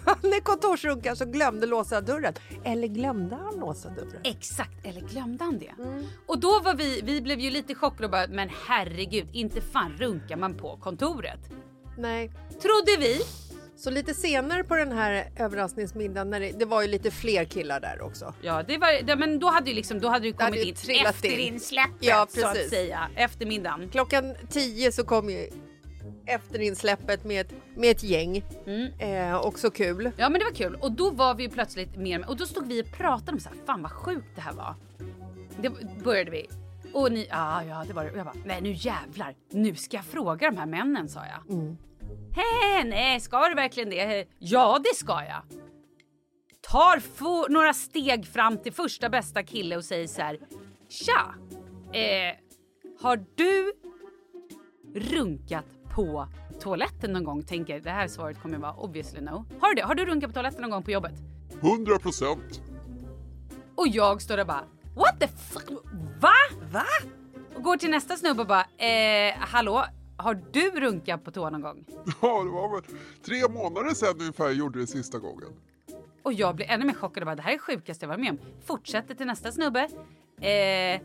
Han 0.22 0.34
är 0.34 0.39
kontorsrunkan 0.39 1.15
som 1.15 1.32
glömde 1.32 1.67
låsa 1.67 2.02
dörren. 2.02 2.34
Eller 2.63 2.88
glömde 2.88 3.36
han 3.36 3.56
låsa 3.60 3.89
dörren? 3.89 4.22
Exakt, 4.24 4.86
eller 4.86 5.02
glömde 5.02 5.43
han 5.43 5.60
det? 5.60 5.84
Mm. 5.84 6.06
Och 6.28 6.39
då 6.39 6.60
var 6.63 6.76
vi, 6.76 7.02
vi 7.04 7.22
blev 7.22 7.39
ju 7.39 7.50
lite 7.50 7.76
chockade 7.76 8.06
och 8.06 8.12
bara, 8.12 8.28
men 8.28 8.50
herregud, 8.67 9.28
inte 9.34 9.62
fan 9.62 9.91
runkar 9.98 10.38
man 10.38 10.54
på 10.54 10.78
kontoret. 10.78 11.39
Nej. 11.98 12.32
Trodde 12.50 12.98
vi. 13.00 13.22
Så 13.76 13.89
lite 13.89 14.13
senare 14.13 14.63
på 14.63 14.76
den 14.76 14.91
här 14.91 15.32
överraskningsmiddagen, 15.36 16.30
när 16.30 16.39
det, 16.39 16.52
det 16.60 16.65
var 16.65 16.82
ju 16.82 16.88
lite 16.88 17.12
fler 17.12 17.45
killar 17.45 17.80
där 17.80 18.02
också. 18.02 18.34
Ja, 18.41 18.63
det 18.63 18.78
var, 18.78 19.04
det, 19.04 19.15
men 19.15 19.39
då 19.39 19.48
hade 19.48 19.69
ju 19.69 19.76
liksom, 19.76 20.00
då 20.00 20.08
hade 20.08 20.28
hade 20.28 20.58
kommit 20.58 20.88
ju 20.88 20.93
in 20.93 21.06
efter 21.06 21.39
in. 21.39 21.54
insläppet 21.54 21.98
Ja, 22.00 22.28
så 22.30 22.48
att 22.48 22.69
säga, 22.69 23.10
efter 23.15 23.45
middagen. 23.45 23.89
Klockan 23.91 24.36
10 24.50 24.91
så 24.91 25.04
kom 25.04 25.30
ju 25.30 25.50
efterinsläppet 26.29 27.23
med 27.23 27.41
ett, 27.41 27.53
med 27.75 27.91
ett 27.91 28.03
gäng. 28.03 28.43
Mm. 28.65 28.91
Eh, 28.99 29.45
också 29.45 29.71
kul. 29.71 30.11
Ja 30.17 30.29
men 30.29 30.39
det 30.39 30.45
var 30.45 30.55
kul 30.55 30.75
och 30.75 30.91
då 30.91 31.11
var 31.11 31.35
vi 31.35 31.43
ju 31.43 31.49
plötsligt 31.49 31.97
mer 31.97 32.19
med 32.19 32.29
och 32.29 32.37
då 32.37 32.45
stod 32.45 32.67
vi 32.67 32.81
och 32.81 32.91
pratade 32.97 33.31
om 33.31 33.39
så 33.39 33.49
här, 33.49 33.57
fan 33.65 33.81
vad 33.81 33.91
sjukt 33.91 34.35
det 34.35 34.41
här 34.41 34.53
var. 34.53 34.75
Det 35.61 35.69
började 36.03 36.31
vi. 36.31 36.49
Och 36.93 37.11
ni, 37.11 37.27
ja 37.29 37.63
ja 37.63 37.83
det 37.87 37.93
var 37.93 38.03
det. 38.03 38.11
Och 38.11 38.17
jag 38.17 38.25
bara, 38.25 38.35
nej 38.45 38.61
nu 38.61 38.71
jävlar, 38.71 39.35
nu 39.51 39.75
ska 39.75 39.97
jag 39.97 40.05
fråga 40.05 40.51
de 40.51 40.57
här 40.57 40.65
männen 40.65 41.09
sa 41.09 41.19
jag. 41.25 41.55
Mm. 41.57 41.77
Hej, 42.31 42.83
nej 42.83 43.19
ska 43.19 43.49
du 43.49 43.55
verkligen 43.55 43.89
det? 43.89 44.27
Ja 44.39 44.79
det 44.83 44.95
ska 44.95 45.13
jag. 45.13 45.41
Tar 46.61 46.99
få, 46.99 47.47
några 47.47 47.73
steg 47.73 48.27
fram 48.27 48.57
till 48.57 48.73
första 48.73 49.09
bästa 49.09 49.43
kille 49.43 49.77
och 49.77 49.85
säger 49.85 50.07
så 50.07 50.21
här, 50.21 50.39
tja, 50.89 51.35
eh, 51.99 52.35
har 53.01 53.25
du 53.35 53.73
runkat 54.95 55.65
på 55.99 56.27
toaletten 56.59 57.13
någon 57.13 57.23
gång? 57.23 57.43
Tänker 57.43 57.79
det 57.79 57.89
här 57.89 58.07
svaret 58.07 58.41
kommer 58.41 58.57
vara 58.57 58.73
obviously 58.73 59.21
no. 59.21 59.45
Har 59.59 59.69
du 59.69 59.75
det? 59.75 59.81
Har 59.81 59.95
du 59.95 60.05
runkat 60.05 60.29
på 60.29 60.33
toaletten 60.33 60.62
någon 60.62 60.71
gång 60.71 60.83
på 60.83 60.91
jobbet? 60.91 61.13
100 61.62 61.99
procent. 61.99 62.62
Och 63.75 63.88
jag 63.88 64.21
står 64.21 64.38
där 64.38 64.43
och 64.43 64.47
bara 64.47 64.63
what 64.95 65.19
the 65.19 65.27
fuck? 65.27 65.69
Va? 66.19 66.33
Va? 66.71 66.85
Och 67.55 67.63
går 67.63 67.77
till 67.77 67.89
nästa 67.89 68.17
snubbe 68.17 68.41
och 68.41 68.47
bara 68.47 68.65
eh, 68.85 69.33
hallå? 69.38 69.85
Har 70.17 70.41
du 70.51 70.69
runkat 70.79 71.23
på 71.23 71.31
toa 71.31 71.49
någon 71.49 71.62
gång? 71.62 71.85
Ja, 72.21 72.43
det 72.43 72.49
var 72.49 72.75
väl 72.75 72.83
tre 73.25 73.47
månader 73.49 73.93
sedan 73.93 74.15
ungefär 74.19 74.45
jag 74.45 74.53
gjorde 74.53 74.79
det 74.79 74.88
sista 74.88 75.19
gången. 75.19 75.49
Och 76.23 76.33
jag 76.33 76.55
blir 76.55 76.65
ännu 76.69 76.85
mer 76.85 76.93
chockad 76.93 77.23
och 77.23 77.25
bara 77.25 77.35
det 77.35 77.41
här 77.41 77.53
är 77.53 77.57
sjukaste 77.57 78.05
jag 78.05 78.07
varit 78.07 78.19
med 78.19 78.29
om. 78.29 78.39
Fortsätter 78.65 79.15
till 79.15 79.25
nästa 79.25 79.51
snubbe. 79.51 79.89
Eh, 80.41 81.01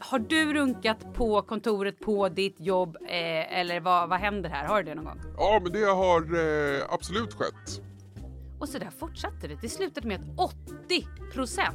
har 0.00 0.18
du 0.18 0.54
runkat 0.54 1.14
på 1.14 1.42
kontoret 1.42 2.00
på 2.00 2.28
ditt 2.28 2.60
jobb 2.60 2.96
eh, 3.08 3.58
eller 3.60 3.80
vad, 3.80 4.08
vad 4.08 4.18
händer 4.20 4.50
här? 4.50 4.66
Har 4.66 4.82
du 4.82 4.88
det 4.88 4.94
någon 4.94 5.04
gång? 5.04 5.20
Ja, 5.36 5.60
men 5.62 5.72
det 5.72 5.84
har 5.84 6.20
eh, 6.20 6.82
absolut 6.88 7.34
skett. 7.34 7.80
Och 8.60 8.68
så 8.68 8.78
där 8.78 8.90
fortsatte 8.98 9.48
det. 9.48 9.58
Det 9.62 9.68
slutade 9.68 10.08
med 10.08 10.20
att 10.38 10.50
80% 10.88 11.70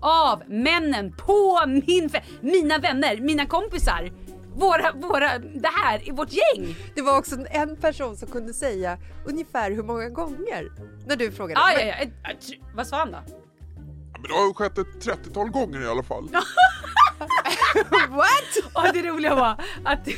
av 0.00 0.42
männen 0.48 1.12
på 1.26 1.60
min 1.66 2.10
mina 2.40 2.78
vänner, 2.78 3.16
mina 3.20 3.46
kompisar, 3.46 4.12
våra, 4.54 4.92
våra, 4.92 5.38
det 5.38 5.68
här 5.84 6.08
är 6.08 6.12
vårt 6.12 6.32
gäng. 6.32 6.76
Det 6.94 7.02
var 7.02 7.18
också 7.18 7.36
en 7.50 7.76
person 7.76 8.16
som 8.16 8.28
kunde 8.28 8.54
säga 8.54 8.98
ungefär 9.26 9.70
hur 9.70 9.82
många 9.82 10.08
gånger 10.08 10.72
när 11.06 11.16
du 11.16 11.32
frågade. 11.32 11.60
Ah, 11.60 11.72
ja, 11.72 11.80
ja. 11.80 11.94
Ett- 11.94 12.50
Vad 12.74 12.86
sa 12.86 12.96
han 12.96 13.10
då? 13.12 13.18
Ja, 14.12 14.18
men 14.22 14.22
det 14.22 14.34
har 14.34 14.46
ju 14.46 14.54
skett 14.54 14.78
ett 14.78 15.06
30-tal 15.06 15.50
gånger 15.50 15.82
i 15.82 15.86
alla 15.86 16.02
fall. 16.02 16.28
What? 18.10 18.74
Och 18.74 18.92
det 18.92 19.02
roliga 19.02 19.34
var 19.34 19.64
att 19.84 20.08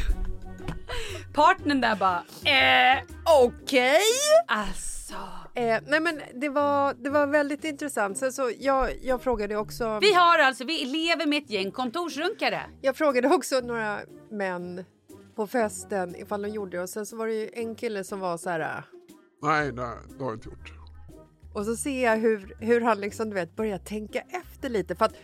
partnern 1.33 1.81
där 1.81 1.97
bara 1.97 2.23
eh, 2.45 3.03
Okej. 3.45 4.01
alltså. 4.47 5.15
Eh, 5.55 5.79
nej 5.87 6.01
men 6.01 6.21
det 6.35 6.49
var, 6.49 6.95
det 6.95 7.11
var 7.11 7.27
väldigt 7.27 7.65
intressant. 7.65 8.19
Sen 8.19 8.33
så 8.33 8.51
jag, 8.59 8.91
jag 9.03 9.23
frågade 9.23 9.57
också. 9.57 9.99
Vi 10.01 10.15
har 10.15 10.39
alltså, 10.39 10.65
vi 10.65 10.85
lever 10.85 11.27
med 11.27 11.43
ett 11.43 11.51
gäng 11.51 11.71
kontorsrunkare. 11.71 12.63
Jag 12.81 12.97
frågade 12.97 13.29
också 13.29 13.61
några 13.61 13.99
män 14.31 14.85
på 15.37 15.47
festen 15.47 16.17
ifall 16.17 16.43
de 16.43 16.49
gjorde 16.49 16.77
det 16.77 16.83
och 16.83 16.89
sen 16.89 17.07
så 17.07 17.17
var 17.17 17.27
det 17.27 17.35
ju 17.35 17.51
en 17.53 17.75
kille 17.75 18.05
som 18.05 18.21
var 18.21 18.37
så 18.39 18.51
här. 18.51 18.61
äh, 18.61 18.67
Nej, 19.43 19.73
nej, 19.73 19.97
det 20.19 20.25
har 20.25 20.31
jag 20.31 20.35
inte 20.37 20.49
gjort. 20.49 20.73
Och 21.55 21.65
så 21.65 21.77
ser 21.77 22.05
jag 22.05 22.17
hur, 22.17 22.57
hur 22.61 22.81
han 22.81 23.01
liksom 23.01 23.29
du 23.31 23.35
vet 23.35 23.57
börjar 23.57 23.79
tänka 23.79 24.21
efter 24.21 24.69
lite 24.69 24.95
för 24.97 25.05
att 25.05 25.15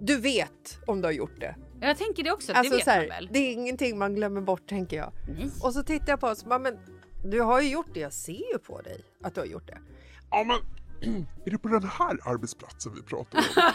du 0.00 0.20
vet 0.20 0.78
om 0.86 1.00
du 1.00 1.06
har 1.06 1.12
gjort 1.12 1.40
det. 1.40 1.56
Jag 1.80 1.98
tänker 1.98 2.22
det 2.22 2.32
också, 2.32 2.52
Alltså 2.52 2.70
det 2.70 2.76
vet 2.76 2.84
så 2.84 2.90
här, 2.90 3.00
man 3.00 3.08
väl? 3.08 3.28
det 3.32 3.38
är 3.38 3.52
ingenting 3.52 3.98
man 3.98 4.14
glömmer 4.14 4.40
bort 4.40 4.68
tänker 4.68 4.96
jag. 4.96 5.12
Nej. 5.28 5.50
Och 5.62 5.72
så 5.74 5.82
tittar 5.82 6.08
jag 6.08 6.20
på 6.20 6.26
oss 6.26 6.42
och 6.42 6.48
bara, 6.48 6.58
men 6.58 6.78
du 7.24 7.40
har 7.40 7.60
ju 7.60 7.68
gjort 7.68 7.86
det, 7.94 8.00
jag 8.00 8.12
ser 8.12 8.52
ju 8.52 8.58
på 8.58 8.80
dig 8.80 9.04
att 9.22 9.34
du 9.34 9.40
har 9.40 9.46
gjort 9.46 9.66
det. 9.66 9.78
Ja, 10.30 10.44
men 10.44 10.56
är 11.46 11.50
det 11.50 11.58
på 11.58 11.68
den 11.68 11.82
här 11.82 12.18
arbetsplatsen 12.24 12.94
vi 12.94 13.02
pratar 13.02 13.38
om? 13.38 13.44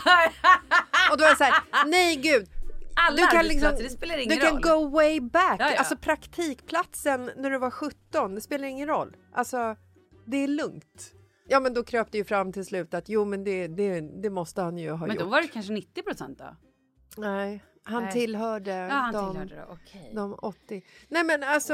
Och 1.11 1.17
då 1.17 1.23
är 1.23 1.27
jag 1.27 1.37
så 1.37 1.43
här, 1.43 1.63
nej 1.85 2.15
gud, 2.15 2.47
alla 2.95 3.15
du 3.15 3.27
kan, 3.27 3.45
liksom, 3.45 3.71
det 3.77 3.89
spelar 3.89 4.17
ingen 4.17 4.37
du 4.37 4.41
kan 4.41 4.53
roll. 4.53 4.61
go 4.61 4.89
way 4.89 5.19
back. 5.19 5.55
Ja, 5.59 5.71
ja. 5.71 5.77
Alltså 5.77 5.97
praktikplatsen 5.97 7.31
när 7.37 7.49
du 7.49 7.57
var 7.57 7.71
17, 7.71 8.35
det 8.35 8.41
spelar 8.41 8.67
ingen 8.67 8.87
roll. 8.87 9.15
Alltså, 9.33 9.75
det 10.25 10.37
är 10.37 10.47
lugnt. 10.47 11.13
Ja, 11.53 11.59
men 11.59 11.73
då 11.73 11.83
kröp 11.83 12.11
det 12.11 12.17
ju 12.17 12.23
fram 12.23 12.51
till 12.53 12.65
slut 12.65 12.93
att 12.93 13.09
jo, 13.09 13.25
men 13.25 13.43
det, 13.43 13.67
det, 13.67 14.01
det 14.01 14.29
måste 14.29 14.61
han 14.61 14.77
ju 14.77 14.91
ha 14.91 15.07
Men 15.07 15.15
gjort. 15.15 15.23
då 15.23 15.29
var 15.29 15.41
det 15.41 15.47
kanske 15.47 15.73
90 15.73 16.03
procent 16.03 16.39
då? 16.39 16.55
Nej, 17.17 17.63
han 17.83 18.03
Nej. 18.03 18.11
tillhörde 18.13 18.71
Ja, 18.71 18.89
han 18.89 19.13
de, 19.13 19.29
tillhörde. 19.31 19.65
Okej. 19.69 20.11
de 20.15 20.33
80. 20.33 20.83
Nej, 21.07 21.23
men 21.23 21.43
alltså. 21.43 21.73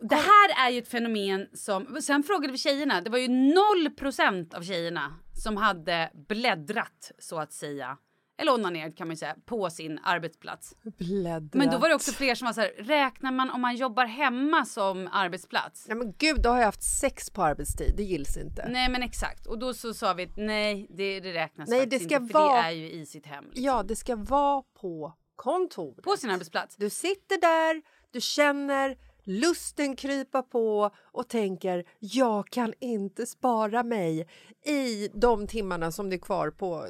Det 0.00 0.14
här 0.14 0.66
är 0.66 0.70
ju 0.70 0.78
ett 0.78 0.88
fenomen 0.88 1.46
som... 1.52 2.02
Sen 2.02 2.22
frågade 2.22 2.52
vi 2.52 2.58
tjejerna. 2.58 3.00
Det 3.00 3.10
var 3.10 3.18
ju 3.18 3.28
0 3.28 3.90
procent 3.96 4.54
av 4.54 4.62
tjejerna 4.62 5.14
som 5.44 5.56
hade 5.56 6.10
bläddrat, 6.28 7.12
så 7.18 7.38
att 7.38 7.52
säga. 7.52 7.96
Eller 8.40 8.52
onanerat 8.52 8.96
kan 8.96 9.06
man 9.08 9.12
ju 9.12 9.18
säga, 9.18 9.36
på 9.46 9.70
sin 9.70 9.98
arbetsplats. 10.02 10.74
Bläddrat. 10.98 11.54
Men 11.54 11.70
då 11.70 11.78
var 11.78 11.88
det 11.88 11.94
också 11.94 12.12
fler 12.12 12.34
som 12.34 12.46
var 12.46 12.52
så 12.52 12.60
här, 12.60 12.70
räknar 12.78 13.32
man 13.32 13.50
om 13.50 13.60
man 13.60 13.76
jobbar 13.76 14.06
hemma 14.06 14.64
som 14.64 15.08
arbetsplats? 15.12 15.88
Nej, 15.88 15.96
men 15.96 16.14
gud, 16.18 16.42
då 16.42 16.48
har 16.50 16.58
jag 16.58 16.64
haft 16.64 16.82
sex 17.00 17.30
på 17.30 17.42
arbetstid. 17.42 17.94
Det 17.96 18.02
gills 18.02 18.36
inte. 18.36 18.68
Nej 18.68 18.88
men 18.88 19.02
exakt. 19.02 19.46
Och 19.46 19.58
då 19.58 19.74
så 19.74 19.94
sa 19.94 20.12
vi 20.12 20.28
nej, 20.36 20.86
det, 20.90 21.20
det 21.20 21.32
räknas 21.32 21.68
Nej, 21.68 21.80
faktiskt 21.80 22.02
det 22.02 22.08
ska 22.08 22.22
inte 22.22 22.32
för 22.32 22.38
vara- 22.38 22.62
det 22.62 22.68
är 22.68 22.72
ju 22.72 22.90
i 22.90 23.06
sitt 23.06 23.26
hem. 23.26 23.44
liksom. 23.44 23.64
Ja, 23.64 23.82
det 23.82 23.96
ska 23.96 24.16
vara 24.16 24.62
på 24.80 25.12
kontor. 25.36 25.94
På 26.02 26.16
sin 26.16 26.30
arbetsplats. 26.30 26.76
Du 26.76 26.90
sitter 26.90 27.40
där, 27.40 27.82
du 28.10 28.20
känner 28.20 28.96
lusten 29.24 29.96
krypa 29.96 30.42
på 30.42 30.90
och 31.12 31.28
tänker 31.28 31.84
jag 31.98 32.48
kan 32.48 32.74
inte 32.80 33.26
spara 33.26 33.82
mig 33.82 34.28
i 34.66 35.08
de 35.14 35.46
timmarna 35.46 35.92
som 35.92 36.10
det 36.10 36.16
är 36.16 36.20
kvar 36.20 36.50
på, 36.50 36.86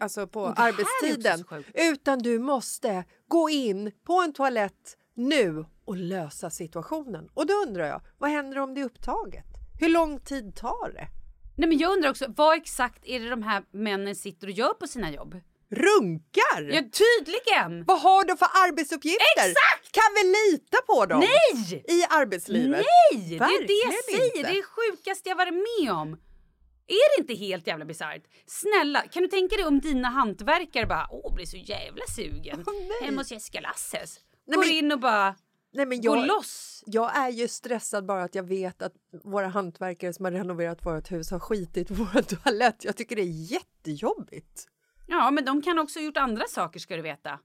alltså 0.00 0.26
på 0.26 0.46
arbetstiden. 0.46 1.44
Utan 1.74 2.18
du 2.18 2.38
måste 2.38 3.04
gå 3.28 3.50
in 3.50 3.92
på 4.06 4.20
en 4.20 4.32
toalett 4.32 4.96
nu 5.14 5.64
och 5.84 5.96
lösa 5.96 6.50
situationen. 6.50 7.28
Och 7.34 7.46
då 7.46 7.54
undrar 7.54 7.86
jag, 7.86 8.00
vad 8.18 8.30
händer 8.30 8.58
om 8.58 8.74
det 8.74 8.80
är 8.80 8.84
upptaget? 8.84 9.44
Hur 9.80 9.88
lång 9.88 10.20
tid 10.20 10.56
tar 10.56 10.92
det? 10.92 11.08
Nej 11.56 11.68
men 11.68 11.78
jag 11.78 11.92
undrar 11.92 12.10
också, 12.10 12.24
vad 12.28 12.56
exakt 12.56 13.06
är 13.06 13.20
det 13.20 13.30
de 13.30 13.42
här 13.42 13.62
männen 13.72 14.16
sitter 14.16 14.46
och 14.46 14.52
gör 14.52 14.74
på 14.74 14.86
sina 14.86 15.10
jobb? 15.10 15.40
Runkar! 15.70 16.62
Ja 16.62 16.82
tydligen! 16.82 17.84
Vad 17.84 18.00
har 18.00 18.24
de 18.24 18.36
för 18.36 18.48
arbetsuppgifter? 18.68 19.24
Exakt! 19.36 19.92
Kan 19.92 20.10
vi 20.14 20.22
lita 20.52 20.78
på 20.86 21.06
dem? 21.06 21.20
Nej! 21.20 21.84
I 21.88 22.04
arbetslivet? 22.10 22.84
Nej! 22.86 23.28
Det 23.28 23.34
är 23.34 23.38
det 23.38 23.72
jag 23.72 23.90
Verkligen 23.92 23.92
säger, 24.04 24.24
inte. 24.36 24.42
det 24.42 24.54
är 24.54 24.56
det 24.56 24.62
sjukaste 24.62 25.28
jag 25.28 25.36
varit 25.36 25.54
med 25.54 25.92
om. 25.92 26.16
Är 26.90 27.16
det 27.16 27.20
inte 27.22 27.34
helt 27.44 27.66
jävla 27.66 27.84
bisarrt? 27.84 28.22
Snälla, 28.46 29.00
kan 29.00 29.22
du 29.22 29.28
tänka 29.28 29.56
dig 29.56 29.64
om 29.64 29.80
dina 29.80 30.08
hantverkare 30.08 30.86
bara 30.86 31.06
åh, 31.10 31.34
blir 31.34 31.46
så 31.46 31.56
jävla 31.56 32.02
sugen 32.16 32.64
nej. 32.66 32.90
hemma 33.02 33.20
hos 33.20 33.32
Jessica 33.32 33.60
Lasses. 33.60 34.20
Nej, 34.46 34.56
Går 34.56 34.64
men- 34.64 34.72
in 34.74 34.92
och 34.92 35.00
bara 35.00 35.34
Nej, 35.72 35.86
men 35.86 36.00
jag, 36.02 36.26
loss. 36.26 36.82
jag 36.86 37.16
är 37.16 37.28
ju 37.28 37.48
stressad 37.48 38.06
bara 38.06 38.22
att 38.22 38.34
jag 38.34 38.42
vet 38.42 38.82
att 38.82 38.92
våra 39.24 39.48
hantverkare 39.48 40.12
som 40.12 40.24
har 40.24 40.32
renoverat 40.32 40.86
vårt 40.86 41.12
hus 41.12 41.30
har 41.30 41.38
skitit 41.40 41.90
vår 41.90 42.22
toalett. 42.42 42.84
Jag 42.84 42.96
tycker 42.96 43.16
det 43.16 43.22
är 43.22 43.52
jättejobbigt. 43.52 44.66
Ja, 45.06 45.30
men 45.30 45.44
de 45.44 45.62
kan 45.62 45.78
också 45.78 45.98
ha 45.98 46.04
gjort 46.04 46.16
andra 46.16 46.46
saker 46.48 46.80
ska 46.80 46.96
du 46.96 47.02
veta. 47.02 47.38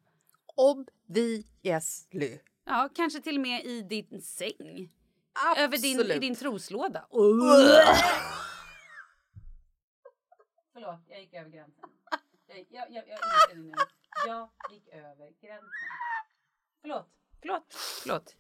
Obviously. 0.56 2.40
Ja, 2.66 2.90
kanske 2.96 3.22
till 3.22 3.36
och 3.36 3.42
med 3.42 3.66
i 3.66 3.82
din 3.82 4.22
säng. 4.22 4.90
Över 5.58 5.78
din, 5.78 6.00
i 6.12 6.20
din 6.20 6.36
troslåda. 6.36 7.06
Förlåt, 10.76 11.00
jag 11.10 11.20
gick 11.22 11.34
över 11.34 11.50
gränsen. 11.50 11.90
Jag, 12.48 12.58
jag, 12.70 12.86
jag, 12.92 13.04
jag 13.08 13.58
nu. 13.58 13.74
Jag 14.28 14.50
gick 14.72 14.88
över 14.88 15.32
gränsen. 15.42 15.70
Förlåt, 16.82 17.08
förlåt, 17.42 17.76
förlåt. 18.04 18.36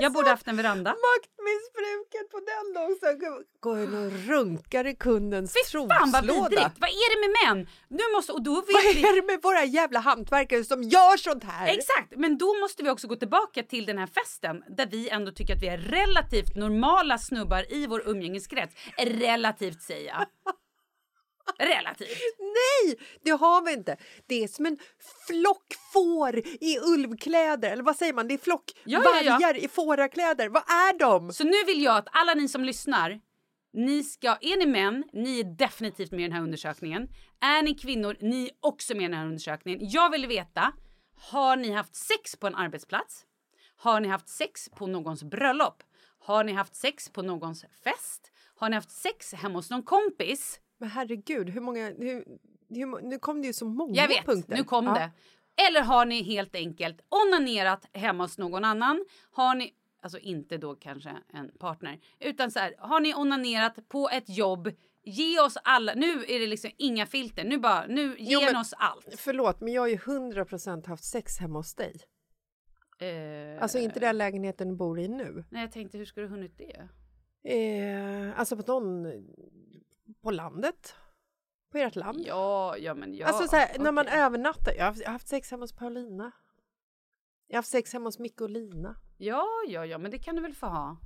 Jag 0.00 0.12
borde 0.12 0.30
haft 0.30 0.48
en 0.48 0.56
veranda. 0.56 0.90
Maktmissbruket 0.90 2.30
på 2.30 2.40
den 2.40 2.82
också. 2.90 3.06
Går 3.60 3.78
in 3.78 3.94
och 3.94 4.12
runkar 4.28 4.86
i 4.86 4.96
kundens 4.96 5.54
Fy 5.54 5.78
fan 5.78 5.88
vad 5.88 6.24
troslåda. 6.24 6.48
vidrigt! 6.48 6.76
Vad 6.80 6.90
är 6.90 7.08
det 7.14 7.20
med 7.28 7.56
män? 7.56 7.68
Nu 7.88 8.04
måste, 8.16 8.32
och 8.32 8.42
då 8.42 8.54
vet 8.54 8.74
Vad 8.74 8.82
vi... 8.82 9.02
är 9.02 9.16
det 9.20 9.26
med 9.26 9.42
våra 9.42 9.64
jävla 9.64 10.00
hantverkare 10.00 10.64
som 10.64 10.82
gör 10.82 11.16
sånt 11.16 11.44
här? 11.44 11.66
Exakt, 11.66 12.12
men 12.16 12.38
då 12.38 12.54
måste 12.60 12.82
vi 12.82 12.90
också 12.90 13.06
gå 13.08 13.16
tillbaka 13.16 13.62
till 13.62 13.86
den 13.86 13.98
här 13.98 14.06
festen 14.06 14.64
där 14.68 14.86
vi 14.86 15.08
ändå 15.08 15.32
tycker 15.32 15.54
att 15.54 15.62
vi 15.62 15.68
är 15.68 15.78
relativt 15.78 16.56
normala 16.56 17.18
snubbar 17.18 17.72
i 17.72 17.86
vår 17.86 18.08
umgängeskrets. 18.08 18.74
Relativt 18.98 19.82
säger 19.82 20.06
jag. 20.06 20.26
Relativt. 21.58 22.08
Nej, 22.38 22.98
det 23.24 23.30
har 23.30 23.62
vi 23.62 23.72
inte. 23.72 23.96
Det 24.26 24.44
är 24.44 24.48
som 24.48 24.66
en 24.66 24.78
flock 25.26 25.74
får 25.92 26.38
i 26.38 26.78
ulvkläder. 26.78 27.70
Eller 27.70 27.82
vad 27.82 27.96
säger 27.96 28.12
man? 28.12 28.28
Det 28.28 28.34
är 28.34 28.38
flock 28.38 28.64
Ja, 28.84 29.02
ja, 29.04 29.20
ja. 29.22 29.32
vargar 29.32 29.56
i 29.56 29.68
fårakläder. 29.68 30.48
Vad 30.48 30.62
är 30.62 30.98
de? 30.98 31.32
Så 31.32 31.44
nu 31.44 31.64
vill 31.66 31.82
jag 31.82 31.96
att 31.96 32.08
alla 32.12 32.34
ni 32.34 32.48
som 32.48 32.64
lyssnar, 32.64 33.20
ni 33.72 34.02
ska, 34.02 34.28
är 34.40 34.56
ni 34.58 34.66
män, 34.66 35.04
ni 35.12 35.40
är 35.40 35.44
definitivt 35.44 36.10
med 36.10 36.20
i 36.20 36.22
den 36.22 36.32
här 36.32 36.42
undersökningen. 36.42 37.08
Är 37.40 37.62
ni 37.62 37.74
kvinnor, 37.74 38.16
ni 38.20 38.44
är 38.44 38.50
också 38.60 38.94
med 38.94 39.02
i 39.02 39.08
den 39.08 39.18
här 39.18 39.26
undersökningen. 39.26 39.80
Jag 39.82 40.10
vill 40.10 40.26
veta, 40.26 40.72
har 41.30 41.56
ni 41.56 41.70
haft 41.70 41.94
sex 41.96 42.36
på 42.36 42.46
en 42.46 42.54
arbetsplats? 42.54 43.24
Har 43.76 44.00
ni 44.00 44.08
haft 44.08 44.28
sex 44.28 44.68
på 44.76 44.86
någons 44.86 45.24
bröllop? 45.24 45.82
Har 46.18 46.44
ni 46.44 46.52
haft 46.52 46.74
sex 46.74 47.08
på 47.08 47.22
någons 47.22 47.64
fest? 47.84 48.32
Har 48.56 48.68
ni 48.68 48.74
haft 48.74 48.90
sex 48.90 49.32
hemma 49.34 49.58
hos 49.58 49.70
någon 49.70 49.82
kompis? 49.82 50.60
Men 50.84 50.90
herregud, 50.90 51.48
hur 51.50 51.60
många... 51.60 51.86
Hur, 51.98 52.24
hur, 52.68 53.02
nu 53.02 53.18
kom 53.18 53.40
det 53.42 53.46
ju 53.46 53.52
så 53.52 53.64
många 53.66 53.94
Jag 53.94 54.08
vet, 54.08 54.24
punkter. 54.24 54.56
nu 54.56 54.64
kom 54.64 54.84
Ja. 54.86 54.94
det. 54.94 55.10
Eller 55.68 55.80
har 55.80 56.06
ni 56.06 56.22
helt 56.22 56.54
enkelt 56.54 57.00
onanerat 57.08 57.88
hemma 57.92 58.24
hos 58.24 58.38
någon 58.38 58.64
annan? 58.64 59.04
Har 59.30 59.54
ni, 59.54 59.74
alltså 60.02 60.18
inte 60.18 60.56
då 60.58 60.74
kanske 60.74 61.10
en 61.32 61.50
partner, 61.58 61.98
utan 62.20 62.50
så 62.50 62.58
här, 62.58 62.74
har 62.78 63.00
ni 63.00 63.14
onanerat 63.14 63.88
på 63.88 64.08
ett 64.12 64.36
jobb? 64.36 64.70
Ge 65.04 65.40
oss 65.40 65.56
alla, 65.64 65.94
nu 65.94 66.24
är 66.28 66.40
det 66.40 66.46
liksom 66.46 66.70
inga 66.78 67.06
filter, 67.06 67.44
nu 67.44 67.58
bara, 67.58 67.86
nu 67.86 68.02
ge 68.18 68.32
Jo, 68.34 68.40
men- 68.40 68.56
oss 68.56 68.72
allt. 68.76 69.14
Förlåt, 69.18 69.60
men 69.60 69.72
jag 69.72 69.82
har 69.82 69.88
ju 69.88 69.96
100% 69.96 70.86
haft 70.86 71.04
sex 71.04 71.38
hemma 71.38 71.58
hos 71.58 71.74
dig. 71.74 71.94
Eh, 72.98 73.62
Alltså 73.62 73.78
inte 73.78 74.00
den 74.00 74.18
lägenheten 74.18 74.68
du 74.68 74.74
bor 74.76 75.00
i 75.00 75.08
nu. 75.08 75.44
Nej, 75.50 75.62
jag 75.62 75.72
tänkte 75.72 75.98
hur 75.98 76.04
ska 76.04 76.20
du 76.20 76.26
hunnit 76.26 76.58
det? 76.58 76.88
Eh, 77.54 78.38
alltså 78.40 78.56
på 78.56 78.80
någon... 78.80 79.06
På 80.22 80.30
landet. 80.30 80.94
På 81.72 81.78
ert 81.78 81.96
land. 81.96 82.20
Ja, 82.26 82.76
ja 82.76 82.94
men 82.94 83.14
ja. 83.14 83.26
alltså 83.26 83.48
så 83.48 83.56
här, 83.56 83.78
när 83.78 83.92
man 83.92 84.08
övernattar. 84.08 84.72
Jag 84.72 84.84
har, 84.84 84.86
haft, 84.86 85.00
jag 85.00 85.08
har 85.08 85.12
haft 85.12 85.28
sex 85.28 85.50
hemma 85.50 85.62
hos 85.62 85.72
Paulina. 85.72 86.32
Jag 87.46 87.54
har 87.54 87.58
haft 87.58 87.68
sex 87.68 87.92
hemma 87.92 88.04
hos 88.04 88.18
Micke 88.18 88.40
och 88.40 88.50
Lina. 88.50 88.96
Ja, 89.18 89.46
ja, 89.68 89.86
ja, 89.86 89.98
men 89.98 90.10
det 90.10 90.18
kan 90.18 90.36
du 90.36 90.42
väl 90.42 90.54
få 90.54 90.66
ha. 90.66 90.96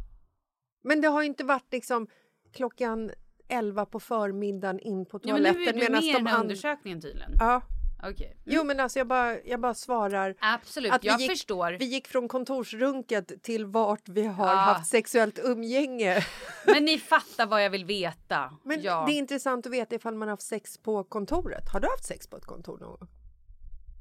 Men 0.82 1.01
det 1.01 1.09
har 1.09 1.22
inte 1.22 1.44
varit 1.44 1.72
liksom 1.72 2.09
klockan 2.53 3.11
11 3.49 3.86
på 3.86 4.01
förmiddagen 4.01 4.80
in 4.80 5.07
på 5.07 5.20
Ja, 5.22 5.32
men 5.32 5.42
nu 5.42 5.49
är 5.49 5.53
toaletten 5.53 5.80
du 5.80 5.92
med 5.92 6.03
i 6.05 6.07
de 6.07 6.18
den 6.18 6.26
här 6.26 6.34
and- 6.34 6.42
undersökningen 6.42 7.01
tydligen. 7.01 7.32
Ja. 7.38 7.62
Okej. 8.03 8.36
Jo 8.44 8.64
men 8.64 8.80
alltså 8.80 8.99
jag 8.99 9.07
bara, 9.07 9.40
jag 9.42 9.61
bara 9.61 9.74
svarar. 9.74 10.34
Absolut, 10.40 10.92
att 10.92 11.05
vi 11.05 11.09
jag 11.09 11.20
gick- 11.20 11.30
förstår. 11.30 11.72
Vi 11.78 11.84
gick 11.84 12.09
från 12.09 12.28
kontorsrunket 12.28 13.42
till 13.42 13.66
vart 13.66 14.09
vi 14.09 14.24
har 14.26 14.46
Ja. 14.46 14.55
haft 14.55 14.90
sexuellt 14.90 15.38
umgänge. 15.38 16.24
Men 16.66 16.84
ni 16.84 16.99
fattar 16.99 17.46
vad 17.46 17.64
jag 17.64 17.70
vill 17.70 17.84
veta. 17.84 18.57
Men 18.64 18.82
ja. 18.82 19.05
det 19.07 19.12
är 19.12 19.18
intressant 19.18 19.66
att 19.66 19.72
veta 19.72 19.94
ifall 19.94 20.14
man 20.14 20.28
har 20.28 20.32
haft 20.32 20.42
sex 20.42 20.78
på 20.78 21.05
kontoret. 21.05 21.68
Har 21.72 21.80
du 21.80 21.88
haft 21.88 22.05
sex 22.05 22.26
på 22.26 22.36
ett 22.36 22.46
kontor 22.46 22.78
någon 22.78 22.90
gång? 22.90 23.09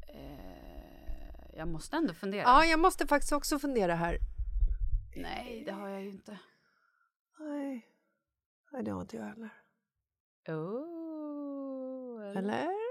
Eh, 0.10 1.58
jag 1.58 1.68
måste 1.68 1.98
ändå 1.98 2.14
fundera. 2.14 2.42
Ja, 2.42 2.66
jag 2.66 2.80
måste 2.80 3.08
faktiskt 3.08 3.34
också 3.34 3.60
fundera 3.60 3.96
här. 3.96 4.18
Nej, 5.16 5.64
det 5.66 5.72
har 5.72 5.90
jag 5.90 6.02
ju 6.02 6.10
inte. 6.10 6.38
Nej, 7.40 7.88
Nej 8.72 8.84
det 8.84 8.92
har 8.92 9.02
inte 9.02 9.16
jag 9.18 9.24
heller. 9.24 9.50
Oh, 10.48 12.38
Eller? 12.38 12.87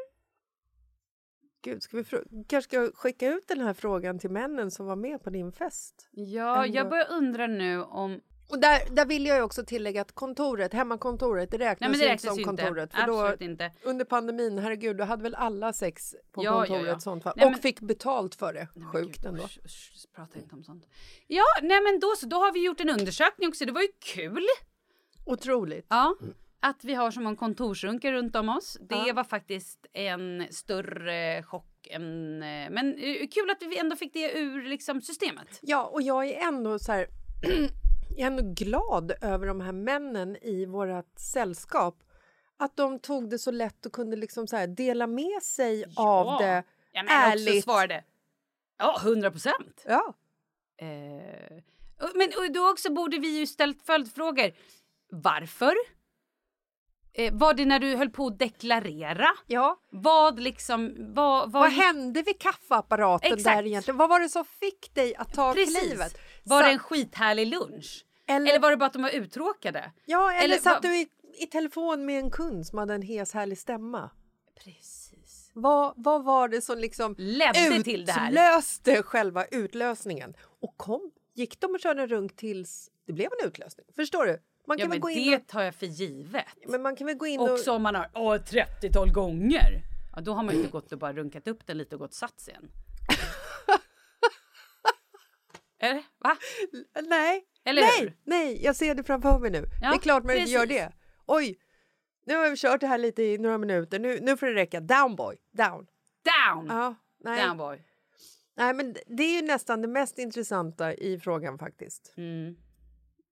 Gud, 1.67 1.83
ska 1.83 1.97
vi 1.97 2.05
kanske 2.49 2.63
ska 2.71 2.91
skicka 2.95 3.29
ut 3.29 3.49
den 3.49 3.61
här 3.61 3.75
frågan 3.75 4.19
till 4.19 4.31
männen 4.31 4.71
som 4.71 4.87
var 4.87 4.97
med 4.97 5.23
på 5.23 5.31
din 5.31 5.53
fest? 5.53 6.09
Ja, 6.11 6.65
Ändå. 6.65 6.77
jag 6.79 6.89
börjar 6.89 7.07
undra 7.11 7.47
nu 7.47 7.83
om... 7.83 8.21
Och 8.51 8.59
där, 8.61 8.95
där 8.95 9.07
vill 9.07 9.27
jag 9.27 9.45
också 9.45 9.65
tillägga 9.65 10.01
att 10.01 10.13
kontoret, 10.13 10.73
hemmakontoret, 10.73 11.51
det 11.51 11.59
räknas, 11.59 11.81
Nej, 11.81 11.91
men 11.91 11.99
det 12.01 12.07
räknas 12.07 12.25
inte 12.39 12.45
som 12.45 12.51
inte. 12.51 12.63
kontoret. 12.63 12.95
För 12.95 13.07
då, 13.07 13.21
Absolut 13.21 13.41
inte. 13.41 13.73
under 13.83 14.05
pandemin, 14.05 14.59
herregud, 14.59 14.97
då 14.97 15.05
hade 15.05 15.23
väl 15.23 15.35
alla 15.35 15.73
sex 15.73 16.15
på 16.33 16.45
Ja, 16.45 16.51
ja, 16.51 16.59
kontoret 16.67 16.87
ja. 16.93 16.99
sånt 17.01 17.23
fall. 17.23 17.33
Nej, 17.37 17.45
och 17.47 17.51
men- 17.53 17.61
fick 17.61 17.81
betalt 17.81 18.35
för 18.35 18.53
det. 18.53 18.69
Nej, 18.75 18.87
Sjukt 18.93 19.17
gud, 19.17 19.27
ändå. 19.27 19.45
Usch, 19.45 19.59
usch, 19.65 20.07
prata 20.15 20.39
inte 20.39 20.55
om 20.55 20.65
sånt. 20.65 20.87
Ja, 21.27 21.45
nej 21.63 21.81
men 21.83 22.01
då 22.01 22.15
så. 22.17 22.27
Då 22.27 22.37
har 22.37 22.53
vi 22.53 22.65
gjort 22.65 22.81
en 22.81 22.91
undersökning 22.91 23.49
också. 23.49 23.65
Det 23.65 23.73
var 23.73 23.83
ju 23.83 23.89
kul. 24.15 24.47
Otroligt. 25.25 25.87
Ja. 25.89 26.15
Att 26.69 26.85
vi 26.85 26.95
har 26.95 27.11
så 27.11 27.21
många 27.21 27.37
kontorsrunkar 27.37 28.13
runt 28.13 28.37
om 28.37 28.49
oss. 28.49 28.77
Det 28.81 28.95
Ja. 29.07 29.13
var 29.15 29.25
faktiskt 29.25 29.87
en 29.93 30.47
större 30.51 31.43
chock 31.43 31.87
än... 31.91 32.43
eh, 32.43 32.71
Men 32.71 32.99
eh, 32.99 33.29
kul 33.29 33.51
att 33.51 33.63
vi 33.63 33.79
ändå 33.79 33.97
fick 33.97 34.13
det 34.13 34.39
ur 34.39 34.63
liksom, 34.63 35.01
systemet. 35.01 35.59
Ja, 35.63 35.85
och 35.85 36.03
jag 36.03 36.27
är 36.29 36.41
ändå 36.49 36.79
så 36.79 36.93
här, 36.93 37.07
jag 38.17 38.21
är 38.21 38.27
ändå 38.27 38.43
glad 38.57 39.13
över 39.23 39.47
de 39.47 39.61
här 39.61 39.73
männen 39.73 40.37
i 40.37 40.67
vårt 40.67 41.19
sällskap. 41.19 42.03
Att 42.57 42.77
de 42.77 42.99
tog 42.99 43.31
det 43.31 43.39
så 43.39 43.51
lätt 43.51 43.87
och 43.87 43.93
kunde 43.93 44.17
liksom 44.17 44.47
så 44.47 44.57
här 44.57 44.67
dela 44.67 45.07
med 45.07 45.43
sig 45.43 45.85
av 45.97 46.39
det 46.41 46.65
Ja, 46.93 47.03
men 47.03 47.05
också 47.05 47.15
ärligt. 47.51 47.65
svarade. 47.65 48.05
Ja, 48.79 49.01
100 49.05 49.31
procent. 49.31 49.85
Ja. 49.89 50.15
Eh, 50.79 51.63
men 52.15 52.29
och 52.39 52.53
då 52.53 52.71
också 52.71 52.93
borde 52.93 53.19
vi 53.19 53.39
ju 53.39 53.47
ställt 53.47 53.83
följdfrågor. 53.83 54.53
Varför? 55.11 55.75
Eh, 57.19 57.35
var 57.35 57.55
det 57.55 57.65
när 57.65 57.79
du 57.79 57.97
höll 57.97 58.11
på 58.11 58.27
att 58.27 58.39
deklarera? 58.39 59.29
Ja. 59.47 59.79
Vad 59.91 60.41
liksom, 60.41 60.95
vad... 61.15 61.53
Vad 61.53 61.71
hände 61.73 62.23
vid 62.23 62.39
kaffeapparaten 62.39 63.33
Exakt. 63.33 63.57
där 63.57 63.67
egentligen? 63.67 63.97
Vad 63.99 64.09
var 64.09 64.21
det 64.21 64.29
som 64.29 64.45
fick 64.45 64.95
dig 64.95 65.15
att 65.17 65.35
ta 65.35 65.53
Precis. 65.55 65.79
klivet? 65.81 66.19
Var 66.45 66.59
det 66.63 66.65
Sa- 66.69 66.73
en 66.73 66.79
skithärlig 66.79 67.47
lunch? 67.47 68.05
Eller- 68.29 68.51
Eller, 68.51 68.61
var 68.61 68.71
det 68.71 68.77
bara 68.77 68.87
att 68.87 68.93
de 68.93 69.03
var 69.03 69.11
uttråkade? 69.11 69.93
Ja, 70.07 70.33
eller, 70.33 70.45
eller 70.45 70.57
satt 70.59 70.73
vad- 70.73 70.83
du 70.83 70.97
i, 70.97 71.09
i 71.39 71.47
telefon 71.47 72.05
med 72.07 72.19
en 72.19 72.31
kund 72.31 72.67
som 72.67 72.79
hade 72.79 72.95
en 72.95 73.03
hes 73.03 73.33
härlig 73.35 73.59
stämma? 73.59 74.11
Precis. 74.65 75.51
Vad, 75.55 75.93
vad 75.97 76.25
var 76.25 76.49
det 76.49 76.61
som 76.61 76.79
liksom 76.79 77.15
Ledde 77.19 77.83
till 77.83 78.05
det 78.07 78.13
här? 78.13 78.31
utlöste 78.31 79.03
själva 79.03 79.45
utlösningen? 79.45 80.35
Och 80.61 80.77
kom, 80.77 81.11
gick 81.35 81.61
de 81.61 81.67
och 81.75 81.81
körde 81.81 82.03
en 82.03 82.09
runk 82.09 82.37
tills 82.37 82.91
det 83.07 83.13
blev 83.13 83.29
en 83.41 83.49
utlösning? 83.49 83.87
Förstår 83.97 84.27
du? 84.27 84.39
Man 84.67 84.79
Ja, 84.79 84.83
kan 84.83 84.91
väl 84.91 84.97
men 84.99 85.01
gå 85.01 85.11
in 85.11 85.31
det 85.31 85.37
och, 85.37 85.47
tar 85.47 85.63
jag 85.63 85.75
för 85.75 85.87
givet. 85.87 86.45
men 86.69 86.83
man 86.83 86.97
kan 86.97 87.07
väl 87.07 87.17
gå 87.17 87.27
in 87.27 87.41
och... 87.41 87.51
Också 87.53 87.73
om 87.73 87.83
man 87.83 87.95
har 87.95 88.11
åh, 88.15 88.35
30-tal 88.37 89.13
gånger. 89.13 89.83
Ja, 90.15 90.21
då 90.21 90.33
har 90.33 90.43
man 90.43 90.55
ju 90.55 90.61
inte 90.61 90.71
gått 90.79 90.93
och 90.93 90.99
bara 90.99 91.13
runkat 91.13 91.49
upp 91.49 91.67
den 91.67 91.79
lite 91.79 91.95
och 91.95 92.01
gått 92.01 92.15
satt 92.15 92.41
sig 92.41 92.55
igen. 92.55 92.71
Eller? 95.79 96.03
Va? 96.19 96.37
Nej, 97.09 97.45
Eller 97.65 97.83
nej, 97.83 98.01
hur? 98.01 98.17
nej, 98.25 98.65
jag 98.65 98.77
ser 98.77 98.95
det 98.95 99.05
framför 99.05 99.39
mig 99.39 99.51
nu. 99.51 99.65
Ja, 99.83 99.91
det 99.91 99.97
är 99.97 99.99
klart 99.99 100.25
man 100.25 100.37
inte 100.37 100.51
gör 100.51 100.67
precis. 100.67 100.77
det. 100.83 100.93
Oj, 101.27 101.59
nu 102.27 102.35
har 102.35 102.51
vi 102.51 102.57
kört 102.57 102.81
det 102.81 102.87
här 102.87 102.99
lite 102.99 103.23
i 103.23 103.39
några 103.39 103.59
minuter. 103.59 103.99
Nu, 103.99 104.19
nu 104.21 104.37
får 104.37 104.47
det 104.47 104.55
räcka. 104.55 104.81
Down 104.81 105.17
boy, 105.17 105.37
down. 105.53 105.87
Down! 106.25 106.67
Ja, 106.69 106.95
nej. 107.25 107.47
Down 107.47 107.57
boy. 107.57 107.83
nej, 108.57 108.75
men 108.75 108.97
det 109.07 109.23
är 109.23 109.41
ju 109.43 109.47
nästan 109.47 109.83
det 109.83 109.89
mest 109.89 110.19
intressanta 110.19 110.95
i 110.95 111.19
frågan 111.21 111.59
faktiskt. 111.59 112.15
Mm. 112.17 112.57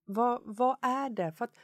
Vad, 0.04 0.42
vad 0.44 0.76
är 0.82 1.10
det? 1.10 1.32
För 1.32 1.44
att 1.44 1.54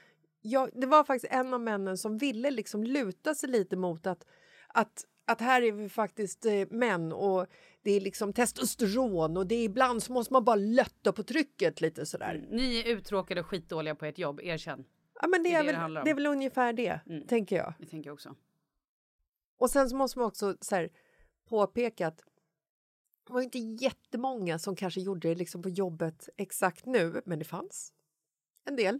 jag, 0.40 0.70
det 0.74 0.86
var 0.86 1.04
faktiskt 1.04 1.32
en 1.32 1.54
av 1.54 1.60
männen 1.60 1.98
som 1.98 2.18
ville 2.18 2.50
liksom 2.50 2.84
luta 2.84 3.34
sig 3.34 3.48
lite 3.50 3.76
mot 3.76 4.06
att, 4.06 4.26
att, 4.68 5.04
att 5.24 5.40
här 5.40 5.62
är 5.62 5.72
vi 5.72 5.88
faktiskt 5.88 6.46
eh, 6.46 6.66
män 6.70 7.12
och 7.12 7.46
det 7.82 7.90
är 7.90 8.00
liksom 8.00 8.32
testosteron 8.32 9.36
och 9.36 9.46
det 9.46 9.54
är 9.54 9.64
ibland 9.64 10.02
så 10.02 10.12
måste 10.12 10.32
man 10.32 10.44
bara 10.44 10.56
lötta 10.56 11.12
på 11.12 11.22
trycket 11.22 11.80
lite 11.80 12.06
sådär. 12.06 12.46
Ni 12.50 12.80
är 12.80 12.86
uttråkade 12.86 13.40
och 13.40 13.46
skitdåliga 13.46 13.94
på 13.94 14.04
ert 14.04 14.18
jobb, 14.18 14.40
erkänn. 14.42 14.84
Ja, 15.22 15.28
men 15.28 15.42
det, 15.42 15.48
Det 15.48 15.54
är 15.54 15.60
är, 15.60 15.64
det 15.64 15.72
det 15.72 15.78
väl, 15.78 15.96
om. 15.96 16.04
det 16.04 16.10
är 16.10 16.14
väl 16.14 16.26
ungefär 16.26 16.72
det, 16.72 17.00
Mm. 17.06 17.26
tänker 17.26 17.56
jag. 17.56 17.74
Det 17.78 17.86
tänker 17.86 18.08
jag 18.10 18.14
också. 18.14 18.34
Och 19.58 19.70
sen 19.70 19.90
så 19.90 19.96
måste 19.96 20.18
man 20.18 20.28
också 20.28 20.56
så 20.60 20.74
här, 20.74 20.90
påpeka 21.48 22.06
att 22.06 22.18
det 23.26 23.32
var 23.32 23.40
inte 23.40 23.58
jättemånga 23.58 24.58
som 24.58 24.76
kanske 24.76 25.00
gjorde 25.00 25.28
det 25.28 25.34
liksom 25.34 25.62
på 25.62 25.68
jobbet 25.68 26.28
exakt 26.36 26.86
nu, 26.86 27.22
men 27.26 27.38
det 27.38 27.44
fanns 27.44 27.92
en 28.70 28.76
del. 28.76 28.98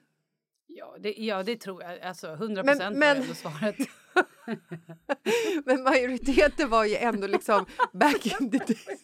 Ja, 0.67 0.97
det, 1.01 1.15
ja, 1.19 1.43
det 1.43 1.57
tror 1.57 1.83
jag. 1.83 2.01
Alltså 2.01 2.27
100 2.33 2.63
Men- 2.63 2.79
procent 2.79 2.97
var 2.99 3.07
ändå 3.07 3.35
svaret. 3.35 3.77
Men 5.65 5.83
majoriteten 5.83 6.71
var 6.71 6.85
ju 6.85 6.97
ändå 6.97 7.27
liksom 7.27 7.67
back 7.93 8.27
in 8.27 8.51
the 8.51 8.59
day. 8.59 8.99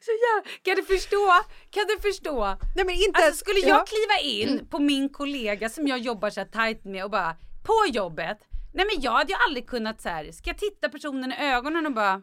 Så 0.00 0.10
ja, 0.10 0.42
kan 0.62 0.76
du 0.76 0.82
förstå? 0.82 1.30
Kan 1.70 1.84
du 1.86 2.00
förstå? 2.02 2.44
Nej, 2.76 2.84
men 2.84 2.94
inte 2.94 3.20
Alltså 3.24 3.36
skulle 3.44 3.58
jag 3.60 3.78
ja. 3.80 3.84
kliva 3.86 4.30
in 4.32 4.66
på 4.68 4.78
min 4.78 5.08
kollega 5.08 5.68
som 5.68 5.86
jag 5.88 5.98
jobbar 5.98 6.30
så 6.30 6.40
här 6.40 6.46
tajt 6.46 6.84
med 6.84 7.04
och 7.04 7.10
bara 7.10 7.36
på 7.64 7.86
jobbet. 7.92 8.38
Nej 8.74 8.86
men 8.94 9.02
jag 9.02 9.12
hade 9.12 9.32
ju 9.32 9.38
aldrig 9.48 9.66
kunnat 9.66 10.00
så 10.00 10.08
här, 10.08 10.32
ska 10.32 10.50
jag 10.50 10.58
titta 10.58 10.88
personen 10.88 11.32
i 11.32 11.36
ögonen 11.38 11.86
och 11.86 11.92
bara 11.92 12.22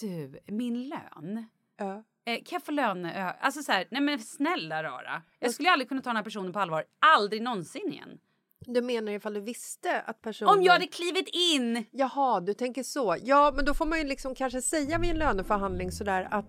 du, 0.00 0.40
min 0.46 0.88
lön. 0.88 1.48
Ja. 1.76 2.04
Eh, 2.30 2.36
kan 2.36 2.56
jag 2.56 2.62
få 2.62 2.72
löne... 2.72 3.34
Alltså 3.40 3.62
så 3.62 3.72
här, 3.72 3.86
nej 3.90 4.00
men 4.00 4.18
snälla 4.18 4.82
rara. 4.82 5.22
Jag 5.38 5.50
skulle 5.50 5.70
aldrig 5.70 5.88
kunna 5.88 6.02
ta 6.02 6.10
den 6.10 6.16
här 6.16 6.22
personen 6.24 6.52
på 6.52 6.58
allvar. 6.58 6.84
Aldrig 7.16 7.42
någonsin 7.42 7.92
igen. 7.92 8.18
Du 8.66 8.82
menar 8.82 9.12
ifall 9.12 9.34
du 9.34 9.40
visste 9.40 10.00
att 10.00 10.22
personen... 10.22 10.54
Om 10.54 10.62
jag 10.62 10.72
hade 10.72 10.86
klivit 10.86 11.28
in! 11.52 11.84
Jaha, 11.90 12.40
du 12.40 12.54
tänker 12.54 12.82
så. 12.82 13.16
Ja, 13.22 13.52
men 13.56 13.64
då 13.64 13.74
får 13.74 13.86
man 13.86 13.98
ju 13.98 14.04
liksom 14.04 14.34
kanske 14.34 14.62
säga 14.62 14.98
vid 14.98 15.10
en 15.10 15.18
löneförhandling 15.18 15.92
sådär 15.92 16.28
att 16.30 16.46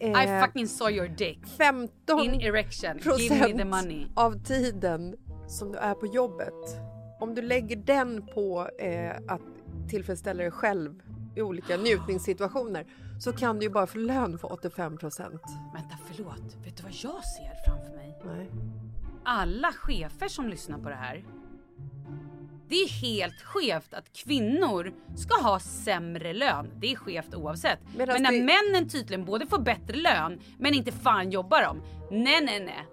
eh, 0.00 0.24
I 0.24 0.40
fucking 0.42 0.68
saw 0.68 0.96
your 0.96 1.08
dick. 1.08 1.38
15 1.58 2.20
In 2.20 2.40
erection. 2.40 3.18
Give 3.18 3.48
me 3.48 3.58
the 3.58 3.64
money. 3.64 4.06
av 4.16 4.44
tiden 4.44 5.14
som 5.48 5.72
du 5.72 5.78
är 5.78 5.94
på 5.94 6.06
jobbet, 6.06 6.54
om 7.20 7.34
du 7.34 7.42
lägger 7.42 7.76
den 7.76 8.26
på 8.26 8.68
eh, 8.78 9.16
att 9.28 9.88
tillfredsställa 9.90 10.42
dig 10.42 10.50
själv 10.50 11.02
i 11.34 11.42
olika 11.42 11.76
njutningssituationer 11.76 12.86
så 13.20 13.32
kan 13.32 13.58
du 13.58 13.62
ju 13.66 13.70
bara 13.70 13.86
få 13.86 13.98
lön 13.98 14.38
för 14.38 14.52
85 14.52 14.98
procent. 14.98 15.42
Vänta, 15.74 15.96
förlåt. 16.06 16.56
Vet 16.64 16.76
du 16.76 16.82
vad 16.82 16.92
jag 16.92 17.24
ser 17.24 17.64
framför 17.66 17.96
mig? 17.96 18.18
Nej. 18.24 18.50
Alla 19.24 19.72
chefer 19.72 20.28
som 20.28 20.48
lyssnar 20.48 20.78
på 20.78 20.88
det 20.88 20.94
här. 20.94 21.24
Det 22.68 22.74
är 22.76 22.88
helt 22.88 23.42
skevt 23.42 23.94
att 23.94 24.12
kvinnor 24.12 24.92
ska 25.16 25.42
ha 25.42 25.60
sämre 25.60 26.32
lön. 26.32 26.70
Det 26.80 26.92
är 26.92 26.96
skevt 26.96 27.34
oavsett. 27.34 27.78
Medan 27.96 28.12
men 28.14 28.22
när 28.22 28.32
det- 28.32 28.72
männen 28.72 28.88
tydligen 28.88 29.24
både 29.24 29.46
får 29.46 29.58
bättre 29.58 29.96
lön 29.96 30.40
men 30.58 30.74
inte 30.74 30.92
fan 30.92 31.30
jobbar 31.30 31.62
de. 31.62 31.82
Nej, 32.10 32.40
nej, 32.44 32.60
nej. 32.64 32.86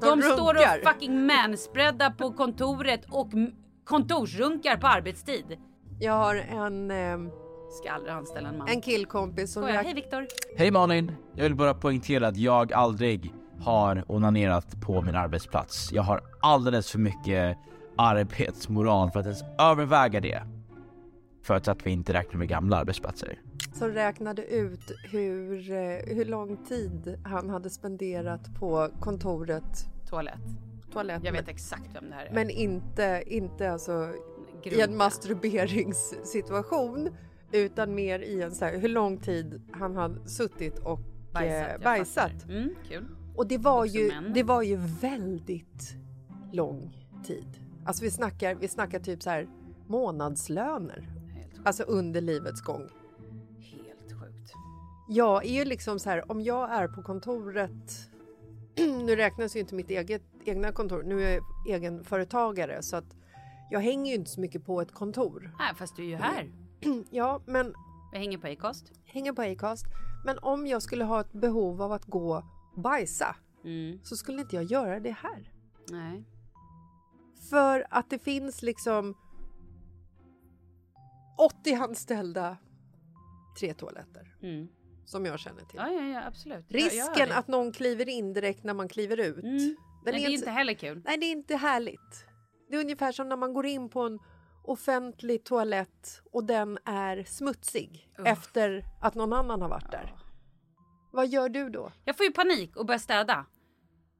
De 0.00 0.20
De, 0.20 0.22
står 0.22 0.54
och 0.54 0.92
fucking 0.92 1.26
manspreadar 1.26 2.10
på 2.10 2.32
kontoret 2.32 3.04
och 3.10 3.28
kontorsrunkar 3.84 4.76
på 4.76 4.86
arbetstid. 4.86 5.58
Jag 6.00 6.12
har 6.12 6.34
en, 6.34 6.90
eh, 6.90 7.18
Ska 7.82 7.92
aldrig 7.92 8.12
anställa 8.14 8.48
en 8.48 8.58
man. 8.58 8.68
en 8.68 8.80
killkompis 8.80 9.52
som 9.52 9.62
Skojar. 9.62 9.82
Hej 9.84 9.94
Viktor. 9.94 10.26
Hej 10.56 10.70
Malin! 10.70 11.12
Jag 11.34 11.42
vill 11.42 11.54
bara 11.54 11.74
poängtera 11.74 12.28
att 12.28 12.36
jag 12.36 12.72
aldrig 12.72 13.32
har 13.60 14.04
onanerat 14.08 14.80
på 14.80 15.02
min 15.02 15.14
arbetsplats. 15.14 15.92
Jag 15.92 16.02
har 16.02 16.20
alldeles 16.40 16.90
för 16.90 16.98
mycket 16.98 17.58
arbetsmoral 17.96 19.10
för 19.10 19.20
att 19.20 19.26
ens 19.26 19.42
överväga 19.58 20.20
det. 20.20 20.42
Förutsatt 21.42 21.78
att 21.78 21.86
vi 21.86 21.90
inte 21.90 22.12
räknar 22.12 22.38
med 22.38 22.48
gamla 22.48 22.76
arbetsplatser. 22.76 23.38
som 23.74 23.88
räknade 23.88 24.44
ut 24.46 24.92
hur, 25.10 25.70
eh, 25.70 25.76
hur 26.16 26.24
lång 26.24 26.56
tid 26.64 27.18
han 27.24 27.50
hade 27.50 27.70
spenderat 27.70 28.54
på 28.54 28.88
kontoret, 29.00 29.86
Toalett. 30.10 30.40
toalett, 30.92 31.24
Jag 31.24 31.32
vet 31.32 31.48
exakt 31.48 31.88
vem 31.94 32.10
det 32.10 32.14
här 32.16 32.26
är. 32.26 32.32
men 32.34 32.50
inte, 32.50 33.22
inte 33.26 33.72
alltså 33.72 34.08
i 34.64 34.68
Grunka. 34.68 34.84
en 34.84 34.96
masturberingssituation 34.96 37.08
utan 37.54 37.94
mer 37.94 38.18
i 38.20 38.42
en 38.42 38.54
så 38.54 38.64
här, 38.64 38.78
hur 38.78 38.88
lång 38.88 39.18
tid 39.18 39.62
han 39.72 39.96
hade 39.96 40.28
suttit 40.28 40.78
och 40.78 41.00
Bajsat. 41.32 41.70
eh, 41.78 41.84
bajsat. 41.84 42.44
Mm, 42.48 42.74
kul. 42.88 43.06
Och 43.36 43.46
det 43.46 43.58
var, 43.58 43.84
Också 43.84 43.96
ju, 43.96 44.08
män. 44.08 44.32
det 44.34 44.42
var 44.42 44.62
ju 44.62 44.76
väldigt 45.00 45.96
lång 46.52 46.96
tid. 47.26 47.46
Alltså 47.84 48.04
vi 48.04 48.10
snackar, 48.10 48.54
vi 48.54 48.68
snackar 48.68 48.98
typ 49.00 49.22
så 49.22 49.30
här 49.30 49.48
månadslöner. 49.86 51.08
Alltså 51.64 51.82
under 51.82 52.20
livets 52.20 52.60
gång. 52.60 52.88
Helt 53.60 54.12
sjukt. 54.20 54.52
Jag 55.08 55.44
är 55.44 55.52
ju 55.52 55.64
liksom 55.64 55.98
så 55.98 56.10
här, 56.10 56.30
om 56.32 56.40
jag 56.40 56.70
är 56.72 56.88
på 56.88 57.02
kontoret... 57.02 58.10
nu 59.04 59.16
räknas 59.16 59.56
ju 59.56 59.60
inte 59.60 59.74
mitt 59.74 59.90
eget, 59.90 60.22
egna 60.44 60.72
kontor, 60.72 61.02
nu 61.02 61.22
är 61.22 61.30
jag 61.32 61.42
egenföretagare 61.76 62.82
så 62.82 62.96
att 62.96 63.16
jag 63.70 63.80
hänger 63.80 64.10
ju 64.12 64.18
inte 64.18 64.30
så 64.30 64.40
mycket 64.40 64.64
på 64.66 64.80
ett 64.80 64.92
kontor. 64.92 65.54
Nej, 65.58 65.74
fast 65.76 65.96
du 65.96 66.02
är 66.02 66.06
ju 66.06 66.16
här. 66.16 66.50
Ja, 67.10 67.42
men 67.46 67.74
Jag 68.12 68.18
hänger 68.18 68.38
på 68.38 68.46
Acast. 68.46 68.92
hänger 69.04 69.32
på 69.32 69.42
Acast. 69.42 69.86
Men 70.24 70.38
om 70.38 70.66
jag 70.66 70.82
skulle 70.82 71.04
ha 71.04 71.20
ett 71.20 71.32
behov 71.32 71.82
av 71.82 71.92
att 71.92 72.04
gå 72.04 72.36
och 72.74 72.80
bajsa 72.82 73.36
Mm. 73.64 74.00
så 74.02 74.16
skulle 74.16 74.40
inte 74.40 74.56
jag 74.56 74.64
göra 74.64 75.00
det 75.00 75.10
här. 75.22 75.52
Nej. 75.90 76.24
För 77.50 77.86
att 77.90 78.10
det 78.10 78.18
finns 78.18 78.62
liksom 78.62 79.14
80 81.38 81.74
anställda, 81.74 82.56
tre 83.60 83.74
toaletter 83.74 84.36
Mm. 84.42 84.68
som 85.04 85.24
jag 85.26 85.38
känner 85.38 85.64
till. 85.64 85.76
Ja, 85.82 85.88
ja, 85.92 86.02
ja, 86.02 86.26
absolut. 86.26 86.64
Risken 86.68 87.32
att 87.32 87.48
någon 87.48 87.72
kliver 87.72 88.08
in 88.08 88.32
direkt 88.32 88.64
när 88.64 88.74
man 88.74 88.88
kliver 88.88 89.20
ut. 89.20 89.44
Mm. 89.44 89.56
Nej, 90.04 90.14
det 90.14 90.24
är 90.24 90.30
inte 90.30 90.50
heller 90.50 90.74
kul. 90.74 91.02
Nej, 91.04 91.18
det 91.18 91.26
är 91.26 91.32
inte 91.32 91.56
härligt. 91.56 92.26
Det 92.70 92.76
är 92.76 92.80
ungefär 92.80 93.12
som 93.12 93.28
när 93.28 93.36
man 93.36 93.52
går 93.54 93.66
in 93.66 93.88
på 93.88 94.00
en 94.00 94.18
offentlig 94.64 95.44
toalett 95.44 96.22
och 96.32 96.44
den 96.44 96.78
är 96.84 97.24
smutsig 97.24 98.08
Uff. 98.18 98.26
efter 98.26 98.84
att 99.00 99.14
någon 99.14 99.32
annan 99.32 99.62
har 99.62 99.68
varit 99.68 99.90
där. 99.90 100.14
Vad 101.12 101.26
gör 101.28 101.48
du 101.48 101.70
då? 101.70 101.92
Jag 102.04 102.16
får 102.16 102.26
ju 102.26 102.32
panik 102.32 102.76
och 102.76 102.86
börjar 102.86 102.98
städa. 102.98 103.46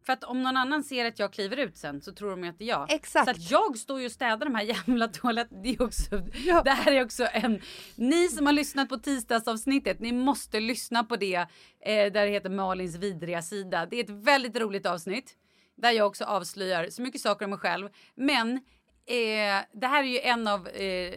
För 0.07 0.13
att 0.13 0.25
om 0.25 0.43
någon 0.43 0.57
annan 0.57 0.85
ser 0.85 1.05
att 1.05 1.19
jag 1.19 1.33
kliver 1.33 1.57
ut 1.57 1.77
sen 1.77 2.01
så 2.01 2.13
tror 2.13 2.31
de 2.31 2.45
ju 2.45 2.51
att 2.51 2.59
det 2.59 2.65
är 2.65 2.69
jag. 2.69 2.93
Exakt. 2.93 3.25
Så 3.25 3.31
att 3.31 3.51
jag 3.51 3.79
står 3.79 4.01
ju 4.01 4.07
och 4.07 4.13
städar 4.13 4.47
de 4.47 4.55
här 4.55 4.63
jävla 4.89 5.09
toaletterna. 5.09 5.63
Det, 5.63 5.69
är 5.69 5.83
också, 5.83 6.23
Ja. 6.45 6.63
det 6.63 6.71
här 6.71 6.93
är 6.93 7.05
också 7.05 7.27
en... 7.33 7.61
Ni 7.97 8.29
som 8.29 8.47
har 8.47 8.53
lyssnat 8.53 8.89
på 8.89 8.97
tisdagsavsnittet, 8.99 10.01
ni 10.01 10.13
måste 10.13 10.61
lyssna 10.61 11.05
på 11.05 11.17
det. 11.17 11.35
Eh, 11.35 11.47
där 11.87 12.11
det 12.13 12.29
heter 12.31 12.51
Malins 12.51 12.97
vidriga 12.97 13.43
sida. 13.43 13.87
Det 13.87 13.97
är 14.01 14.05
ett 14.05 14.11
väldigt 14.27 14.57
roligt 14.57 14.87
avsnitt. 14.87 15.37
Där 15.77 15.91
jag 15.91 16.07
också 16.07 16.25
avslöjar 16.25 16.89
så 16.91 17.03
mycket 17.03 17.21
saker 17.21 17.45
om 17.45 17.51
mig 17.51 17.59
själv. 17.59 17.89
Men 18.15 18.61
eh, 19.07 19.65
det 19.73 19.87
här 19.87 20.03
är 20.03 20.09
ju 20.09 20.19
en 20.21 20.47
av... 20.49 20.69
Eh, 20.69 21.15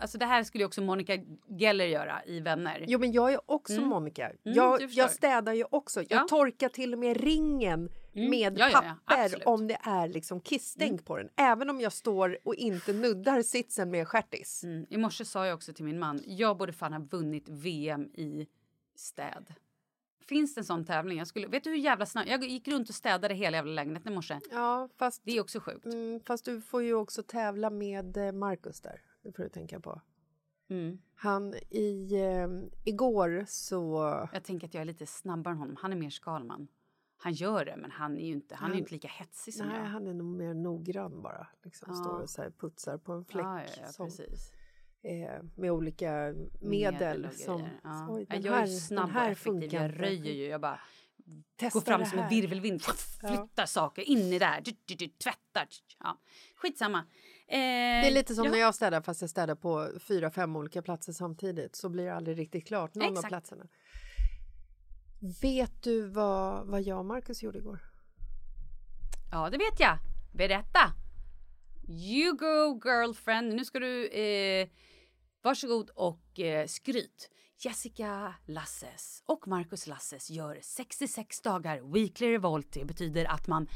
alltså 0.00 0.18
det 0.18 0.26
här 0.26 0.44
skulle 0.44 0.62
ju 0.62 0.66
också 0.66 0.82
Monica 0.82 1.18
Geller 1.58 1.84
göra 1.86 2.24
i 2.26 2.40
Vänner. 2.40 2.84
Jo, 2.88 2.98
men 2.98 3.12
jag 3.12 3.32
är 3.32 3.40
också 3.50 3.72
Mm. 3.76 3.88
Monica. 3.88 4.24
Mm, 4.26 4.88
jag, 4.90 5.10
städar 5.10 5.52
ju 5.52 5.64
också. 5.70 6.00
Jag 6.02 6.20
Ja. 6.22 6.26
torkar 6.28 6.68
till 6.68 6.92
och 6.92 6.98
med 6.98 7.16
ringen 7.16 7.88
Mm. 8.14 8.30
med 8.30 8.58
Ja, 8.58 8.68
ja, 8.72 8.80
papper. 9.04 9.26
Mm. 9.28 9.40
om 9.44 9.66
det 9.66 9.78
är 9.82 10.08
liksom 10.08 10.40
kissstänk 10.40 11.04
på 11.04 11.16
den. 11.16 11.28
Även 11.36 11.70
om 11.70 11.80
jag 11.80 11.92
står 11.92 12.38
och 12.44 12.54
inte 12.54 12.92
nuddar 12.92 13.42
sitsen 13.42 13.90
med 13.90 14.08
stjärtis. 14.08 14.64
Mm. 14.64 14.86
I 14.90 14.96
morse 14.96 15.24
sa 15.24 15.46
jag 15.46 15.54
också 15.54 15.72
till 15.72 15.84
min 15.84 15.98
man, 15.98 16.20
jag 16.26 16.56
borde 16.56 16.72
fan 16.72 16.92
ha 16.92 17.00
vunnit 17.00 17.48
VM 17.48 18.02
i 18.14 18.46
städ. 18.96 19.54
Finns 20.28 20.54
det 20.54 20.60
en 20.60 20.64
sån 20.64 20.84
tävling? 20.84 21.18
Jag 21.18 21.26
skulle, 21.26 21.46
vet 21.46 21.64
du 21.64 21.70
hur 21.70 21.76
jävla 21.76 22.06
snabbt? 22.06 22.28
Jag 22.28 22.44
gick 22.44 22.68
runt 22.68 22.88
och 22.88 22.94
städade 22.94 23.34
hela 23.34 23.56
jävla 23.56 23.72
lägenheten 23.72 24.12
i 24.12 24.14
morse. 24.14 24.40
Ja, 24.50 24.88
fast, 24.96 25.22
Det 25.24 25.32
är 25.36 25.40
också 25.40 25.60
sjukt. 25.60 25.86
mm, 25.86 26.20
fast 26.20 26.44
du 26.44 26.60
får 26.60 26.82
ju 26.82 26.94
också 26.94 27.22
tävla 27.22 27.70
med 27.70 28.16
eh, 28.16 28.32
Marcus 28.32 28.80
där. 28.80 29.02
Det 29.22 29.32
får 29.32 29.42
du 29.42 29.48
tänka 29.48 29.80
på. 29.80 30.00
Mm. 30.70 30.98
Han 31.14 31.54
i... 31.70 32.14
Eh, 32.14 32.48
igår 32.84 33.44
så... 33.48 34.28
Jag 34.32 34.44
tänker 34.44 34.66
att 34.66 34.74
jag 34.74 34.80
är 34.80 34.84
lite 34.84 35.06
snabbare 35.06 35.52
än 35.52 35.58
honom. 35.58 35.76
Han 35.80 35.92
är 35.92 35.96
mer 35.96 36.10
Skalman. 36.10 36.68
Han 37.20 37.32
gör 37.32 37.64
det, 37.64 37.76
men 37.76 37.90
han 37.90 38.18
är 38.18 38.26
ju 38.26 38.32
inte, 38.32 38.54
han 38.54 38.72
är 38.72 38.76
inte 38.76 38.92
lika 38.92 39.08
hetsig 39.08 39.54
som 39.54 39.66
Nej, 39.66 39.78
jag. 39.78 39.84
han 39.84 40.06
är 40.06 40.14
nog 40.14 40.26
mer 40.26 40.54
noggrann 40.54 41.22
bara. 41.22 41.46
Liksom 41.64 41.88
Ja. 41.90 41.94
Står 42.04 42.20
och 42.20 42.30
så 42.30 42.50
putsar 42.58 42.98
på 42.98 43.12
en 43.12 43.24
fläck. 43.24 43.44
Ja, 43.44 43.60
ja, 43.62 43.68
ja, 43.98 44.04
precis. 44.04 44.52
Eh, 45.02 45.42
med 45.54 45.70
olika 45.70 46.34
medel. 46.60 47.20
Medel 47.20 47.30
som. 47.32 47.68
Ja. 47.84 48.06
Oj, 48.10 48.26
Ja, 48.28 48.34
den 48.34 48.42
jag 48.44 48.54
är 48.54 48.58
här, 48.58 48.66
ju 48.66 48.78
snabb 48.78 49.06
den 49.06 49.14
här 49.16 49.26
och 49.26 49.32
effektiv. 49.32 49.50
funkar 49.60 49.82
Jag 49.82 50.00
röjer 50.00 50.32
ju. 50.32 50.44
Jag 50.46 50.60
bara 50.60 50.80
Testa 51.56 51.78
går 51.78 51.84
fram 51.84 52.00
det 52.00 52.06
som 52.06 52.18
en 52.18 52.24
här. 52.24 52.30
virvelvind. 52.30 52.82
Flyttar 52.82 53.66
saker 53.66 54.02
in 54.02 54.18
i. 54.18 54.38
Du, 54.38 54.72
du, 54.84 54.94
du, 54.94 55.06
tvättar. 55.08 55.68
Ja. 55.98 56.18
Skitsamma. 56.56 56.98
Eh, 56.98 57.04
Det 57.48 58.06
är 58.06 58.10
lite 58.10 58.34
som 58.34 58.44
ja. 58.44 58.50
när 58.50 58.58
jag 58.58 58.74
städar 58.74 59.00
fast 59.00 59.20
jag 59.20 59.30
städar 59.30 59.54
på 59.54 59.90
fyra, 60.00 60.30
fem 60.30 60.56
olika 60.56 60.82
platser 60.82 61.12
samtidigt 61.12 61.76
så 61.76 61.88
blir 61.88 62.04
det 62.04 62.14
aldrig 62.14 62.38
riktigt 62.38 62.66
klart 62.66 62.94
någon 62.94 63.08
Exakt. 63.12 63.24
av 63.24 63.28
platserna. 63.28 63.66
Vet 65.42 65.82
du 65.82 66.02
vad, 66.08 66.66
vad 66.66 66.82
jag 66.82 66.98
och 66.98 67.04
Marcus 67.06 67.42
gjorde 67.42 67.58
igår? 67.58 67.80
Ja, 69.32 69.50
det 69.50 69.58
vet 69.58 69.80
jag. 69.80 69.98
Berätta. 70.34 70.80
You 71.88 72.36
go 72.36 72.80
girlfriend. 72.84 73.54
Nu 73.54 73.64
ska 73.64 73.78
du... 73.78 74.08
Eh, 74.08 74.68
varsågod 75.42 75.90
och 75.90 76.40
eh, 76.40 76.66
skryt. 76.66 77.30
Jessica 77.60 78.34
Lasses 78.46 79.22
och 79.26 79.48
Marcus 79.48 79.86
Lasses 79.86 80.30
gör 80.30 80.58
66 80.62 81.40
dagar 81.40 81.92
weekly 81.92 82.32
revolt. 82.32 82.72
Det 82.72 82.84
betyder 82.84 83.24
att 83.24 83.46
man 83.46 83.68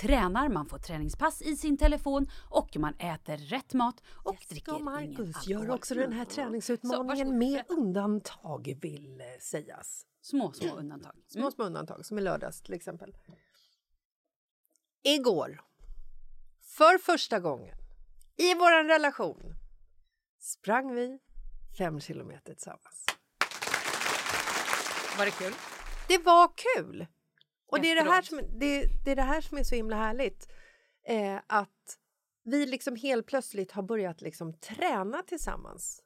tränar, 0.00 0.48
man 0.48 0.66
får 0.66 0.78
träningspass 0.78 1.42
i 1.42 1.56
sin 1.56 1.76
telefon 1.78 2.26
och 2.50 2.76
man 2.76 2.94
äter 2.94 3.36
rätt 3.36 3.74
mat 3.74 4.02
och 4.24 4.36
dricker 4.48 4.72
och 4.72 4.78
ingen 4.78 4.84
Marcus 4.84 5.48
gör 5.48 5.58
alkohol. 5.58 5.78
också 5.78 5.94
den 5.94 6.12
här 6.12 6.24
träningsutmaningen 6.24 7.38
med 7.38 7.64
undantag 7.68 8.78
vill 8.82 9.20
eh, 9.20 9.26
sägas. 9.40 10.06
Små, 10.22 10.52
små 10.52 10.74
undantag. 10.76 11.14
Små, 11.28 11.40
Mm. 11.40 11.52
små 11.52 11.64
undantag, 11.64 12.06
som 12.06 12.18
i 12.18 12.20
lördags 12.20 12.62
till 12.62 12.74
exempel. 12.74 13.16
Igår, 15.02 15.60
för 16.78 16.98
första 16.98 17.40
gången 17.40 17.76
i 18.36 18.54
vår 18.54 18.84
relation, 18.88 19.54
sprang 20.38 20.94
vi 20.94 21.18
fem 21.78 22.00
kilometer 22.00 22.54
tillsammans. 22.54 23.06
Var 25.18 25.24
det 25.24 25.30
kul? 25.30 25.52
Det 26.08 26.18
var 26.18 26.50
kul! 26.56 27.06
Och 27.66 27.80
det 27.80 27.90
är 27.90 28.04
det, 28.04 28.10
här 28.10 28.22
som, 28.22 28.40
det, 28.58 28.86
det 29.04 29.10
är 29.10 29.16
det 29.16 29.22
här 29.22 29.40
som 29.40 29.58
är 29.58 29.62
så 29.62 29.74
himla 29.74 29.96
härligt. 29.96 30.48
Eh, 31.06 31.38
att 31.46 31.98
vi 32.44 32.66
liksom 32.66 32.96
helt 32.96 33.26
plötsligt 33.26 33.72
har 33.72 33.82
börjat 33.82 34.20
liksom 34.20 34.52
träna 34.52 35.22
tillsammans. 35.22 36.02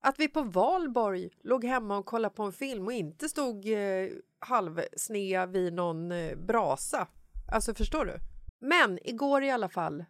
Att 0.00 0.18
vi 0.18 0.28
på 0.28 0.42
valborg 0.42 1.30
låg 1.44 1.64
hemma 1.64 1.98
och 1.98 2.06
kollade 2.06 2.34
på 2.34 2.42
en 2.42 2.52
film 2.52 2.86
och 2.86 2.92
inte 2.92 3.28
stod 3.28 3.68
eh, 3.68 4.08
halvsnea 4.38 5.46
vid 5.46 5.72
någon 5.72 6.12
eh, 6.12 6.36
brasa. 6.36 7.08
Alltså 7.52 7.74
förstår 7.74 8.04
du? 8.04 8.31
Men 8.62 8.98
igår 9.02 9.42
i 9.42 9.50
alla 9.50 9.68
fall 9.68 10.04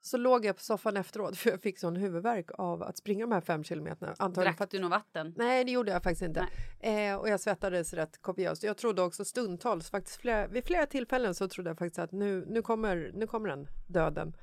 så 0.00 0.16
låg 0.16 0.44
jag 0.44 0.56
på 0.56 0.62
soffan 0.62 0.96
efteråt 0.96 1.36
för 1.36 1.50
jag 1.50 1.60
fick 1.60 1.78
sån 1.78 1.96
huvudvärk 1.96 2.50
av 2.58 2.82
att 2.82 2.98
springa 2.98 3.26
de 3.26 3.32
här 3.32 3.40
fem 3.40 3.64
kilometerna. 3.64 4.14
Antagligen 4.18 4.56
Drack 4.56 4.70
du 4.70 4.78
något 4.78 4.90
vatten? 4.90 5.34
Nej, 5.36 5.64
det 5.64 5.70
gjorde 5.70 5.92
jag 5.92 6.02
faktiskt 6.02 6.22
inte. 6.22 6.48
Eh, 6.80 7.14
och 7.14 7.28
jag 7.28 7.40
svettades 7.40 7.92
rätt 7.92 8.22
kopiöst. 8.22 8.62
Jag 8.62 8.76
trodde 8.76 9.02
också 9.02 9.24
stundtals, 9.24 9.90
faktiskt 9.90 10.16
flera, 10.16 10.46
vid 10.46 10.64
flera 10.64 10.86
tillfällen 10.86 11.34
så 11.34 11.48
trodde 11.48 11.70
jag 11.70 11.78
faktiskt 11.78 11.98
att 11.98 12.12
nu, 12.12 12.44
nu, 12.48 12.62
kommer, 12.62 13.10
nu 13.14 13.26
kommer 13.26 13.48
den, 13.48 13.68
döden. 13.86 14.36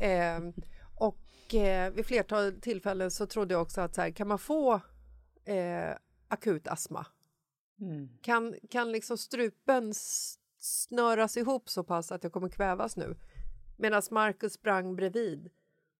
Eh, 0.00 0.38
och 0.98 1.54
eh, 1.54 1.92
vid 1.92 2.06
flertal 2.06 2.60
tillfällen 2.60 3.10
så 3.10 3.26
trodde 3.26 3.54
jag 3.54 3.62
också 3.62 3.80
att 3.80 3.94
så 3.94 4.00
här, 4.00 4.10
kan 4.10 4.28
man 4.28 4.38
få 4.38 4.80
eh, 5.44 5.96
akut 6.28 6.68
astma? 6.68 7.06
Mm. 7.80 8.08
Kan, 8.22 8.54
kan 8.70 8.92
liksom 8.92 9.18
strupen 9.18 9.94
snöras 10.68 11.36
ihop 11.36 11.68
så 11.68 11.84
pass 11.84 12.12
att 12.12 12.22
jag 12.22 12.32
kommer 12.32 12.48
kvävas 12.48 12.96
nu? 12.96 13.16
Medan 13.76 14.02
Marcus 14.10 14.52
sprang 14.52 14.96
bredvid 14.96 15.50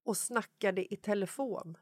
och 0.05 0.17
snackade 0.17 0.95
i 0.95 0.97
telefon. 0.97 1.77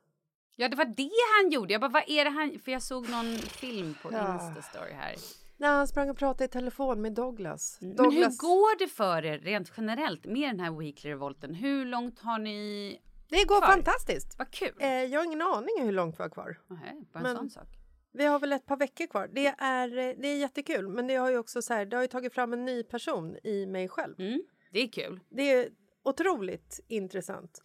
Ja, 0.56 0.68
det 0.68 0.76
var 0.76 0.84
det 0.84 1.10
han 1.42 1.50
gjorde. 1.50 1.72
Jag 1.72 1.80
bara, 1.80 1.90
vad 1.90 2.04
är 2.06 2.24
det 2.24 2.30
han... 2.30 2.58
För 2.64 2.72
jag 2.72 2.82
såg 2.82 3.08
någon 3.08 3.38
film 3.38 3.94
på. 4.02 4.10
Insta-story 4.10 4.92
här. 4.92 5.14
När 5.56 5.68
han 5.68 5.88
sprang 5.88 6.10
och 6.10 6.16
pratade 6.18 6.44
i 6.44 6.48
telefon 6.48 7.02
med 7.02 7.12
Douglas. 7.12 7.78
Men 7.80 7.96
Douglas 7.96 8.14
hur 8.14 8.38
går 8.38 8.78
det 8.78 8.88
för 8.88 9.24
er 9.24 9.38
rent 9.38 9.72
generellt 9.76 10.24
med 10.24 10.48
den 10.48 10.60
här 10.60 10.70
weekly 10.78 11.10
revolten? 11.10 11.54
Hur 11.54 11.84
långt 11.84 12.20
har 12.20 12.38
ni... 12.38 13.00
Det 13.28 13.44
går 13.44 13.60
kvar? 13.60 13.68
fantastiskt. 13.72 14.38
Vad 14.38 14.50
kul! 14.50 14.74
Eh, 14.78 14.88
jag 14.88 15.20
har 15.20 15.24
ingen 15.24 15.42
aning 15.42 15.74
hur 15.82 15.92
långt 15.92 16.18
vi 16.18 16.22
har 16.22 16.30
kvar. 16.30 16.60
Nej, 16.66 17.02
bara 17.12 17.18
en 17.18 17.22
Men- 17.22 17.36
sån 17.36 17.50
sak. 17.50 17.75
Vi 18.16 18.24
har 18.24 18.38
väl 18.38 18.52
ett 18.52 18.66
par 18.66 18.76
veckor 18.76 19.06
kvar. 19.06 19.30
Det 19.32 19.46
är, 19.58 19.88
eh, 19.88 20.14
det 20.18 20.28
är 20.28 20.36
jättekul, 20.36 20.88
men 20.88 21.06
det 21.06 21.14
har 21.14 21.30
ju 21.30 21.38
också 21.38 21.62
så 21.62 21.74
här, 21.74 21.86
det 21.86 21.96
har 21.96 22.02
ju 22.02 22.08
tagit 22.08 22.34
fram 22.34 22.52
en 22.52 22.64
ny 22.64 22.82
person 22.82 23.36
i 23.44 23.66
mig 23.66 23.88
själv. 23.88 24.14
Mm, 24.20 24.42
det 24.70 24.80
är 24.80 24.88
kul. 24.88 25.20
Det 25.28 25.52
är 25.52 25.68
otroligt 26.02 26.80
intressant. 26.88 27.62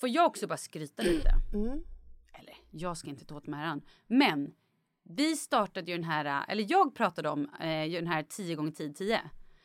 Får 0.00 0.08
jag 0.08 0.26
också 0.26 0.46
bara 0.46 0.56
skryta 0.56 1.02
lite? 1.02 1.28
Mm. 1.54 1.84
Eller, 2.40 2.56
jag 2.70 2.96
ska 2.96 3.08
inte 3.08 3.24
ta 3.24 3.36
åt 3.36 3.46
mig 3.46 3.60
äran. 3.60 3.82
Men 4.06 4.54
vi 5.02 5.36
startade 5.36 5.90
ju 5.90 5.96
den 5.96 6.04
här, 6.04 6.44
eller 6.48 6.66
jag 6.68 6.94
pratade 6.94 7.28
om 7.28 7.48
eh, 7.60 7.90
den 7.92 8.06
här 8.06 8.22
10 8.22 8.54
gånger 8.54 8.72
10 8.72 8.92
10. 8.92 9.20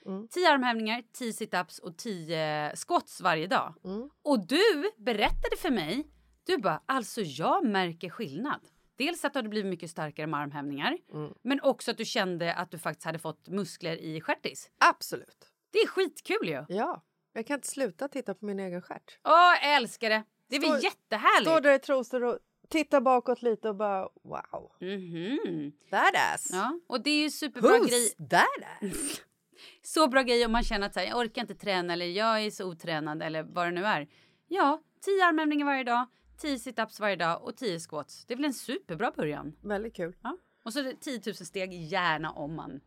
Mm. 0.05 0.27
10 0.27 0.49
armhävningar, 0.49 1.03
10 1.13 1.33
situps 1.33 1.79
och 1.79 1.97
10 1.97 2.75
squats 2.75 3.21
varje 3.21 3.47
dag. 3.47 3.73
Mm. 3.83 4.09
Och 4.21 4.47
du 4.47 4.91
berättade 4.97 5.57
för 5.57 5.71
mig, 5.71 6.07
du 6.45 6.57
bara, 6.57 6.81
alltså 6.85 7.21
jag 7.21 7.65
märker 7.65 8.09
skillnad. 8.09 8.61
Dels 8.99 9.25
att 9.25 9.33
du 9.33 9.37
hade 9.39 9.49
blivit 9.49 9.69
mycket 9.69 9.89
starkare 9.91 10.27
med 10.27 10.39
armhävningar, 10.39 10.97
Mm. 11.13 11.33
men 11.41 11.61
också 11.61 11.91
att 11.91 11.97
du 11.97 12.05
kände 12.05 12.53
att 12.53 12.71
du 12.71 12.77
faktiskt 12.77 13.05
hade 13.05 13.19
fått 13.19 13.47
muskler 13.47 13.95
i 13.97 14.21
stjärtis. 14.21 14.69
Absolut. 14.77 15.47
Det 15.71 15.79
är 15.79 15.87
skitkul 15.87 16.47
ju! 16.47 16.65
Ja, 16.69 17.03
jag 17.33 17.47
kan 17.47 17.55
inte 17.55 17.67
sluta 17.67 18.07
titta 18.07 18.33
på 18.33 18.45
min 18.45 18.59
egen 18.59 18.81
stjärt. 18.81 19.19
Åh, 19.23 19.33
jag 19.63 19.75
älskar 19.75 20.09
det! 20.09 20.23
Det 20.49 20.55
är 20.55 20.59
väl 20.71 20.83
jättehärligt? 20.83 21.49
Står 21.49 21.61
där 21.61 21.75
i 21.75 21.79
trosor 21.79 22.23
och 22.23 22.39
tittar 22.69 23.01
bakåt 23.01 23.41
lite 23.41 23.69
och 23.69 23.75
bara 23.75 24.01
wow. 24.23 24.71
Mhm. 24.79 25.71
Badass! 25.91 26.49
Ja, 26.51 26.79
och 26.87 27.01
det 27.03 27.09
är 27.09 27.21
ju 27.23 27.29
superbra 27.29 27.69
grej. 27.77 28.13
Who's 28.17 28.17
badass? 28.17 29.21
Så 29.81 30.07
bra 30.07 30.21
grej 30.21 30.45
om 30.45 30.51
man 30.51 30.63
känner 30.63 30.87
att 30.87 30.93
så 30.93 30.99
här, 30.99 31.07
jag 31.07 31.17
orkar 31.17 31.41
inte 31.41 31.55
träna 31.55 31.93
eller 31.93 32.05
jag 32.05 32.43
är 32.45 32.51
så 32.51 32.65
otränad 32.65 33.23
eller 33.23 33.43
vad 33.43 33.67
det 33.67 33.71
nu 33.71 33.85
är. 33.85 34.07
Ja, 34.47 34.81
10 35.01 35.25
armhävningar 35.25 35.65
varje 35.65 35.83
dag, 35.83 36.07
10 36.39 36.59
situps 36.59 36.99
varje 36.99 37.15
dag 37.15 37.43
och 37.43 37.57
10 37.57 37.79
squats. 37.79 38.25
Det 38.25 38.33
är 38.33 38.35
väl 38.35 38.45
en 38.45 38.53
superbra 38.53 39.11
början? 39.15 39.53
Väldigt 39.61 39.95
kul. 39.95 40.15
Ja. 40.21 40.37
Och 40.63 40.73
så 40.73 40.79
är 40.79 40.83
det 40.83 40.95
10 40.95 41.21
000 41.25 41.35
steg 41.35 41.73
gärna 41.73 42.31
om 42.31 42.55
man... 42.55 42.81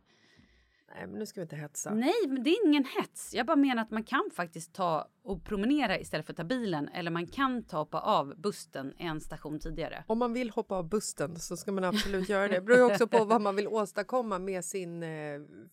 Nej, 0.95 1.07
men 1.07 1.19
nu 1.19 1.25
ska 1.25 1.39
vi 1.39 1.43
inte 1.43 1.55
hetsa. 1.55 1.93
Nej, 1.93 2.27
men 2.27 2.43
det 2.43 2.49
är 2.49 2.67
ingen 2.67 2.85
hets. 2.85 3.33
Jag 3.33 3.45
bara 3.45 3.55
menar 3.55 3.81
att 3.81 3.91
man 3.91 4.03
kan 4.03 4.29
faktiskt 4.33 4.73
ta 4.73 5.07
och 5.23 5.43
promenera 5.43 5.99
istället 5.99 6.25
för 6.25 6.33
att 6.33 6.37
ta 6.37 6.43
bilen. 6.43 6.87
Eller 6.87 7.11
man 7.11 7.27
kan 7.27 7.63
ta 7.63 7.77
hoppa 7.77 7.99
av 7.99 8.33
bussen 8.37 8.93
en 8.97 9.21
station 9.21 9.59
tidigare. 9.59 10.03
Om 10.07 10.19
man 10.19 10.33
vill 10.33 10.49
hoppa 10.49 10.75
av 10.75 10.89
bussen 10.89 11.39
så 11.39 11.57
ska 11.57 11.71
man 11.71 11.83
absolut 11.83 12.29
göra 12.29 12.47
det. 12.47 12.53
Det 12.53 12.61
beror 12.61 12.77
ju 12.77 12.93
också 12.93 13.07
på 13.07 13.25
vad 13.25 13.41
man 13.41 13.55
vill 13.55 13.67
åstadkomma 13.67 14.39
med 14.39 14.65
sin 14.65 15.03
eh, 15.03 15.09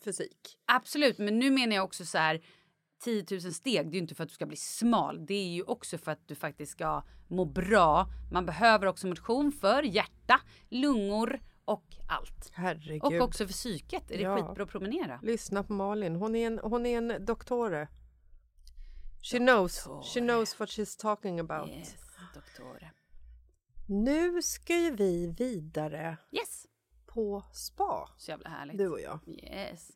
fysik. 0.05 0.59
Absolut, 0.65 1.19
men 1.19 1.39
nu 1.39 1.51
menar 1.51 1.77
jag 1.77 1.85
också 1.85 2.05
så 2.05 2.19
här 2.19 2.41
10 3.01 3.25
000 3.31 3.41
steg, 3.41 3.85
det 3.87 3.91
är 3.91 3.95
ju 3.95 3.99
inte 3.99 4.15
för 4.15 4.23
att 4.25 4.29
du 4.29 4.35
ska 4.35 4.47
bli 4.47 4.57
smal. 4.57 5.27
Det 5.27 5.35
är 5.35 5.49
ju 5.49 5.63
också 5.63 5.99
för 5.99 6.13
att 6.13 6.29
du 6.29 6.35
faktiskt 6.35 6.73
ska 6.73 7.03
må 7.29 7.45
bra. 7.45 8.07
Man 8.33 8.47
behöver 8.47 8.87
också 8.87 9.07
motion 9.07 9.53
för 9.53 9.83
hjärta, 9.83 10.41
lungor 10.69 11.41
och 11.65 11.85
allt. 12.09 12.51
Herregud. 12.55 13.03
Och 13.03 13.13
också 13.29 13.47
för 13.47 13.53
psyket 13.53 14.11
är 14.11 14.17
det 14.17 14.23
Ja. 14.23 14.37
skitbra 14.37 14.65
att 14.65 14.71
promenera. 14.71 15.21
Lyssna 15.23 15.63
på 15.65 15.73
Malin. 15.73 16.17
Hon 16.17 16.37
är 16.37 16.47
en, 16.47 16.59
hon 16.59 16.87
är 16.87 16.99
en 16.99 17.25
doktore. 17.25 17.89
She 19.23 19.39
knows, 19.39 19.89
she 20.15 20.21
knows 20.21 20.61
what 20.61 20.69
she's 20.69 21.01
talking 21.01 21.41
about. 21.41 21.69
Yes, 21.69 21.97
doktore. 22.35 22.91
Nu 23.89 24.43
ska 24.43 24.77
ju 24.77 24.91
vi 24.97 25.27
vidare 25.39 26.17
Yes, 26.33 26.67
på 27.07 27.45
spa, 27.53 28.09
så 28.17 28.31
jävla 28.31 28.49
härligt. 28.51 28.79
du 28.79 28.89
och 28.89 29.01
jag. 29.01 29.19
Yes. 29.27 29.91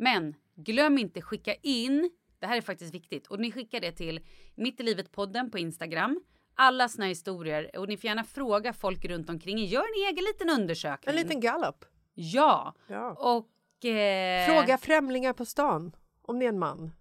Men 0.00 0.34
glöm 0.54 0.98
inte 0.98 1.22
skicka 1.22 1.54
in, 1.54 2.10
det 2.38 2.46
här 2.46 2.56
är 2.56 2.60
faktiskt 2.60 2.94
viktigt, 2.94 3.26
och 3.26 3.40
ni 3.40 3.52
skickar 3.52 3.80
det 3.80 3.92
till 3.92 4.20
Mitt 4.54 4.80
i 4.80 4.82
livet-podden 4.82 5.50
på 5.50 5.58
Instagram, 5.58 6.20
alla 6.54 6.88
såna 6.88 7.06
historier 7.06 7.70
och 7.78 7.88
ni 7.88 7.96
får 7.96 8.08
gärna 8.08 8.24
fråga 8.24 8.72
folk 8.72 9.04
runt 9.04 9.30
omkring. 9.30 9.58
Gör 9.58 9.80
en 9.82 10.08
egen 10.12 10.24
liten 10.24 10.50
undersökning. 10.50 11.10
En 11.10 11.22
liten 11.22 11.40
gallup. 11.40 11.84
Ja. 12.14 12.74
Ja. 12.86 13.36
Och... 13.38 13.84
Eh... 13.84 14.46
Fråga 14.46 14.78
främlingar 14.78 15.32
på 15.32 15.44
stan 15.44 15.96
om 16.22 16.38
det 16.38 16.44
är 16.44 16.48
en 16.48 16.58
man. 16.58 16.92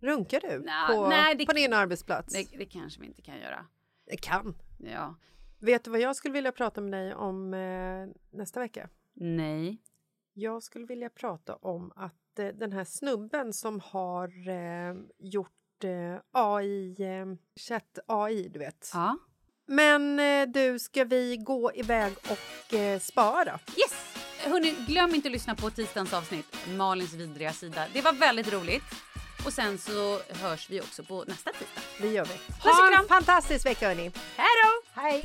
Runkar 0.00 0.40
du 0.40 0.58
Nja, 0.58 0.88
på, 0.90 1.08
nej, 1.08 1.34
det- 1.34 1.46
på 1.46 1.52
din 1.52 1.72
arbetsplats? 1.72 2.34
Det, 2.34 2.58
det 2.58 2.66
kanske 2.66 3.00
vi 3.00 3.06
inte 3.06 3.22
kan 3.22 3.38
göra. 3.38 3.66
Det 4.06 4.16
kan. 4.16 4.54
Ja. 4.78 5.14
Vet 5.60 5.84
du 5.84 5.90
vad 5.90 6.00
jag 6.00 6.16
skulle 6.16 6.34
vilja 6.34 6.52
prata 6.52 6.80
med 6.80 6.92
dig 6.92 7.14
om 7.14 7.54
eh, 7.54 8.06
nästa 8.30 8.60
vecka? 8.60 8.88
Nej. 9.14 9.82
Jag 10.40 10.62
skulle 10.62 10.86
vilja 10.86 11.10
prata 11.10 11.56
om 11.56 11.92
att 11.96 12.38
eh, 12.38 12.46
den 12.46 12.72
här 12.72 12.84
snubben 12.84 13.52
som 13.52 13.80
har 13.80 14.48
eh, 14.48 14.94
gjort 15.18 15.84
eh, 15.84 16.20
AI, 16.32 16.96
eh, 16.98 17.26
chatt 17.60 17.98
AI, 18.06 18.48
du 18.48 18.58
vet. 18.58 18.90
Ja. 18.94 19.18
Men 19.66 20.20
eh, 20.20 20.48
du, 20.48 20.78
ska 20.78 21.04
vi 21.04 21.36
gå 21.36 21.72
iväg 21.74 22.12
och 22.30 22.74
eh, 22.74 22.98
spara? 22.98 23.58
Yes! 23.76 24.16
Hörrni, 24.44 24.74
glöm 24.88 25.14
inte 25.14 25.28
att 25.28 25.32
lyssna 25.32 25.54
på 25.54 25.70
tisdagens 25.70 26.12
avsnitt, 26.12 26.56
Malins 26.76 27.14
vidriga 27.14 27.52
sida. 27.52 27.86
Det 27.92 28.00
var 28.00 28.12
väldigt 28.12 28.52
roligt. 28.52 28.84
Och 29.46 29.52
sen 29.52 29.78
så 29.78 30.18
hörs 30.18 30.70
vi 30.70 30.80
också 30.80 31.02
på 31.02 31.24
nästa 31.24 31.50
tisdag. 31.52 31.80
Det 32.00 32.08
gör 32.08 32.24
vi. 32.24 32.54
Ha 32.62 33.00
en 33.02 33.08
fantastisk 33.08 33.66
vecka, 33.66 33.88
hörni! 33.88 34.12
Hej 34.36 34.46
då! 34.64 35.00
Hej! 35.00 35.24